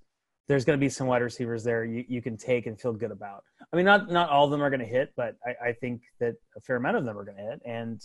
there's 0.49 0.65
going 0.65 0.79
to 0.79 0.81
be 0.81 0.89
some 0.89 1.07
wide 1.07 1.23
receivers 1.23 1.65
there 1.65 1.85
you, 1.85 2.05
you 2.07 2.21
can 2.21 2.37
take 2.37 2.67
and 2.67 2.79
feel 2.79 2.93
good 2.93 3.11
about. 3.11 3.45
I 3.73 3.77
mean, 3.77 3.87
not 3.87 4.11
not 4.11 4.29
all 4.31 4.45
of 4.45 4.51
them 4.51 4.63
are 4.63 4.71
going 4.71 4.81
to 4.81 4.87
hit, 4.87 5.13
but 5.17 5.37
I, 5.47 5.69
I 5.69 5.73
think 5.73 6.03
that 6.21 6.35
a 6.57 6.61
fair 6.61 6.77
amount 6.77 6.97
of 6.97 7.05
them 7.05 7.17
are 7.17 7.25
going 7.25 7.39
to 7.39 7.43
hit, 7.43 7.63
and 7.65 8.03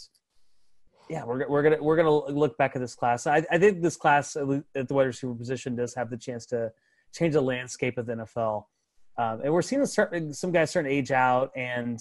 yeah, 1.09 1.25
we're 1.25 1.47
we're 1.49 1.63
gonna 1.63 1.81
we're 1.81 1.97
gonna 1.97 2.11
look 2.11 2.57
back 2.57 2.75
at 2.75 2.81
this 2.81 2.95
class. 2.95 3.25
I, 3.25 3.43
I 3.51 3.57
think 3.57 3.81
this 3.81 3.97
class 3.97 4.35
at 4.35 4.87
the 4.87 4.93
wide 4.93 5.07
receiver 5.07 5.33
position 5.33 5.75
does 5.75 5.95
have 5.95 6.09
the 6.09 6.17
chance 6.17 6.45
to 6.47 6.71
change 7.13 7.33
the 7.33 7.41
landscape 7.41 7.97
of 7.97 8.05
the 8.05 8.13
NFL, 8.13 8.65
um, 9.17 9.41
and 9.43 9.53
we're 9.53 9.61
seeing 9.61 9.85
certain, 9.85 10.33
some 10.33 10.51
guys 10.51 10.69
starting 10.69 10.89
to 10.89 10.95
age 10.95 11.11
out, 11.11 11.51
and 11.55 11.99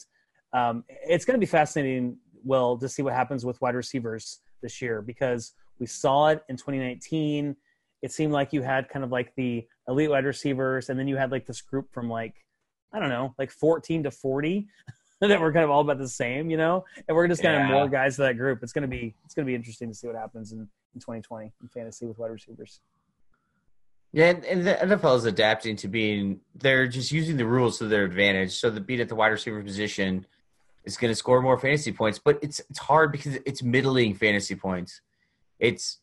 um, 0.52 0.84
it's 0.88 1.24
going 1.24 1.34
to 1.34 1.40
be 1.40 1.50
fascinating. 1.50 2.16
Will 2.44 2.78
to 2.78 2.88
see 2.88 3.02
what 3.02 3.14
happens 3.14 3.44
with 3.44 3.60
wide 3.60 3.74
receivers 3.74 4.40
this 4.62 4.80
year 4.80 5.02
because 5.02 5.52
we 5.80 5.86
saw 5.86 6.28
it 6.28 6.42
in 6.48 6.56
2019. 6.56 7.56
It 8.00 8.12
seemed 8.12 8.32
like 8.32 8.52
you 8.52 8.62
had 8.62 8.88
kind 8.88 9.04
of 9.04 9.10
like 9.10 9.34
the 9.34 9.66
elite 9.88 10.10
wide 10.10 10.24
receivers, 10.24 10.88
and 10.88 10.98
then 10.98 11.08
you 11.08 11.16
had 11.16 11.32
like 11.32 11.46
this 11.46 11.60
group 11.60 11.92
from 11.92 12.08
like 12.08 12.34
I 12.92 13.00
don't 13.00 13.10
know, 13.10 13.34
like 13.38 13.50
14 13.50 14.04
to 14.04 14.10
40 14.10 14.66
that 15.20 15.40
we're 15.40 15.52
kind 15.52 15.64
of 15.64 15.70
all 15.70 15.80
about 15.80 15.98
the 15.98 16.08
same, 16.08 16.48
you 16.48 16.56
know, 16.56 16.84
and 17.06 17.16
we're 17.16 17.28
just 17.28 17.42
kind 17.42 17.60
of 17.60 17.68
more 17.68 17.88
guys 17.88 18.16
to 18.16 18.22
that 18.22 18.38
group. 18.38 18.62
It's 18.62 18.72
gonna 18.72 18.86
be 18.86 19.14
it's 19.24 19.34
gonna 19.34 19.46
be 19.46 19.54
interesting 19.54 19.88
to 19.88 19.94
see 19.94 20.06
what 20.06 20.16
happens 20.16 20.52
in, 20.52 20.60
in 20.60 21.00
2020 21.00 21.52
in 21.60 21.68
fantasy 21.68 22.06
with 22.06 22.18
wide 22.18 22.30
receivers. 22.30 22.80
Yeah, 24.12 24.32
and 24.48 24.66
the 24.66 24.74
NFL 24.74 25.18
is 25.18 25.24
adapting 25.26 25.76
to 25.76 25.88
being 25.88 26.40
they're 26.54 26.88
just 26.88 27.12
using 27.12 27.36
the 27.36 27.44
rules 27.44 27.78
to 27.78 27.86
their 27.86 28.04
advantage. 28.04 28.54
So 28.54 28.70
the 28.70 28.80
beat 28.80 29.00
at 29.00 29.08
the 29.08 29.14
wide 29.14 29.28
receiver 29.28 29.62
position 29.62 30.26
is 30.84 30.96
going 30.96 31.10
to 31.10 31.14
score 31.14 31.42
more 31.42 31.58
fantasy 31.58 31.92
points, 31.92 32.18
but 32.18 32.38
it's 32.40 32.60
it's 32.70 32.78
hard 32.78 33.12
because 33.12 33.34
it's 33.44 33.62
middling 33.62 34.14
fantasy 34.14 34.54
points. 34.54 35.02
It's 35.58 35.98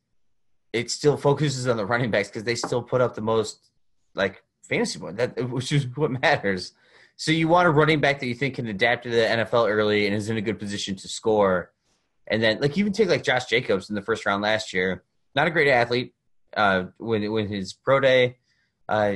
it 0.71 0.91
still 0.91 1.17
focuses 1.17 1.67
on 1.67 1.77
the 1.77 1.85
running 1.85 2.11
backs 2.11 2.27
because 2.27 2.43
they 2.43 2.55
still 2.55 2.83
put 2.83 3.01
up 3.01 3.15
the 3.15 3.21
most 3.21 3.71
like 4.13 4.43
fantasy 4.61 4.99
points, 4.99 5.17
that 5.17 5.49
which 5.49 5.71
is 5.71 5.87
what 5.95 6.11
matters. 6.21 6.73
So 7.17 7.31
you 7.31 7.47
want 7.47 7.67
a 7.67 7.71
running 7.71 8.01
back 8.01 8.19
that 8.19 8.27
you 8.27 8.35
think 8.35 8.55
can 8.55 8.67
adapt 8.67 9.03
to 9.03 9.09
the 9.09 9.17
NFL 9.17 9.69
early 9.69 10.05
and 10.05 10.13
is 10.13 10.29
in 10.29 10.37
a 10.37 10.41
good 10.41 10.59
position 10.59 10.95
to 10.97 11.07
score. 11.07 11.71
And 12.27 12.43
then, 12.43 12.59
like, 12.59 12.77
even 12.77 12.91
take 12.91 13.07
like 13.07 13.23
Josh 13.23 13.45
Jacobs 13.45 13.89
in 13.89 13.95
the 13.95 14.01
first 14.01 14.25
round 14.25 14.41
last 14.41 14.73
year. 14.73 15.03
Not 15.33 15.47
a 15.47 15.51
great 15.51 15.69
athlete 15.69 16.13
uh, 16.55 16.85
when 16.97 17.31
when 17.31 17.47
his 17.47 17.73
pro 17.73 17.99
day, 17.99 18.37
uh, 18.89 19.15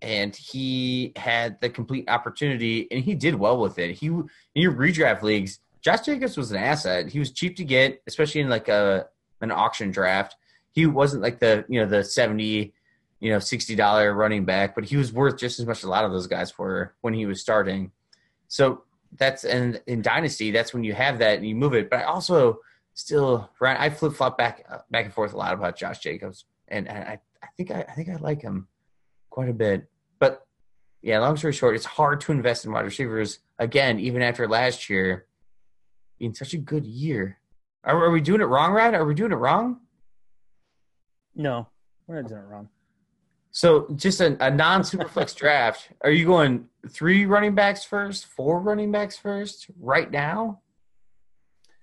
and 0.00 0.34
he 0.34 1.12
had 1.16 1.60
the 1.60 1.68
complete 1.68 2.08
opportunity, 2.08 2.88
and 2.90 3.04
he 3.04 3.14
did 3.14 3.34
well 3.34 3.58
with 3.58 3.78
it. 3.78 3.94
He 3.94 4.06
in 4.06 4.28
your 4.54 4.72
redraft 4.72 5.22
leagues, 5.22 5.60
Josh 5.80 6.00
Jacobs 6.00 6.36
was 6.36 6.50
an 6.50 6.58
asset. 6.58 7.08
He 7.08 7.18
was 7.18 7.30
cheap 7.30 7.56
to 7.56 7.64
get, 7.64 8.02
especially 8.06 8.40
in 8.40 8.48
like 8.48 8.68
a 8.68 9.06
an 9.40 9.50
auction 9.50 9.90
draft. 9.90 10.36
He 10.70 10.86
wasn't 10.86 11.22
like 11.22 11.38
the 11.40 11.64
you 11.68 11.80
know 11.80 11.86
the 11.86 12.04
seventy 12.04 12.74
you 13.22 13.30
know, 13.30 13.38
sixty 13.38 13.76
dollar 13.76 14.12
running 14.12 14.44
back, 14.44 14.74
but 14.74 14.84
he 14.84 14.96
was 14.96 15.12
worth 15.12 15.38
just 15.38 15.60
as 15.60 15.64
much 15.64 15.78
as 15.78 15.84
a 15.84 15.88
lot 15.88 16.04
of 16.04 16.10
those 16.10 16.26
guys 16.26 16.58
were 16.58 16.92
when 17.02 17.14
he 17.14 17.24
was 17.24 17.40
starting. 17.40 17.92
So 18.48 18.82
that's 19.16 19.44
and 19.44 19.80
in 19.86 20.02
dynasty, 20.02 20.50
that's 20.50 20.74
when 20.74 20.82
you 20.82 20.92
have 20.92 21.20
that 21.20 21.38
and 21.38 21.46
you 21.46 21.54
move 21.54 21.72
it. 21.72 21.88
But 21.88 22.00
I 22.00 22.02
also 22.02 22.58
still 22.94 23.48
I 23.60 23.90
flip 23.90 24.14
flop 24.14 24.36
back 24.36 24.66
back 24.90 25.04
and 25.04 25.14
forth 25.14 25.34
a 25.34 25.36
lot 25.36 25.54
about 25.54 25.76
Josh 25.76 26.00
Jacobs, 26.00 26.46
and 26.72 26.88
I 26.88 27.20
I 27.42 27.46
think 27.56 27.70
I, 27.70 27.84
I 27.88 27.92
think 27.92 28.08
I 28.08 28.16
like 28.16 28.42
him 28.42 28.66
quite 29.30 29.48
a 29.48 29.52
bit. 29.52 29.88
But 30.18 30.46
yeah, 31.02 31.18
long 31.18 31.36
story 31.36 31.52
short, 31.52 31.76
it's 31.76 31.84
hard 31.84 32.20
to 32.22 32.32
invest 32.32 32.64
in 32.64 32.72
wide 32.72 32.84
receivers 32.84 33.40
again, 33.58 34.00
even 34.00 34.22
after 34.22 34.48
last 34.48 34.88
year 34.90 35.26
being 36.18 36.34
such 36.34 36.54
a 36.54 36.58
good 36.58 36.86
year. 36.86 37.38
Are, 37.84 38.04
are 38.04 38.10
we 38.10 38.20
doing 38.20 38.40
it 38.40 38.44
wrong, 38.44 38.72
Ryan? 38.72 38.94
Are 38.94 39.04
we 39.04 39.14
doing 39.14 39.32
it 39.32 39.36
wrong? 39.36 39.80
No, 41.34 41.68
we're 42.06 42.20
not 42.20 42.28
doing 42.28 42.40
it 42.40 42.46
wrong. 42.46 42.68
So 43.50 43.86
just 43.96 44.20
a, 44.20 44.36
a 44.44 44.50
non 44.50 44.82
superflex 44.82 45.36
draft. 45.36 45.90
Are 46.00 46.10
you 46.10 46.24
going 46.26 46.68
three 46.88 47.26
running 47.26 47.54
backs 47.54 47.84
first, 47.84 48.26
four 48.26 48.60
running 48.60 48.90
backs 48.90 49.16
first, 49.18 49.66
right 49.78 50.10
now? 50.10 50.61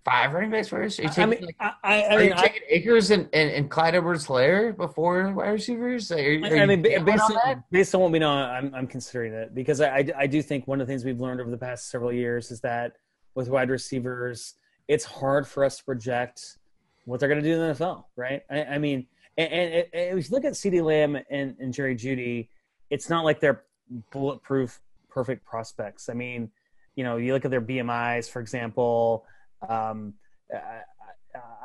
Five 0.10 0.34
running 0.34 0.52
backs 0.52 0.70
first? 0.70 1.00
Are 1.00 1.04
you 1.04 1.10
taking, 1.10 1.24
I 1.24 1.26
mean, 1.28 1.42
like, 1.46 1.56
I, 1.60 1.74
I, 1.84 2.16
are 2.16 2.20
mean, 2.20 2.30
you 2.30 2.36
taking 2.36 2.62
Akers 2.70 3.12
and, 3.12 3.30
and, 3.34 3.52
and 3.52 3.70
Clyde 3.70 3.96
Edwards 3.96 4.26
Helaire 4.26 4.76
before 4.76 5.32
wide 5.34 5.50
receivers? 5.50 6.12
Are, 6.12 6.18
are 6.18 6.58
I 6.58 6.66
mean, 6.66 6.82
based 6.82 7.24
on, 7.24 7.38
on 7.46 7.64
based 7.72 7.94
on 7.94 8.02
what 8.02 8.12
we 8.12 8.20
know, 8.20 8.32
I'm, 8.32 8.74
I'm 8.74 8.88
considering 8.88 9.34
it 9.34 9.54
because 9.54 9.82
I, 9.82 10.06
I 10.18 10.28
do 10.28 10.42
think 10.42 10.68
one 10.68 10.82
of 10.82 10.88
the 10.88 10.92
things 10.92 11.06
we've 11.06 11.20
learned 11.20 11.42
over 11.42 11.52
the 11.52 11.58
past 11.58 11.92
several 11.92 12.12
years 12.12 12.50
is 12.50 12.62
that 12.62 12.94
with 13.36 13.50
wide 13.50 13.70
receivers, 13.70 14.56
it's 14.88 15.06
hard 15.06 15.48
for 15.48 15.64
us 15.64 15.78
to 15.78 15.84
project 15.84 16.58
what 17.06 17.20
they're 17.20 17.30
going 17.30 17.42
to 17.42 17.48
do 17.48 17.54
in 17.54 17.68
the 17.68 17.74
NFL, 17.74 18.06
right? 18.16 18.42
I, 18.50 18.64
I 18.64 18.78
mean– 18.78 19.08
and, 19.40 19.54
and, 19.54 19.74
and 19.94 20.20
if 20.20 20.30
you 20.30 20.36
look 20.36 20.44
at 20.44 20.54
CeeDee 20.54 20.84
Lamb 20.84 21.18
and, 21.30 21.56
and 21.60 21.74
Jerry 21.74 21.96
Jeudy, 21.96 22.50
it's 22.90 23.10
not 23.10 23.24
like 23.24 23.40
they're 23.40 23.64
bulletproof, 24.12 24.82
perfect 25.10 25.46
prospects. 25.46 26.10
I 26.10 26.14
mean, 26.14 26.52
you 26.96 27.06
know, 27.06 27.16
you 27.16 27.32
look 27.32 27.46
at 27.46 27.52
their 27.52 27.62
BMIs, 27.62 28.30
for 28.30 28.42
example. 28.42 29.26
Um, 29.68 30.14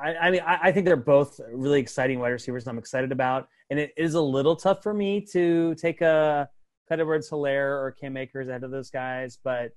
I, 0.00 0.14
I, 0.14 0.30
mean, 0.30 0.42
I, 0.46 0.58
I, 0.64 0.72
think 0.72 0.84
they're 0.86 0.96
both 0.96 1.40
really 1.52 1.80
exciting 1.80 2.18
wide 2.18 2.28
receivers. 2.28 2.66
I'm 2.66 2.78
excited 2.78 3.12
about, 3.12 3.48
and 3.70 3.78
it 3.78 3.92
is 3.96 4.14
a 4.14 4.20
little 4.20 4.56
tough 4.56 4.82
for 4.82 4.92
me 4.92 5.20
to 5.32 5.74
take 5.76 6.00
a 6.00 6.48
Clyde 6.88 7.00
Edwards-Helaire 7.00 7.82
or 7.82 7.96
Cam 7.98 8.16
Akers 8.16 8.48
ahead 8.48 8.64
of 8.64 8.70
those 8.70 8.90
guys, 8.90 9.38
but 9.42 9.72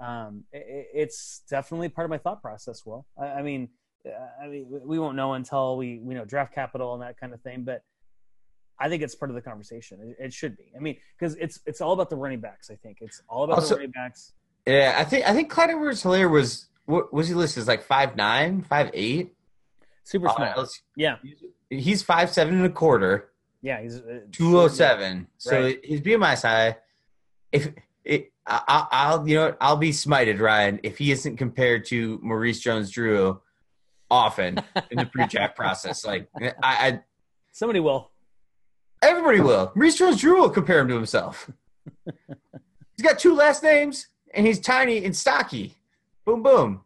um, 0.00 0.44
it, 0.52 0.88
it's 0.94 1.42
definitely 1.48 1.88
part 1.88 2.04
of 2.04 2.10
my 2.10 2.18
thought 2.18 2.42
process. 2.42 2.82
Well, 2.84 3.06
I, 3.18 3.26
I 3.26 3.42
mean, 3.42 3.68
I 4.40 4.46
mean, 4.46 4.66
we 4.84 4.98
won't 4.98 5.16
know 5.16 5.34
until 5.34 5.76
we 5.76 5.98
we 5.98 6.14
know 6.14 6.24
draft 6.24 6.54
capital 6.54 6.94
and 6.94 7.02
that 7.02 7.18
kind 7.18 7.32
of 7.32 7.40
thing. 7.40 7.64
But 7.64 7.82
I 8.78 8.88
think 8.88 9.02
it's 9.02 9.14
part 9.14 9.30
of 9.30 9.34
the 9.34 9.42
conversation. 9.42 10.14
It, 10.18 10.26
it 10.26 10.32
should 10.32 10.56
be. 10.56 10.72
I 10.76 10.80
mean, 10.80 10.96
because 11.18 11.34
it's 11.36 11.60
it's 11.66 11.80
all 11.80 11.92
about 11.92 12.10
the 12.10 12.16
running 12.16 12.40
backs. 12.40 12.70
I 12.70 12.76
think 12.76 12.98
it's 13.00 13.22
all 13.28 13.44
about 13.44 13.58
also, 13.58 13.74
the 13.74 13.80
running 13.80 13.92
backs. 13.92 14.32
Yeah, 14.66 14.96
I 14.98 15.04
think 15.04 15.28
I 15.28 15.32
think 15.32 15.50
Clyde 15.50 15.70
Edwards-Helaire 15.70 16.30
was 16.30 16.68
what 16.86 17.12
was 17.12 17.28
he 17.28 17.34
listed 17.34 17.60
as 17.60 17.68
like 17.68 17.82
five 17.82 18.16
nine, 18.16 18.62
five 18.62 18.90
eight, 18.94 19.34
super 20.04 20.28
small. 20.28 20.60
Uh, 20.60 20.66
yeah, 20.96 21.16
he's 21.68 22.02
five 22.02 22.30
seven 22.30 22.54
and 22.54 22.66
a 22.66 22.70
quarter. 22.70 23.28
Yeah, 23.60 23.82
he's 23.82 23.96
uh, 23.96 24.20
two 24.32 24.58
oh 24.58 24.68
seven. 24.68 25.26
So 25.38 25.60
right. 25.62 25.80
his 25.84 26.00
BMI 26.00 26.40
high. 26.40 26.76
If 27.52 27.72
it, 28.04 28.32
I, 28.46 29.16
will 29.16 29.28
you 29.28 29.36
know 29.36 29.56
I'll 29.60 29.76
be 29.76 29.90
smited, 29.90 30.40
Ryan, 30.40 30.80
if 30.82 30.98
he 30.98 31.10
isn't 31.10 31.36
compared 31.36 31.84
to 31.86 32.20
Maurice 32.22 32.60
Jones-Drew 32.60 33.40
often 34.08 34.60
in 34.90 34.98
the 34.98 35.06
pre-draft 35.06 35.56
process. 35.56 36.04
Like 36.06 36.28
I, 36.40 36.54
I, 36.62 37.00
somebody 37.52 37.80
will. 37.80 38.10
Everybody 39.02 39.40
will. 39.40 39.72
Maurice 39.74 39.98
Jones-Drew 39.98 40.40
will 40.40 40.50
compare 40.50 40.80
him 40.80 40.88
to 40.88 40.94
himself. 40.94 41.50
he's 42.04 43.02
got 43.02 43.18
two 43.18 43.34
last 43.34 43.62
names, 43.62 44.08
and 44.32 44.46
he's 44.46 44.60
tiny 44.60 45.04
and 45.04 45.16
stocky. 45.16 45.74
Boom, 46.26 46.42
boom. 46.42 46.80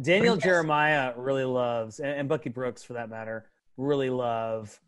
Daniel 0.00 0.36
Jeremiah 0.36 1.12
really 1.16 1.44
loves, 1.44 1.98
and, 1.98 2.10
and, 2.10 2.28
Bucky 2.28 2.50
Brooks 2.50 2.84
for 2.84 2.92
that 2.92 3.10
matter, 3.10 3.50
really 3.76 4.10
love 4.10 4.78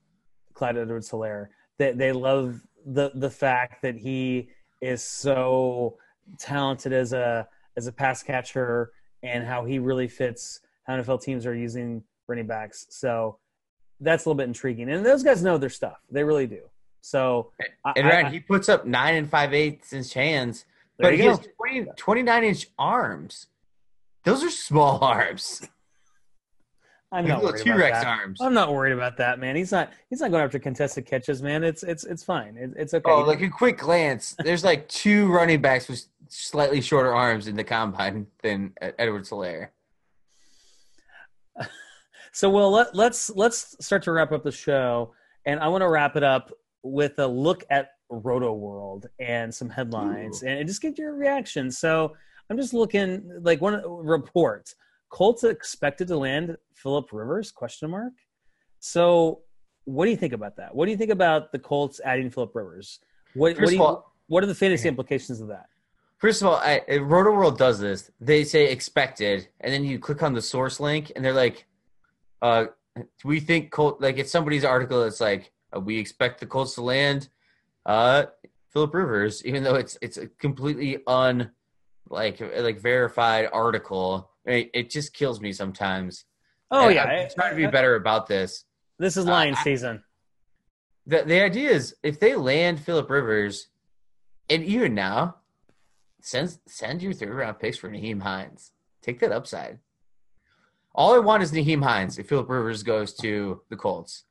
Clyde 0.55 0.77
Edwards 0.77 1.11
Helaire. 1.11 1.49
They, 1.79 1.93
they 1.93 2.13
love 2.13 2.61
the 2.87 3.11
the 3.15 3.31
fact 3.31 3.83
that 3.83 3.97
he 3.97 4.51
is 4.81 5.03
so 5.03 5.97
talented 6.39 6.93
as 6.93 7.13
a 7.13 7.49
as 7.77 7.87
a 7.87 7.93
pass 7.93 8.23
catcher 8.23 8.93
and 9.23 9.45
how 9.45 9.65
he 9.65 9.79
really 9.79 10.09
fits 10.09 10.61
how 10.85 10.97
NFL 10.97 11.23
teams 11.23 11.47
are 11.47 11.55
using 11.55 12.03
running 12.27 12.47
backs. 12.47 12.87
So 12.91 13.39
that's 14.01 14.25
a 14.25 14.29
little 14.29 14.37
bit 14.37 14.49
intriguing. 14.49 14.91
And 14.91 15.05
those 15.05 15.23
guys 15.23 15.43
know 15.43 15.59
their 15.59 15.71
stuff. 15.71 15.99
They 16.11 16.25
really 16.25 16.47
do. 16.47 16.63
So 17.01 17.53
and 17.97 18.07
I, 18.07 18.23
right, 18.23 18.33
he 18.33 18.41
puts 18.41 18.69
up 18.69 18.87
nine 18.87 19.17
and 19.17 19.29
five 19.29 19.55
eighths 19.55 19.93
inch 19.93 20.13
hands, 20.13 20.67
but 20.99 21.13
he 21.13 21.23
go. 21.23 21.31
has 21.31 21.41
20, 21.71 21.91
29 21.97 22.45
inch 22.45 22.67
arms. 22.79 23.47
Those 24.25 24.45
are 24.45 24.51
small 24.51 24.99
arms. 25.05 25.63
I'm 27.13 27.27
not 27.27 27.43
worried 27.43 27.67
about 27.67 27.91
that. 27.91 28.07
Arms. 28.07 28.41
I'm 28.41 28.55
not 28.55 28.73
worried 28.73 28.93
about 28.93 29.17
that, 29.17 29.41
man. 29.41 29.57
He's 29.57 29.73
not. 29.73 29.91
He's 30.09 30.21
not 30.21 30.31
going 30.31 30.45
after 30.45 30.61
contested 30.61 31.07
catches, 31.07 31.43
man. 31.43 31.65
It's 31.65 31.83
it's 31.83 32.05
it's 32.05 32.23
fine. 32.23 32.57
It, 32.57 32.71
it's 32.77 32.95
okay. 32.95 33.11
Oh, 33.11 33.23
like 33.23 33.43
a 33.43 33.49
quick 33.49 33.79
glance, 33.79 34.37
there's 34.39 34.63
like 34.63 34.89
two 34.89 35.27
running 35.27 35.61
backs 35.61 35.89
with 35.89 36.05
slightly 36.29 36.81
shorter 36.81 37.13
arms 37.13 37.49
in 37.49 37.57
the 37.57 37.65
combine 37.65 38.29
than 38.43 38.73
Edward 38.81 39.25
Helaire. 39.25 39.69
So, 42.33 42.49
well, 42.49 42.71
let, 42.71 42.95
let's 42.95 43.29
let's 43.31 43.77
start 43.85 44.05
to 44.05 44.13
wrap 44.13 44.31
up 44.31 44.45
the 44.45 44.53
show, 44.53 45.13
and 45.47 45.59
I 45.59 45.67
want 45.67 45.83
to 45.83 45.89
wrap 45.89 46.15
it 46.15 46.23
up 46.23 46.53
with 46.85 47.19
a 47.19 47.27
look 47.27 47.65
at 47.71 47.91
Rotoworld 48.11 49.07
and 49.19 49.55
some 49.55 49.69
headlines, 49.69 50.43
Ooh. 50.43 50.49
and 50.49 50.69
just 50.69 50.83
get 50.83 50.99
your 50.99 51.15
reaction. 51.15 51.71
So, 51.71 52.15
I'm 52.49 52.57
just 52.57 52.75
looking 52.75 53.31
like 53.43 53.61
one 53.61 53.83
report. 53.87 54.75
Colts 55.09 55.45
expected 55.45 56.09
to 56.09 56.17
land 56.17 56.57
Philip 56.75 57.13
Rivers? 57.13 57.53
Question 57.53 57.91
mark. 57.91 58.13
So, 58.81 59.41
what 59.85 60.05
do 60.05 60.11
you 60.11 60.17
think 60.17 60.33
about 60.33 60.57
that? 60.57 60.75
What 60.75 60.87
do 60.87 60.91
you 60.91 60.97
think 60.97 61.11
about 61.11 61.53
the 61.53 61.59
Colts 61.59 62.01
adding 62.05 62.31
Philip 62.31 62.55
Rivers? 62.55 63.01
What, 63.35 63.61
what, 63.61 63.73
you, 63.73 63.83
all, 63.83 64.15
what 64.27 64.43
are 64.43 64.47
the 64.47 64.55
fantasy 64.55 64.89
implications 64.89 65.41
of 65.41 65.49
that? 65.49 65.67
First 66.19 66.43
of 66.43 66.49
all, 66.49 66.57
I, 66.57 66.83
Rotoworld 66.89 67.57
does 67.57 67.79
this. 67.79 68.11
They 68.21 68.45
say 68.45 68.71
expected, 68.71 69.49
and 69.61 69.73
then 69.73 69.85
you 69.85 69.99
click 69.99 70.23
on 70.23 70.35
the 70.35 70.43
source 70.43 70.79
link, 70.79 71.13
and 71.17 71.25
they're 71.25 71.33
like, 71.33 71.67
uh, 72.43 72.67
we 73.25 73.41
think 73.41 73.71
Colt 73.71 74.01
like 74.01 74.19
if 74.19 74.29
somebody's 74.29 74.65
article 74.65 75.03
it's 75.05 75.21
like 75.21 75.53
uh, 75.75 75.81
we 75.81 75.99
expect 75.99 76.41
the 76.41 76.47
Colts 76.47 76.75
to 76.75 76.83
land 76.83 77.29
uh 77.87 78.27
Philip 78.73 78.95
Rivers, 78.95 79.45
even 79.45 79.63
though 79.63 79.75
it's 79.75 79.99
it's 80.01 80.17
a 80.17 80.29
completely 80.29 80.99
un 81.07 81.51
like 82.09 82.41
like 82.41 82.81
verified 82.81 83.49
article. 83.53 84.31
It, 84.45 84.71
it 84.73 84.91
just 84.91 85.13
kills 85.13 85.41
me 85.41 85.53
sometimes. 85.53 86.25
Oh 86.71 86.87
and 86.87 86.95
yeah, 86.95 87.05
I'm 87.05 87.29
trying 87.35 87.51
to 87.51 87.57
be 87.57 87.67
better 87.67 87.97
about 87.97 88.27
this. 88.27 88.65
This 88.99 89.17
is 89.17 89.27
line 89.27 89.55
uh, 89.55 89.63
season. 89.63 90.05
The 91.07 91.23
the 91.23 91.41
idea 91.41 91.71
is 91.71 91.95
if 92.03 92.21
they 92.21 92.37
land 92.37 92.81
Philip 92.81 93.11
Rivers, 93.11 93.69
and 94.49 94.63
even 94.63 94.95
now, 94.95 95.37
send 96.21 96.59
send 96.67 97.03
your 97.03 97.13
third 97.13 97.35
round 97.35 97.59
picks 97.59 97.77
for 97.77 97.91
Nyheim 97.91 98.23
Hines. 98.23 98.73
Take 99.03 99.21
that 99.21 99.33
upside. 99.33 99.79
All 100.95 101.15
I 101.15 101.19
want 101.19 101.43
is 101.43 101.53
Nyheim 101.53 101.83
Hines 101.83 102.19
if 102.19 102.29
Philip 102.29 102.49
Rivers 102.49 102.83
goes 102.83 103.15
to 103.15 103.63
the 103.69 103.77
Colts. 103.77 104.25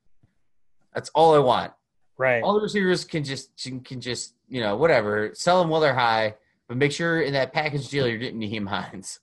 That's 0.93 1.09
all 1.09 1.35
I 1.35 1.39
want. 1.39 1.73
Right. 2.19 2.43
All 2.43 2.53
the 2.53 2.61
receivers 2.61 3.05
can 3.05 3.23
just 3.23 3.49
can 3.85 4.01
just 4.01 4.35
you 4.49 4.59
know 4.59 4.75
whatever 4.75 5.31
sell 5.33 5.61
them 5.61 5.69
while 5.69 5.79
they're 5.79 5.95
high, 5.95 6.35
but 6.67 6.75
make 6.75 6.91
sure 6.91 7.21
in 7.21 7.33
that 7.33 7.53
package 7.53 7.87
deal 7.87 8.07
you're 8.07 8.17
getting 8.17 8.41
Nyheim 8.41 8.67
Hines. 8.67 9.21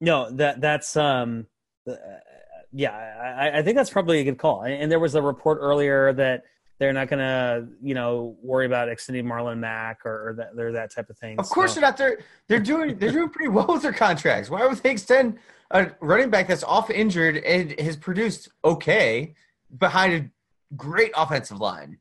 No, 0.00 0.28
that 0.32 0.60
that's 0.60 0.96
um, 0.96 1.46
uh, 1.88 1.94
yeah, 2.72 2.90
I, 2.90 3.58
I 3.58 3.62
think 3.62 3.76
that's 3.76 3.90
probably 3.90 4.18
a 4.18 4.24
good 4.24 4.38
call. 4.38 4.64
And 4.64 4.90
there 4.90 4.98
was 4.98 5.14
a 5.14 5.22
report 5.22 5.58
earlier 5.60 6.12
that 6.14 6.42
they're 6.80 6.92
not 6.92 7.06
going 7.08 7.20
to, 7.20 7.68
you 7.80 7.94
know, 7.94 8.36
worry 8.42 8.66
about 8.66 8.88
extending 8.88 9.24
Marlon 9.24 9.58
Mack 9.58 10.04
or, 10.04 10.30
or 10.30 10.34
that, 10.34 10.60
or 10.60 10.72
that 10.72 10.92
type 10.92 11.08
of 11.08 11.16
thing. 11.16 11.38
Of 11.38 11.48
course, 11.48 11.74
so. 11.74 11.80
they're 11.80 11.88
not. 11.88 11.96
They're 11.96 12.18
they're 12.48 12.58
doing 12.58 12.98
they're 12.98 13.12
doing 13.12 13.28
pretty 13.28 13.48
well 13.48 13.68
with 13.68 13.82
their 13.82 13.92
contracts. 13.92 14.50
Why 14.50 14.66
would 14.66 14.78
they 14.78 14.90
extend 14.90 15.38
a 15.70 15.92
running 16.00 16.30
back 16.30 16.48
that's 16.48 16.64
off 16.64 16.90
injured 16.90 17.36
and 17.36 17.78
has 17.78 17.96
produced 17.96 18.48
okay 18.64 19.34
behind 19.78 20.14
a 20.14 20.30
great 20.76 21.12
offensive 21.16 21.60
line? 21.60 21.98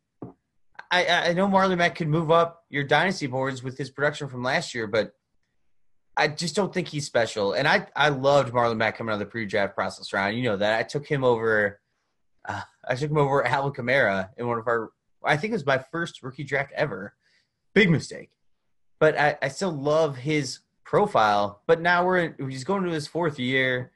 I 0.91 1.29
I 1.29 1.33
know 1.33 1.47
Marlon 1.47 1.77
Mack 1.77 1.95
could 1.95 2.07
move 2.07 2.31
up 2.31 2.63
your 2.69 2.83
dynasty 2.83 3.27
boards 3.27 3.63
with 3.63 3.77
his 3.77 3.89
production 3.89 4.27
from 4.27 4.43
last 4.43 4.73
year, 4.75 4.87
but 4.87 5.13
I 6.15 6.27
just 6.27 6.55
don't 6.55 6.73
think 6.73 6.87
he's 6.87 7.05
special. 7.05 7.53
And 7.53 7.67
I 7.67 7.87
I 7.95 8.09
loved 8.09 8.53
Marlon 8.53 8.77
Mack 8.77 8.97
coming 8.97 9.11
out 9.11 9.15
of 9.15 9.19
the 9.19 9.25
pre-draft 9.25 9.75
process 9.75 10.13
round. 10.13 10.37
You 10.37 10.43
know 10.43 10.57
that 10.57 10.79
I 10.79 10.83
took 10.83 11.07
him 11.07 11.23
over 11.23 11.79
uh, 12.45 12.61
I 12.87 12.95
took 12.95 13.11
him 13.11 13.17
over 13.17 13.45
Alvin 13.45 13.73
Kamara 13.73 14.29
in 14.37 14.47
one 14.47 14.57
of 14.57 14.67
our, 14.67 14.91
I 15.23 15.37
think 15.37 15.51
it 15.51 15.55
was 15.55 15.65
my 15.65 15.77
first 15.91 16.21
rookie 16.21 16.43
draft 16.43 16.71
ever. 16.75 17.15
Big 17.73 17.89
mistake. 17.89 18.31
But 18.99 19.17
I, 19.19 19.37
I 19.41 19.47
still 19.47 19.71
love 19.71 20.17
his 20.17 20.59
profile. 20.83 21.61
But 21.65 21.81
now 21.81 22.05
we're 22.05 22.17
in, 22.17 22.49
he's 22.49 22.63
going 22.63 22.83
to 22.83 22.91
his 22.91 23.07
fourth 23.07 23.39
year. 23.39 23.91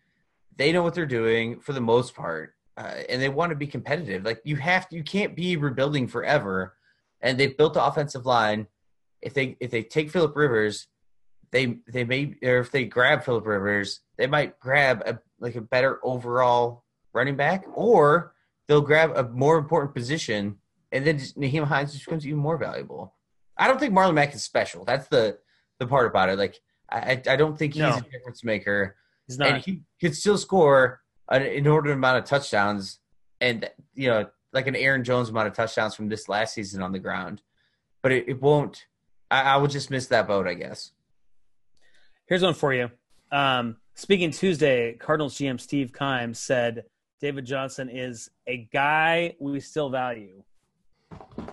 They 0.55 0.71
know 0.71 0.83
what 0.83 0.93
they're 0.95 1.05
doing 1.05 1.59
for 1.59 1.73
the 1.73 1.81
most 1.81 2.15
part. 2.15 2.55
Uh, 2.77 3.01
and 3.09 3.19
they 3.19 3.29
want 3.29 3.49
to 3.49 3.55
be 3.55 3.65
competitive. 3.65 4.23
Like 4.23 4.39
you 4.45 4.55
have 4.57 4.87
to, 4.89 4.95
you 4.95 5.03
can't 5.03 5.35
be 5.35 5.57
rebuilding 5.57 6.07
forever. 6.07 6.75
And 7.21 7.37
they've 7.37 7.57
built 7.57 7.73
the 7.73 7.83
offensive 7.83 8.27
line. 8.27 8.67
If 9.21 9.33
they 9.33 9.57
if 9.59 9.71
they 9.71 9.81
take 9.81 10.11
Philip 10.11 10.35
Rivers, 10.35 10.87
they 11.51 11.79
they 11.87 12.03
may 12.03 12.35
or 12.43 12.59
if 12.59 12.71
they 12.71 12.85
grab 12.85 13.23
Philip 13.23 13.47
Rivers, 13.47 14.01
they 14.17 14.27
might 14.27 14.59
grab 14.59 15.01
a 15.07 15.17
like 15.39 15.55
a 15.55 15.61
better 15.61 15.99
overall 16.03 16.83
running 17.13 17.35
back, 17.35 17.65
or 17.73 18.35
they'll 18.67 18.81
grab 18.81 19.13
a 19.15 19.23
more 19.23 19.57
important 19.57 19.95
position, 19.95 20.57
and 20.91 21.05
then 21.05 21.17
just, 21.17 21.35
Nyheim 21.35 21.63
Hines 21.63 21.93
just 21.93 22.05
becomes 22.05 22.27
even 22.27 22.39
more 22.39 22.57
valuable. 22.57 23.15
I 23.57 23.67
don't 23.67 23.79
think 23.79 23.93
Marlon 23.93 24.13
Mack 24.13 24.35
is 24.35 24.43
special. 24.43 24.85
That's 24.85 25.07
the 25.07 25.39
the 25.79 25.87
part 25.87 26.05
about 26.05 26.29
it. 26.29 26.37
Like 26.37 26.59
I 26.91 27.19
I 27.27 27.35
don't 27.35 27.57
think 27.57 27.73
he's 27.73 27.81
no. 27.81 27.97
a 27.97 28.01
difference 28.01 28.43
maker. 28.43 28.95
He's 29.27 29.39
not. 29.39 29.49
And 29.49 29.63
he 29.63 29.81
could 29.99 30.15
still 30.15 30.37
score 30.37 31.01
an 31.29 31.43
inordinate 31.43 31.97
amount 31.97 32.17
of 32.17 32.25
touchdowns, 32.25 32.99
and 33.41 33.69
you 33.93 34.09
know, 34.09 34.27
like 34.53 34.67
an 34.67 34.75
Aaron 34.75 35.03
Jones 35.03 35.29
amount 35.29 35.47
of 35.47 35.53
touchdowns 35.53 35.95
from 35.95 36.09
this 36.09 36.29
last 36.29 36.53
season 36.53 36.81
on 36.81 36.91
the 36.91 36.99
ground. 36.99 37.41
But 38.01 38.11
it, 38.11 38.29
it 38.29 38.41
won't. 38.41 38.85
I, 39.29 39.41
I 39.41 39.57
would 39.57 39.71
just 39.71 39.89
miss 39.89 40.07
that 40.07 40.27
boat, 40.27 40.47
I 40.47 40.53
guess. 40.53 40.91
Here's 42.27 42.43
one 42.43 42.53
for 42.53 42.73
you. 42.73 42.89
Um, 43.31 43.77
speaking 43.95 44.31
Tuesday, 44.31 44.93
Cardinals 44.93 45.35
GM 45.35 45.59
Steve 45.59 45.91
Keim 45.93 46.33
said 46.33 46.85
David 47.19 47.45
Johnson 47.45 47.89
is 47.89 48.29
a 48.45 48.67
guy 48.71 49.35
we 49.39 49.59
still 49.59 49.89
value. 49.89 50.43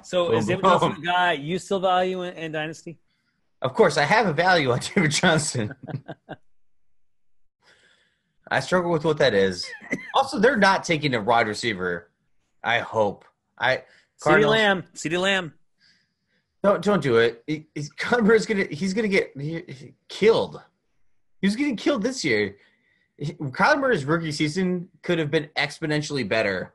So 0.02 0.28
boom, 0.28 0.37
is 0.37 0.46
David 0.46 0.62
boom. 0.62 0.70
Johnson 0.72 1.02
a 1.02 1.06
guy 1.06 1.32
you 1.32 1.58
still 1.58 1.80
value 1.80 2.22
in, 2.22 2.34
in, 2.34 2.52
Dynasty? 2.52 2.98
Of 3.62 3.72
course, 3.74 3.96
I 3.96 4.02
have 4.02 4.26
a 4.26 4.32
value 4.32 4.70
on 4.72 4.80
David 4.94 5.12
Johnson. 5.12 5.74
I 8.50 8.61
struggle 8.61 8.90
with 8.90 9.04
what 9.04 9.18
that 9.18 9.35
is. 9.35 9.66
Also, 10.14 10.38
they're 10.38 10.57
not 10.57 10.85
taking 10.85 11.14
a 11.14 11.20
wide 11.20 11.48
receiver. 11.48 12.11
I 12.62 12.80
hope. 12.80 13.24
I 13.59 13.83
CeeDee 14.22 14.48
Lamb. 14.48 14.85
CeeDee 14.94 15.20
Lamb. 15.20 15.54
Don't 16.62 16.83
don't 16.83 17.02
do 17.02 17.16
it. 17.18 17.42
He, 17.46 17.66
he's 17.74 17.90
gonna 17.90 18.64
he's 18.70 18.94
gonna 18.94 19.09
get 19.09 19.33
he, 19.38 19.62
he 19.68 19.94
killed. 20.09 20.62
He 21.40 21.46
was 21.46 21.57
getting 21.57 21.76
killed 21.76 22.02
this 22.02 22.24
year. 22.24 22.57
Kyler 23.20 23.80
Murray's 23.80 24.04
rookie 24.04 24.33
season 24.33 24.88
could 25.02 25.18
have 25.18 25.30
been 25.30 25.48
exponentially 25.57 26.29
better 26.29 26.75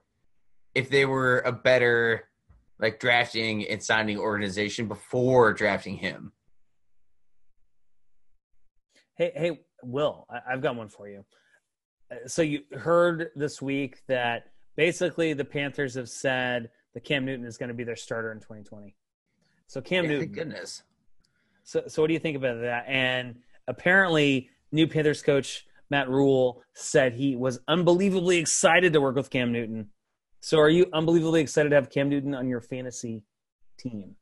if 0.76 0.90
they 0.90 1.06
were 1.06 1.40
a 1.40 1.52
better 1.52 2.30
like 2.80 3.00
drafting 3.00 3.68
and 3.68 3.84
signing 3.84 4.18
organization 4.18 4.88
before 4.88 5.54
drafting 5.54 5.98
him. 5.98 6.32
Hey, 9.16 9.32
hey, 9.36 9.60
Will, 9.84 10.26
I, 10.30 10.52
have 10.52 10.62
got 10.62 10.78
one 10.78 10.88
for 10.88 11.10
you. 11.10 11.26
So 12.28 12.42
you 12.42 12.64
heard 12.74 13.30
this 13.36 13.62
week 13.62 14.02
that 14.08 14.52
basically 14.76 15.34
the 15.34 15.46
Panthers 15.46 15.96
have 15.96 16.10
said 16.10 16.70
that 16.94 17.04
Cam 17.04 17.26
Newton 17.26 17.46
is 17.46 17.58
going 17.58 17.70
to 17.70 17.76
be 17.76 17.84
their 17.84 17.96
starter 17.96 18.32
in 18.32 18.40
2020. 18.40 18.96
So 19.68 19.82
Cam 19.82 20.06
yeah, 20.06 20.12
Newton, 20.12 20.26
thank 20.26 20.36
goodness. 20.36 20.84
So, 21.64 21.84
so 21.88 22.02
what 22.02 22.08
do 22.08 22.14
you 22.14 22.20
think 22.20 22.36
about 22.36 22.62
that? 22.62 22.86
And 22.88 23.36
apparently, 23.68 24.50
new 24.72 24.88
Panthers 24.88 25.22
coach 25.22 25.68
Matt 25.90 26.10
Rhule 26.10 26.62
said 26.74 27.14
he 27.14 27.36
was 27.36 27.60
unbelievably 27.68 28.38
excited 28.38 28.94
to 28.94 29.02
work 29.02 29.16
with 29.16 29.30
Cam 29.30 29.52
Newton. 29.52 29.90
So 30.40 30.60
are 30.60 30.70
you 30.70 30.88
unbelievably 30.94 31.42
excited 31.42 31.70
to 31.70 31.76
have 31.76 31.90
Cam 31.90 32.10
Newton 32.10 32.34
on 32.34 32.48
your 32.48 32.62
fantasy 32.62 33.24
team? 33.78 34.16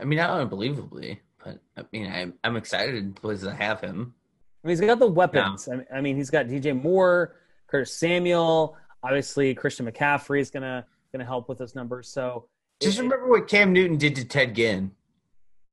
I 0.00 0.04
mean, 0.04 0.18
not 0.18 0.40
unbelievably, 0.40 1.20
but 1.44 1.58
I 1.76 1.82
mean, 1.92 2.10
I'm, 2.10 2.34
I'm 2.44 2.56
excited 2.56 3.14
because 3.14 3.46
I 3.46 3.54
have 3.54 3.80
him. 3.80 4.14
I 4.62 4.68
mean, 4.68 4.76
he's 4.76 4.86
got 4.86 4.98
the 4.98 5.06
weapons. 5.06 5.68
Yeah. 5.70 5.82
I 5.94 6.00
mean, 6.00 6.16
he's 6.16 6.30
got 6.30 6.46
DJ 6.46 6.80
Moore, 6.80 7.36
Curtis 7.66 7.96
Samuel. 7.96 8.76
Obviously, 9.02 9.54
Christian 9.54 9.90
McCaffrey 9.90 10.40
is 10.40 10.50
going 10.50 10.62
to 10.62 10.84
going 11.12 11.20
to 11.20 11.26
help 11.26 11.48
with 11.48 11.58
those 11.58 11.74
numbers. 11.74 12.08
So 12.08 12.46
just 12.80 12.98
it, 12.98 13.02
remember 13.02 13.28
what 13.28 13.48
Cam 13.48 13.72
Newton 13.72 13.96
did 13.96 14.16
to 14.16 14.24
Ted 14.24 14.54
Ginn. 14.54 14.92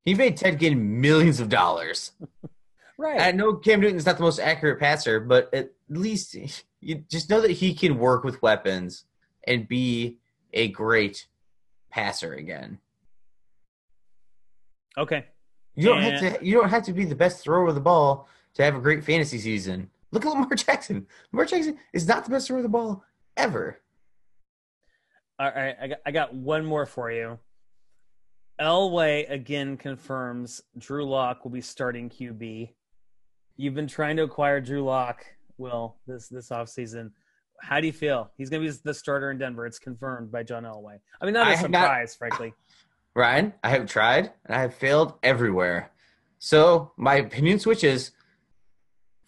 He 0.04 0.14
made 0.14 0.36
Ted 0.36 0.58
Ginn 0.58 1.00
millions 1.00 1.38
of 1.38 1.48
dollars. 1.48 2.12
right. 2.98 3.20
I 3.20 3.32
know 3.32 3.54
Cam 3.54 3.80
Newton's 3.80 4.06
not 4.06 4.16
the 4.16 4.22
most 4.22 4.40
accurate 4.40 4.80
passer, 4.80 5.20
but 5.20 5.52
at 5.52 5.70
least 5.88 6.36
you 6.80 7.04
just 7.10 7.30
know 7.30 7.40
that 7.40 7.52
he 7.52 7.74
can 7.74 7.98
work 7.98 8.24
with 8.24 8.42
weapons 8.42 9.04
and 9.46 9.68
be 9.68 10.18
a 10.52 10.68
great 10.68 11.26
passer 11.90 12.34
again. 12.34 12.78
Okay. 14.96 15.26
You 15.74 15.84
don't 15.84 16.02
and... 16.02 16.24
have 16.24 16.40
to. 16.40 16.44
You 16.44 16.54
don't 16.54 16.70
have 16.70 16.84
to 16.84 16.92
be 16.92 17.04
the 17.04 17.14
best 17.14 17.42
thrower 17.42 17.68
of 17.68 17.74
the 17.74 17.80
ball 17.80 18.28
to 18.54 18.64
have 18.64 18.74
a 18.74 18.80
great 18.80 19.04
fantasy 19.04 19.38
season. 19.38 19.90
Look 20.10 20.24
at 20.24 20.30
Lamar 20.30 20.54
Jackson. 20.56 21.06
Lamar 21.32 21.46
Jackson 21.46 21.78
is 21.92 22.06
not 22.06 22.24
the 22.24 22.30
best 22.30 22.46
thrower 22.46 22.58
of 22.58 22.62
the 22.62 22.68
ball 22.68 23.04
ever. 23.36 23.80
All 25.38 25.50
right, 25.54 25.76
I 25.80 25.88
got, 25.88 25.98
I 26.06 26.10
got 26.10 26.34
one 26.34 26.64
more 26.64 26.86
for 26.86 27.12
you. 27.12 27.38
Elway 28.60 29.30
again 29.30 29.76
confirms 29.76 30.60
Drew 30.76 31.08
Lock 31.08 31.44
will 31.44 31.52
be 31.52 31.60
starting 31.60 32.10
QB. 32.10 32.70
You've 33.56 33.74
been 33.74 33.86
trying 33.86 34.16
to 34.16 34.24
acquire 34.24 34.60
Drew 34.60 34.82
Lock, 34.82 35.24
Will, 35.58 35.96
this 36.06 36.28
this 36.28 36.48
offseason. 36.48 37.12
How 37.60 37.80
do 37.80 37.86
you 37.86 37.92
feel? 37.92 38.30
He's 38.36 38.50
going 38.50 38.64
to 38.64 38.72
be 38.72 38.78
the 38.84 38.94
starter 38.94 39.30
in 39.30 39.38
Denver. 39.38 39.66
It's 39.66 39.78
confirmed 39.78 40.30
by 40.30 40.42
John 40.42 40.64
Elway. 40.64 40.98
I 41.20 41.24
mean, 41.24 41.34
not 41.34 41.52
a 41.52 41.56
surprise, 41.56 42.16
not, 42.16 42.18
frankly. 42.18 42.54
Ryan, 43.14 43.52
I 43.64 43.70
have 43.70 43.86
tried 43.86 44.32
and 44.44 44.54
I 44.54 44.60
have 44.60 44.74
failed 44.74 45.14
everywhere. 45.24 45.90
So 46.38 46.92
my 46.96 47.16
opinion 47.16 47.58
switches. 47.58 48.12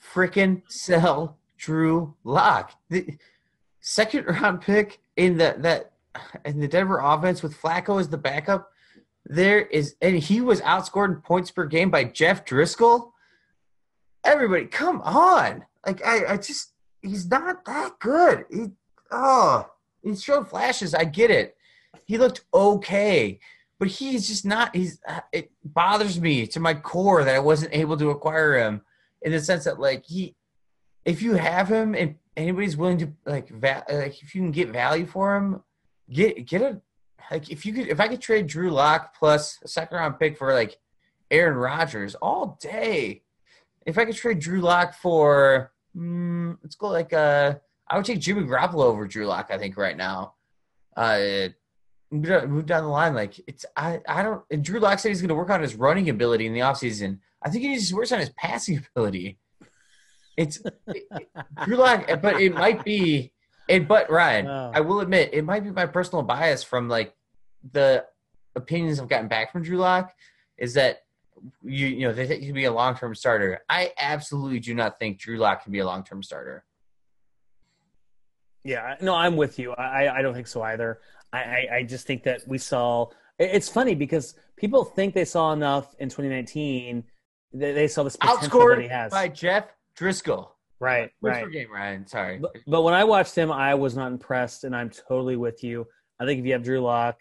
Freaking 0.03 0.63
sell 0.69 1.39
Drew 1.57 2.15
Lock. 2.25 2.73
The 2.89 3.17
second 3.81 4.27
round 4.27 4.61
pick 4.63 5.01
in 5.17 5.37
the 5.37 5.57
that 5.59 5.93
in 6.45 6.61
the 6.61 6.69
Denver 6.69 7.01
offense 7.01 7.43
with 7.43 7.61
Flacco 7.61 8.01
as 8.01 8.09
the 8.09 8.19
backup. 8.19 8.71
There 9.27 9.61
is 9.61 9.97
and 10.01 10.17
he 10.17 10.41
was 10.41 10.61
outscored 10.63 11.15
in 11.15 11.21
points 11.21 11.51
per 11.51 11.67
game 11.67 11.91
by 11.91 12.05
Jeff 12.05 12.45
Driskel. 12.45 13.13
Everybody, 14.25 14.67
come 14.67 15.01
on. 15.03 15.65
Like 15.87 16.05
I, 16.05 16.33
I 16.33 16.37
just 16.37 16.73
he's 17.03 17.29
not 17.29 17.65
that 17.65 17.99
good. 17.99 18.45
He 18.51 18.67
oh 19.11 19.71
he 20.03 20.17
showed 20.17 20.49
flashes. 20.49 20.95
I 20.95 21.05
get 21.05 21.31
it. 21.31 21.57
He 22.07 22.19
looked 22.19 22.45
okay 22.53 23.39
but 23.81 23.89
he's 23.89 24.29
just 24.29 24.45
not. 24.45 24.77
He's 24.77 25.01
uh, 25.09 25.21
it 25.33 25.51
bothers 25.65 26.21
me 26.21 26.47
to 26.49 26.61
my 26.61 26.75
core 26.75 27.25
that 27.25 27.35
I 27.35 27.41
wasn't 27.41 27.75
able 27.75 27.97
to 27.97 28.11
acquire 28.11 28.59
him 28.59 28.83
in 29.23 29.33
the 29.33 29.41
sense 29.41 29.65
that 29.65 29.81
like 29.81 30.05
he, 30.07 30.35
if 31.05 31.23
you 31.23 31.35
have 31.35 31.69
him 31.69 31.95
and 31.95 32.17
anybody's 32.37 32.77
willing 32.77 32.99
to 32.99 33.13
like 33.27 33.49
va- 33.49 33.85
like 33.89 34.23
if 34.23 34.35
you 34.35 34.41
can 34.41 34.51
get 34.51 34.71
value 34.71 35.07
for 35.07 35.37
him, 35.37 35.63
get 36.11 36.47
get 36.47 36.63
a 36.63 36.81
like 37.31 37.51
if 37.51 37.65
you 37.65 37.73
could 37.73 37.89
if 37.89 38.01
I 38.01 38.09
could 38.09 38.21
trade 38.21 38.47
Drew 38.47 38.71
Lock 38.71 39.17
plus 39.19 39.59
a 39.63 39.69
second 39.69 39.97
round 39.99 40.19
pick 40.19 40.37
for 40.37 40.53
like 40.53 40.79
Aaron 41.31 41.57
Rodgers 41.57 42.15
all 42.17 42.59
day. 42.61 43.23
If 43.87 43.99
I 43.99 44.05
could 44.05 44.17
trade 44.17 44.41
Drew 44.41 44.61
Lock 44.61 44.95
for 44.95 45.73
mm, 45.97 46.57
let's 46.63 46.77
go 46.77 46.89
like 46.89 47.13
uh 47.13 47.55
I 47.89 47.97
would 47.97 48.05
take 48.05 48.21
Jimmy 48.21 48.43
Garoppolo 48.43 48.85
over 48.85 49.07
Drew 49.07 49.27
Lock 49.27 49.51
I 49.51 49.59
think 49.59 49.77
right 49.77 49.97
now. 49.97 50.35
Uh 50.97 51.49
move 52.11 52.67
down 52.67 52.83
the 52.83 52.89
line. 52.89 53.15
Like 53.15 53.41
it's 53.47 53.65
I 53.77 54.01
I 54.09 54.23
don't. 54.23 54.43
And 54.51 54.65
Drew 54.65 54.81
Lock 54.81 54.99
said 54.99 55.11
he's 55.11 55.21
going 55.21 55.29
to 55.29 55.35
work 55.35 55.51
on 55.51 55.63
his 55.63 55.75
running 55.75 56.11
ability 56.11 56.47
in 56.47 56.53
the 56.53 56.61
offseason. 56.61 57.19
I 57.43 57.51
think 57.51 57.65
he 57.65 57.75
just 57.75 57.93
works 57.93 58.13
on 58.13 58.19
his 58.19 58.31
passing 58.31 58.85
ability. 58.97 59.39
It's 60.37 60.61
it, 60.87 61.09
Drew 61.65 61.77
Lock, 61.77 62.05
eh, 62.09 62.17
but 62.17 62.41
it 62.41 62.55
might 62.55 62.85
be. 62.85 63.33
And 63.69 63.87
but 63.87 64.11
Ryan, 64.11 64.47
oh. 64.47 64.73
I 64.75 64.81
will 64.81 65.01
admit 65.01 65.31
it 65.33 65.45
might 65.45 65.63
be 65.63 65.71
my 65.71 65.87
personal 65.87 66.23
bias 66.23 66.63
from 66.63 66.89
like 66.89 67.15
the 67.73 68.05
opinions 68.57 68.99
I've 68.99 69.09
gotten 69.09 69.29
back 69.29 69.53
from 69.53 69.63
Drew 69.63 69.79
Lock 69.79 70.13
is 70.59 70.75
that 70.75 71.03
you 71.63 71.87
you 71.87 72.07
know 72.07 72.13
they 72.13 72.27
think 72.27 72.41
he 72.41 72.47
can 72.47 72.55
be 72.55 72.65
a 72.65 72.73
long 72.73 72.97
term 72.97 73.15
starter. 73.15 73.61
I 73.69 73.93
absolutely 73.99 74.61
do 74.61 74.75
not 74.75 74.99
think 74.99 75.19
Drew 75.19 75.37
Lock 75.37 75.63
can 75.63 75.73
be 75.73 75.79
a 75.81 75.87
long 75.87 76.05
term 76.05 76.23
starter. 76.23 76.65
Yeah, 78.65 78.97
no, 79.01 79.15
I'm 79.15 79.37
with 79.37 79.59
you. 79.59 79.73
I 79.73 80.19
I 80.19 80.23
don't 80.23 80.35
think 80.35 80.47
so 80.47 80.63
either. 80.63 81.01
I, 81.33 81.67
I 81.73 81.83
just 81.85 82.07
think 82.07 82.25
that 82.25 82.47
we 82.47 82.59
saw. 82.59 83.07
It's 83.39 83.69
funny 83.69 83.95
because 83.95 84.35
people 84.57 84.85
think 84.85 85.15
they 85.15 85.25
saw 85.25 85.53
enough 85.53 85.95
in 85.99 86.09
2019. 86.09 87.05
They, 87.53 87.73
they 87.73 87.89
saw 87.89 88.03
this 88.03 88.17
Outscored 88.19 88.77
that 88.77 88.83
he 88.83 88.89
has 88.89 89.11
by 89.11 89.29
Jeff 89.29 89.67
Driskel. 89.99 90.49
Right, 90.79 91.11
right. 91.21 91.51
game, 91.51 91.71
Ryan. 91.71 92.07
Sorry, 92.07 92.39
but, 92.39 92.57
but, 92.67 92.83
when 92.83 92.95
I 92.95 93.05
watched 93.05 93.35
him, 93.35 93.53
I 93.53 93.75
was 93.75 93.95
not 93.95 94.13
impressed, 94.13 94.65
and 94.65 94.75
I'm 94.75 94.89
totally 94.89 95.37
with 95.37 95.63
you. 95.63 95.87
I 96.19 96.25
think 96.25 96.41
if 96.41 96.47
you 96.47 96.53
have 96.53 96.63
Drew 96.63 96.81
Lock, 96.81 97.21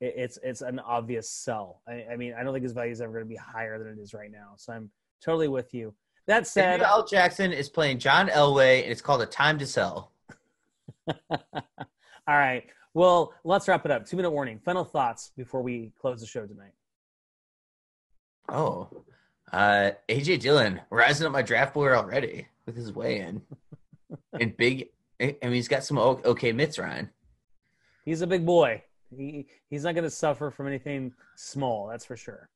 it, 0.00 0.14
it's 0.16 0.38
it's 0.42 0.60
an 0.60 0.78
obvious 0.80 1.30
sell. 1.30 1.80
I, 1.88 2.04
I, 2.12 2.16
mean, 2.16 2.34
I 2.38 2.42
don't 2.42 2.52
think 2.52 2.62
his 2.62 2.72
value 2.72 2.92
is 2.92 3.00
ever 3.00 3.12
going 3.12 3.24
to 3.24 3.28
be 3.28 3.36
higher 3.36 3.78
than 3.78 3.88
it 3.88 3.98
is 3.98 4.12
right 4.12 4.30
now. 4.30 4.52
So 4.56 4.74
I'm 4.74 4.90
totally 5.22 5.48
with 5.48 5.72
you. 5.72 5.94
That 6.26 6.46
said, 6.46 6.82
L. 6.82 7.06
Jackson 7.06 7.52
is 7.52 7.70
playing 7.70 8.00
John 8.00 8.28
Elway, 8.28 8.82
and 8.82 8.92
it's 8.92 9.02
called 9.02 9.22
a 9.22 9.26
time 9.26 9.58
to 9.58 9.66
sell. 9.66 10.12
All 11.08 11.28
right. 12.28 12.64
Well, 12.94 13.34
let's 13.44 13.66
wrap 13.66 13.84
it 13.84 13.90
up. 13.90 14.06
Two 14.06 14.16
minute 14.16 14.30
warning. 14.30 14.58
Final 14.58 14.84
thoughts 14.84 15.32
before 15.36 15.62
we 15.62 15.92
close 16.00 16.20
the 16.20 16.26
show 16.26 16.46
tonight. 16.46 16.72
Oh, 18.48 18.88
uh, 19.52 19.90
AJ 20.08 20.40
Dillon 20.40 20.80
rising 20.90 21.26
up 21.26 21.32
my 21.32 21.42
draft 21.42 21.74
board 21.74 21.92
already 21.92 22.48
with 22.66 22.76
his 22.76 22.92
weigh 22.92 23.20
in. 23.20 23.42
and 24.40 24.56
big, 24.56 24.88
I 25.20 25.36
mean, 25.42 25.52
he's 25.52 25.68
got 25.68 25.84
some 25.84 25.98
okay 25.98 26.52
mitts, 26.52 26.78
Ryan. 26.78 27.10
He's 28.04 28.22
a 28.22 28.26
big 28.26 28.44
boy. 28.44 28.82
He 29.16 29.46
he's 29.70 29.84
not 29.84 29.94
going 29.94 30.04
to 30.04 30.10
suffer 30.10 30.50
from 30.50 30.66
anything 30.66 31.12
small. 31.36 31.88
That's 31.88 32.04
for 32.04 32.16
sure. 32.16 32.48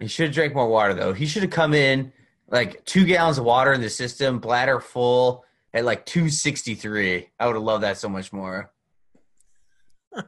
He 0.00 0.08
should 0.08 0.26
have 0.26 0.34
drank 0.34 0.54
more 0.54 0.68
water 0.68 0.94
though. 0.94 1.12
He 1.12 1.26
should 1.26 1.42
have 1.42 1.50
come 1.50 1.72
in 1.72 2.12
like 2.48 2.84
two 2.84 3.04
gallons 3.04 3.38
of 3.38 3.44
water 3.44 3.72
in 3.72 3.80
the 3.80 3.90
system, 3.90 4.38
bladder 4.38 4.80
full 4.80 5.44
at 5.72 5.84
like 5.84 6.06
263. 6.06 7.28
I 7.38 7.46
would 7.46 7.54
have 7.54 7.62
loved 7.62 7.84
that 7.84 7.98
so 7.98 8.08
much 8.08 8.32
more. 8.32 8.72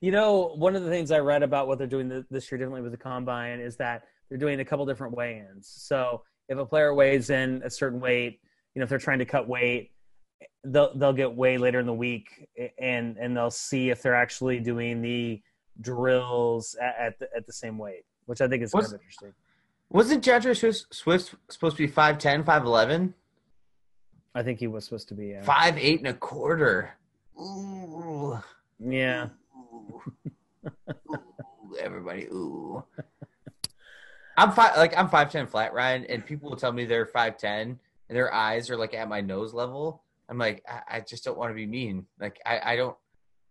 you 0.00 0.10
know, 0.10 0.52
one 0.56 0.76
of 0.76 0.82
the 0.82 0.90
things 0.90 1.10
I 1.10 1.18
read 1.18 1.42
about 1.42 1.68
what 1.68 1.78
they're 1.78 1.86
doing 1.86 2.24
this 2.30 2.50
year 2.50 2.58
differently 2.58 2.82
with 2.82 2.92
the 2.92 2.98
combine 2.98 3.60
is 3.60 3.76
that 3.76 4.04
they're 4.30 4.38
doing 4.38 4.60
a 4.60 4.64
couple 4.64 4.86
different 4.86 5.14
weigh-ins. 5.14 5.68
So 5.68 6.22
if 6.48 6.56
a 6.56 6.64
player 6.64 6.94
weighs 6.94 7.28
in 7.28 7.60
a 7.64 7.68
certain 7.68 8.00
weight, 8.00 8.40
you 8.74 8.80
know, 8.80 8.84
if 8.84 8.88
they're 8.88 8.98
trying 8.98 9.18
to 9.18 9.26
cut 9.26 9.48
weight, 9.48 9.90
they'll 10.64 10.96
they'll 10.96 11.12
get 11.12 11.34
weighed 11.34 11.58
later 11.58 11.80
in 11.80 11.86
the 11.86 11.92
week, 11.92 12.48
and 12.78 13.16
and 13.18 13.36
they'll 13.36 13.50
see 13.50 13.90
if 13.90 14.00
they're 14.00 14.14
actually 14.14 14.60
doing 14.60 15.02
the 15.02 15.42
drills 15.80 16.76
at, 16.80 16.96
at 16.98 17.18
the, 17.18 17.28
at 17.36 17.46
the 17.46 17.52
same 17.52 17.76
weight, 17.76 18.04
which 18.26 18.40
I 18.40 18.48
think 18.48 18.62
is 18.62 18.72
kind 18.72 18.86
of 18.86 18.92
interesting. 18.92 19.34
Wasn't 19.90 20.22
D'Andre 20.22 20.54
Swift 20.54 21.34
supposed 21.48 21.76
to 21.76 21.86
be 21.86 21.92
5'10", 21.92 22.44
5'11"? 22.44 23.12
I 24.36 24.42
think 24.44 24.60
he 24.60 24.68
was 24.68 24.84
supposed 24.84 25.08
to 25.08 25.14
be 25.14 25.28
yeah. 25.28 25.42
five 25.42 25.76
eight 25.76 25.98
and 25.98 26.06
a 26.06 26.14
quarter. 26.14 26.92
Ooh. 27.36 28.38
Yeah. 28.78 29.30
Ooh. 29.56 30.00
ooh, 31.10 31.76
everybody, 31.80 32.26
ooh. 32.26 32.84
I'm 34.40 34.52
five, 34.52 34.74
like 34.78 34.96
I'm 34.96 35.10
five 35.10 35.30
ten 35.30 35.46
flat, 35.46 35.74
Ryan, 35.74 36.06
and 36.06 36.24
people 36.24 36.48
will 36.48 36.56
tell 36.56 36.72
me 36.72 36.86
they're 36.86 37.04
five 37.04 37.36
ten, 37.36 37.78
and 38.08 38.16
their 38.16 38.32
eyes 38.32 38.70
are 38.70 38.76
like 38.76 38.94
at 38.94 39.06
my 39.06 39.20
nose 39.20 39.52
level. 39.52 40.02
I'm 40.30 40.38
like, 40.38 40.64
I, 40.66 40.96
I 40.96 41.00
just 41.00 41.24
don't 41.24 41.36
want 41.36 41.50
to 41.50 41.54
be 41.54 41.66
mean. 41.66 42.06
Like, 42.18 42.40
I, 42.46 42.72
I 42.72 42.76
don't, 42.76 42.96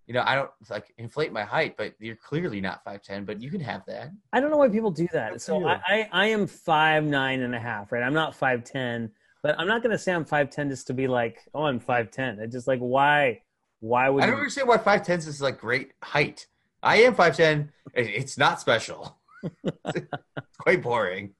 you 0.08 0.16
know, 0.16 0.24
I 0.26 0.34
don't 0.34 0.50
like 0.68 0.92
inflate 0.98 1.32
my 1.32 1.44
height, 1.44 1.78
but 1.78 1.94
you're 2.00 2.16
clearly 2.16 2.60
not 2.60 2.84
five 2.84 3.04
ten, 3.04 3.24
but 3.24 3.40
you 3.40 3.52
can 3.52 3.60
have 3.60 3.86
that. 3.86 4.12
I 4.34 4.40
don't 4.40 4.50
know 4.50 4.58
why 4.58 4.70
people 4.70 4.90
do 4.90 5.08
that. 5.14 5.42
So 5.42 5.68
I, 5.68 5.80
I, 5.88 6.10
I 6.12 6.26
am 6.28 6.48
five 6.48 7.04
nine 7.04 7.42
and 7.42 7.54
a 7.54 7.60
half, 7.60 7.92
right? 7.92 8.02
I'm 8.02 8.16
not 8.16 8.34
five 8.34 8.64
ten, 8.64 9.12
but 9.44 9.60
I'm 9.60 9.68
not 9.68 9.84
gonna 9.84 9.98
say 9.98 10.12
I'm 10.12 10.26
five 10.26 10.50
ten 10.50 10.70
just 10.70 10.88
to 10.88 10.96
be 10.96 11.08
like, 11.08 11.38
oh, 11.54 11.66
I'm 11.66 11.80
five 11.80 12.10
ten. 12.10 12.40
It's 12.40 12.56
just 12.56 12.68
like, 12.68 12.80
why? 12.80 13.44
Why 13.80 14.10
would 14.10 14.24
I 14.24 14.26
don't 14.26 14.38
you... 14.38 14.40
understand 14.40 14.68
why 14.68 14.80
five 14.80 15.04
tens 15.04 15.28
is 15.28 15.40
like 15.40 15.60
great 15.60 15.92
height. 16.02 16.48
I 16.82 17.04
am 17.04 17.14
five 17.14 17.38
ten. 17.38 17.72
It's 17.94 18.40
not 18.40 18.60
special. 18.60 19.19
It's 19.64 20.08
quite 20.60 20.82
boring. 20.82 21.34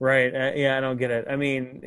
Right. 0.00 0.34
Uh, 0.34 0.52
yeah, 0.56 0.76
I 0.76 0.80
don't 0.80 0.96
get 0.96 1.10
it. 1.10 1.26
I 1.30 1.36
mean, 1.36 1.80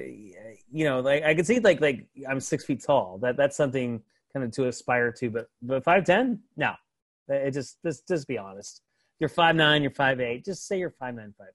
you 0.72 0.86
know, 0.86 1.02
like 1.02 1.24
I 1.24 1.36
could 1.36 1.46
see 1.46 1.60
like 1.60 1.82
like 1.82 2.08
I'm 2.30 2.40
six 2.40 2.64
feet 2.66 2.84
tall. 2.84 3.20
That 3.22 3.36
that's 3.36 3.58
something 3.58 4.02
kind 4.34 4.46
of 4.46 4.52
to 4.52 4.68
aspire 4.68 5.12
to. 5.14 5.30
But 5.30 5.50
but 5.62 5.84
five 5.84 6.06
ten, 6.06 6.40
no. 6.56 6.74
It 7.28 7.52
just 7.52 7.82
just 7.84 8.08
just 8.08 8.28
be 8.28 8.38
honest. 8.38 8.82
You're 9.20 9.30
five 9.30 9.56
nine. 9.56 9.82
You're 9.82 9.92
five 9.92 10.22
eight. 10.22 10.46
Just 10.46 10.68
say 10.68 10.80
you're 10.80 10.92
five 10.92 11.16
nine 11.16 11.34
five. 11.38 11.52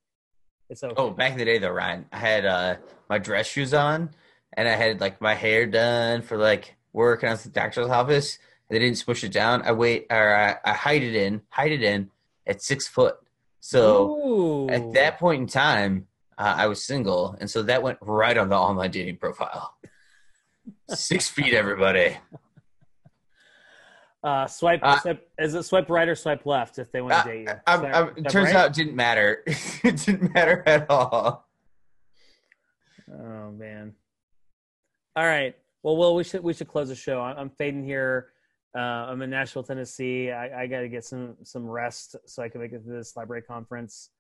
It's 0.69 0.85
okay. 0.85 0.95
Oh, 0.97 1.11
back 1.11 1.33
in 1.33 1.39
the 1.39 1.45
day 1.45 1.59
though, 1.59 1.71
Ryan, 1.71 2.07
I 2.13 2.19
had 2.19 2.45
uh 2.45 2.77
my 3.09 3.19
dress 3.19 3.47
shoes 3.47 3.73
on, 3.73 4.11
and 4.53 4.69
I 4.69 4.73
had 4.73 5.01
like 5.01 5.21
my 5.21 5.35
hair 5.35 5.67
done 5.67 6.23
for 6.23 6.37
like 6.37 6.77
work 6.93 7.23
and 7.23 7.31
I 7.31 7.33
was 7.33 7.47
at 7.47 7.55
the 7.55 7.61
doctor's 7.61 7.89
office. 7.89 8.39
They 8.69 8.79
didn't 8.79 8.99
smush 8.99 9.25
it 9.25 9.33
down. 9.33 9.63
I 9.63 9.73
wait 9.73 10.07
or 10.11 10.35
I, 10.35 10.57
I 10.65 10.75
hide 10.75 11.03
it 11.03 11.15
in, 11.15 11.43
hide 11.49 11.73
it 11.73 11.83
in 11.83 12.11
at 12.47 12.63
six 12.63 12.87
foot. 12.87 13.17
So 13.61 14.17
Ooh. 14.17 14.71
at 14.71 14.93
that 14.95 15.19
point 15.19 15.43
in 15.43 15.47
time, 15.47 16.07
uh, 16.39 16.55
I 16.57 16.67
was 16.67 16.83
single, 16.83 17.37
and 17.39 17.49
so 17.49 17.63
that 17.63 17.83
went 17.83 17.99
right 18.01 18.37
on 18.37 18.49
the 18.49 18.57
online 18.57 18.91
dating 18.91 19.19
profile. 19.19 19.75
six 20.89 21.29
feet, 21.29 21.53
everybody. 21.53 22.17
Uh, 24.23 24.47
swipe, 24.47 24.81
uh, 24.83 24.99
swipe, 25.01 25.31
is 25.39 25.55
it 25.55 25.63
swipe 25.63 25.89
right 25.89 26.09
or 26.09 26.15
swipe 26.15 26.45
left 26.45 26.79
if 26.79 26.93
they 26.93 27.01
want 27.01 27.13
to 27.13 27.19
uh, 27.19 27.25
date 27.25 27.49
you? 27.49 27.55
I'm, 27.67 27.85
I'm, 27.87 28.09
it 28.17 28.29
turns 28.29 28.47
right? 28.47 28.57
out 28.57 28.71
it 28.71 28.75
didn't 28.75 28.97
matter. 28.97 29.43
it 29.47 29.97
didn't 29.97 30.35
matter 30.35 30.63
at 30.67 30.91
all. 30.91 31.47
Oh 33.11 33.51
man. 33.51 33.95
All 35.17 35.25
right. 35.25 35.57
Well, 35.83 35.97
Will, 35.97 36.15
we 36.15 36.25
should 36.25 36.43
we 36.43 36.53
should 36.53 36.69
close 36.69 36.89
the 36.89 36.95
show. 36.95 37.21
I'm, 37.21 37.37
I'm 37.37 37.51
fading 37.51 37.85
here. 37.85 38.29
Uh, 38.75 38.79
I'm 38.79 39.21
in 39.23 39.31
Nashville, 39.31 39.63
Tennessee. 39.65 40.31
I, 40.31 40.63
I 40.63 40.67
got 40.67 40.81
to 40.81 40.89
get 40.89 41.05
some 41.05 41.37
some 41.43 41.67
rest 41.67 42.17
so 42.27 42.43
I 42.43 42.49
can 42.49 42.61
make 42.61 42.73
it 42.73 42.85
to 42.85 42.91
this 42.91 43.17
library 43.17 43.43
conference. 43.43 44.11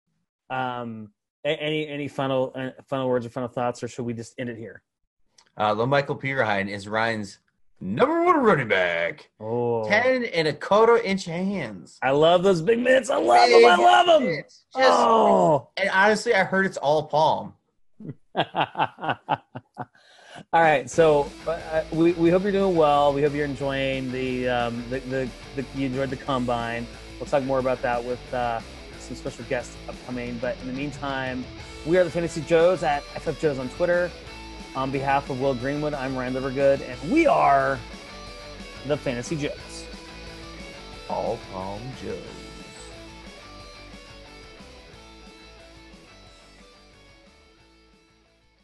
Um, 0.48 1.10
any 1.44 1.86
any 1.86 2.08
final 2.08 2.52
uh, 2.54 2.70
final 2.88 3.08
words 3.08 3.24
or 3.26 3.30
final 3.30 3.48
thoughts, 3.48 3.82
or 3.82 3.88
should 3.88 4.04
we 4.04 4.12
just 4.12 4.34
end 4.38 4.48
it 4.48 4.56
here? 4.58 4.82
Uh, 5.56 5.74
La'Mical 5.74 6.20
Perine 6.20 6.68
is 6.68 6.88
Ryan's 6.88 7.38
number 7.80 8.24
one 8.24 8.36
running 8.38 8.68
back. 8.68 9.30
Oh. 9.40 9.88
10 9.88 10.24
and 10.24 10.48
a 10.48 10.52
quarter 10.52 10.96
inch 10.98 11.24
hands. 11.24 11.98
I 12.02 12.10
love 12.10 12.42
those 12.42 12.62
big 12.62 12.78
mitts. 12.78 13.10
I 13.10 13.18
love 13.18 13.48
big 13.48 13.62
them. 13.62 13.80
I 13.80 13.82
love 13.82 14.22
them. 14.22 14.42
Just, 14.42 14.64
oh. 14.74 15.68
And 15.76 15.90
honestly, 15.90 16.34
I 16.34 16.44
heard 16.44 16.66
it's 16.66 16.76
all 16.76 17.04
palm. 17.04 17.54
all 20.52 20.62
right. 20.62 20.90
So 20.90 21.30
uh, 21.46 21.84
we, 21.92 22.12
we 22.14 22.28
hope 22.28 22.42
you're 22.42 22.50
doing 22.50 22.74
well. 22.74 23.12
We 23.12 23.22
hope 23.22 23.32
you're 23.34 23.44
enjoying 23.44 24.10
the, 24.10 24.48
um, 24.48 24.84
the, 24.90 24.98
the, 25.00 25.28
the, 25.54 25.64
you 25.76 25.86
enjoyed 25.86 26.10
the 26.10 26.16
combine. 26.16 26.86
We'll 27.18 27.26
talk 27.26 27.44
more 27.44 27.60
about 27.60 27.80
that 27.82 28.02
with 28.02 28.34
uh, 28.34 28.60
some 28.98 29.16
special 29.16 29.44
guests 29.44 29.76
upcoming. 29.88 30.38
But 30.38 30.56
in 30.60 30.66
the 30.66 30.72
meantime, 30.72 31.44
we 31.86 31.98
are 31.98 32.04
the 32.04 32.10
Fantasy 32.10 32.40
Joes 32.40 32.82
at 32.82 33.04
FF 33.04 33.40
Joes 33.40 33.58
on 33.60 33.68
Twitter. 33.70 34.10
On 34.74 34.90
behalf 34.90 35.30
of 35.30 35.40
Will 35.40 35.54
Greenwood, 35.54 35.94
I'm 35.94 36.16
Ryan 36.16 36.34
Livergood, 36.34 36.80
and 36.80 37.12
we 37.12 37.26
are 37.26 37.78
the 38.86 38.96
Fantasy 38.96 39.36
Joes. 39.36 39.86
All 41.08 41.38
Palm 41.52 41.80
Joes. 42.02 42.18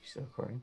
Still 0.04 0.22
recording? 0.22 0.62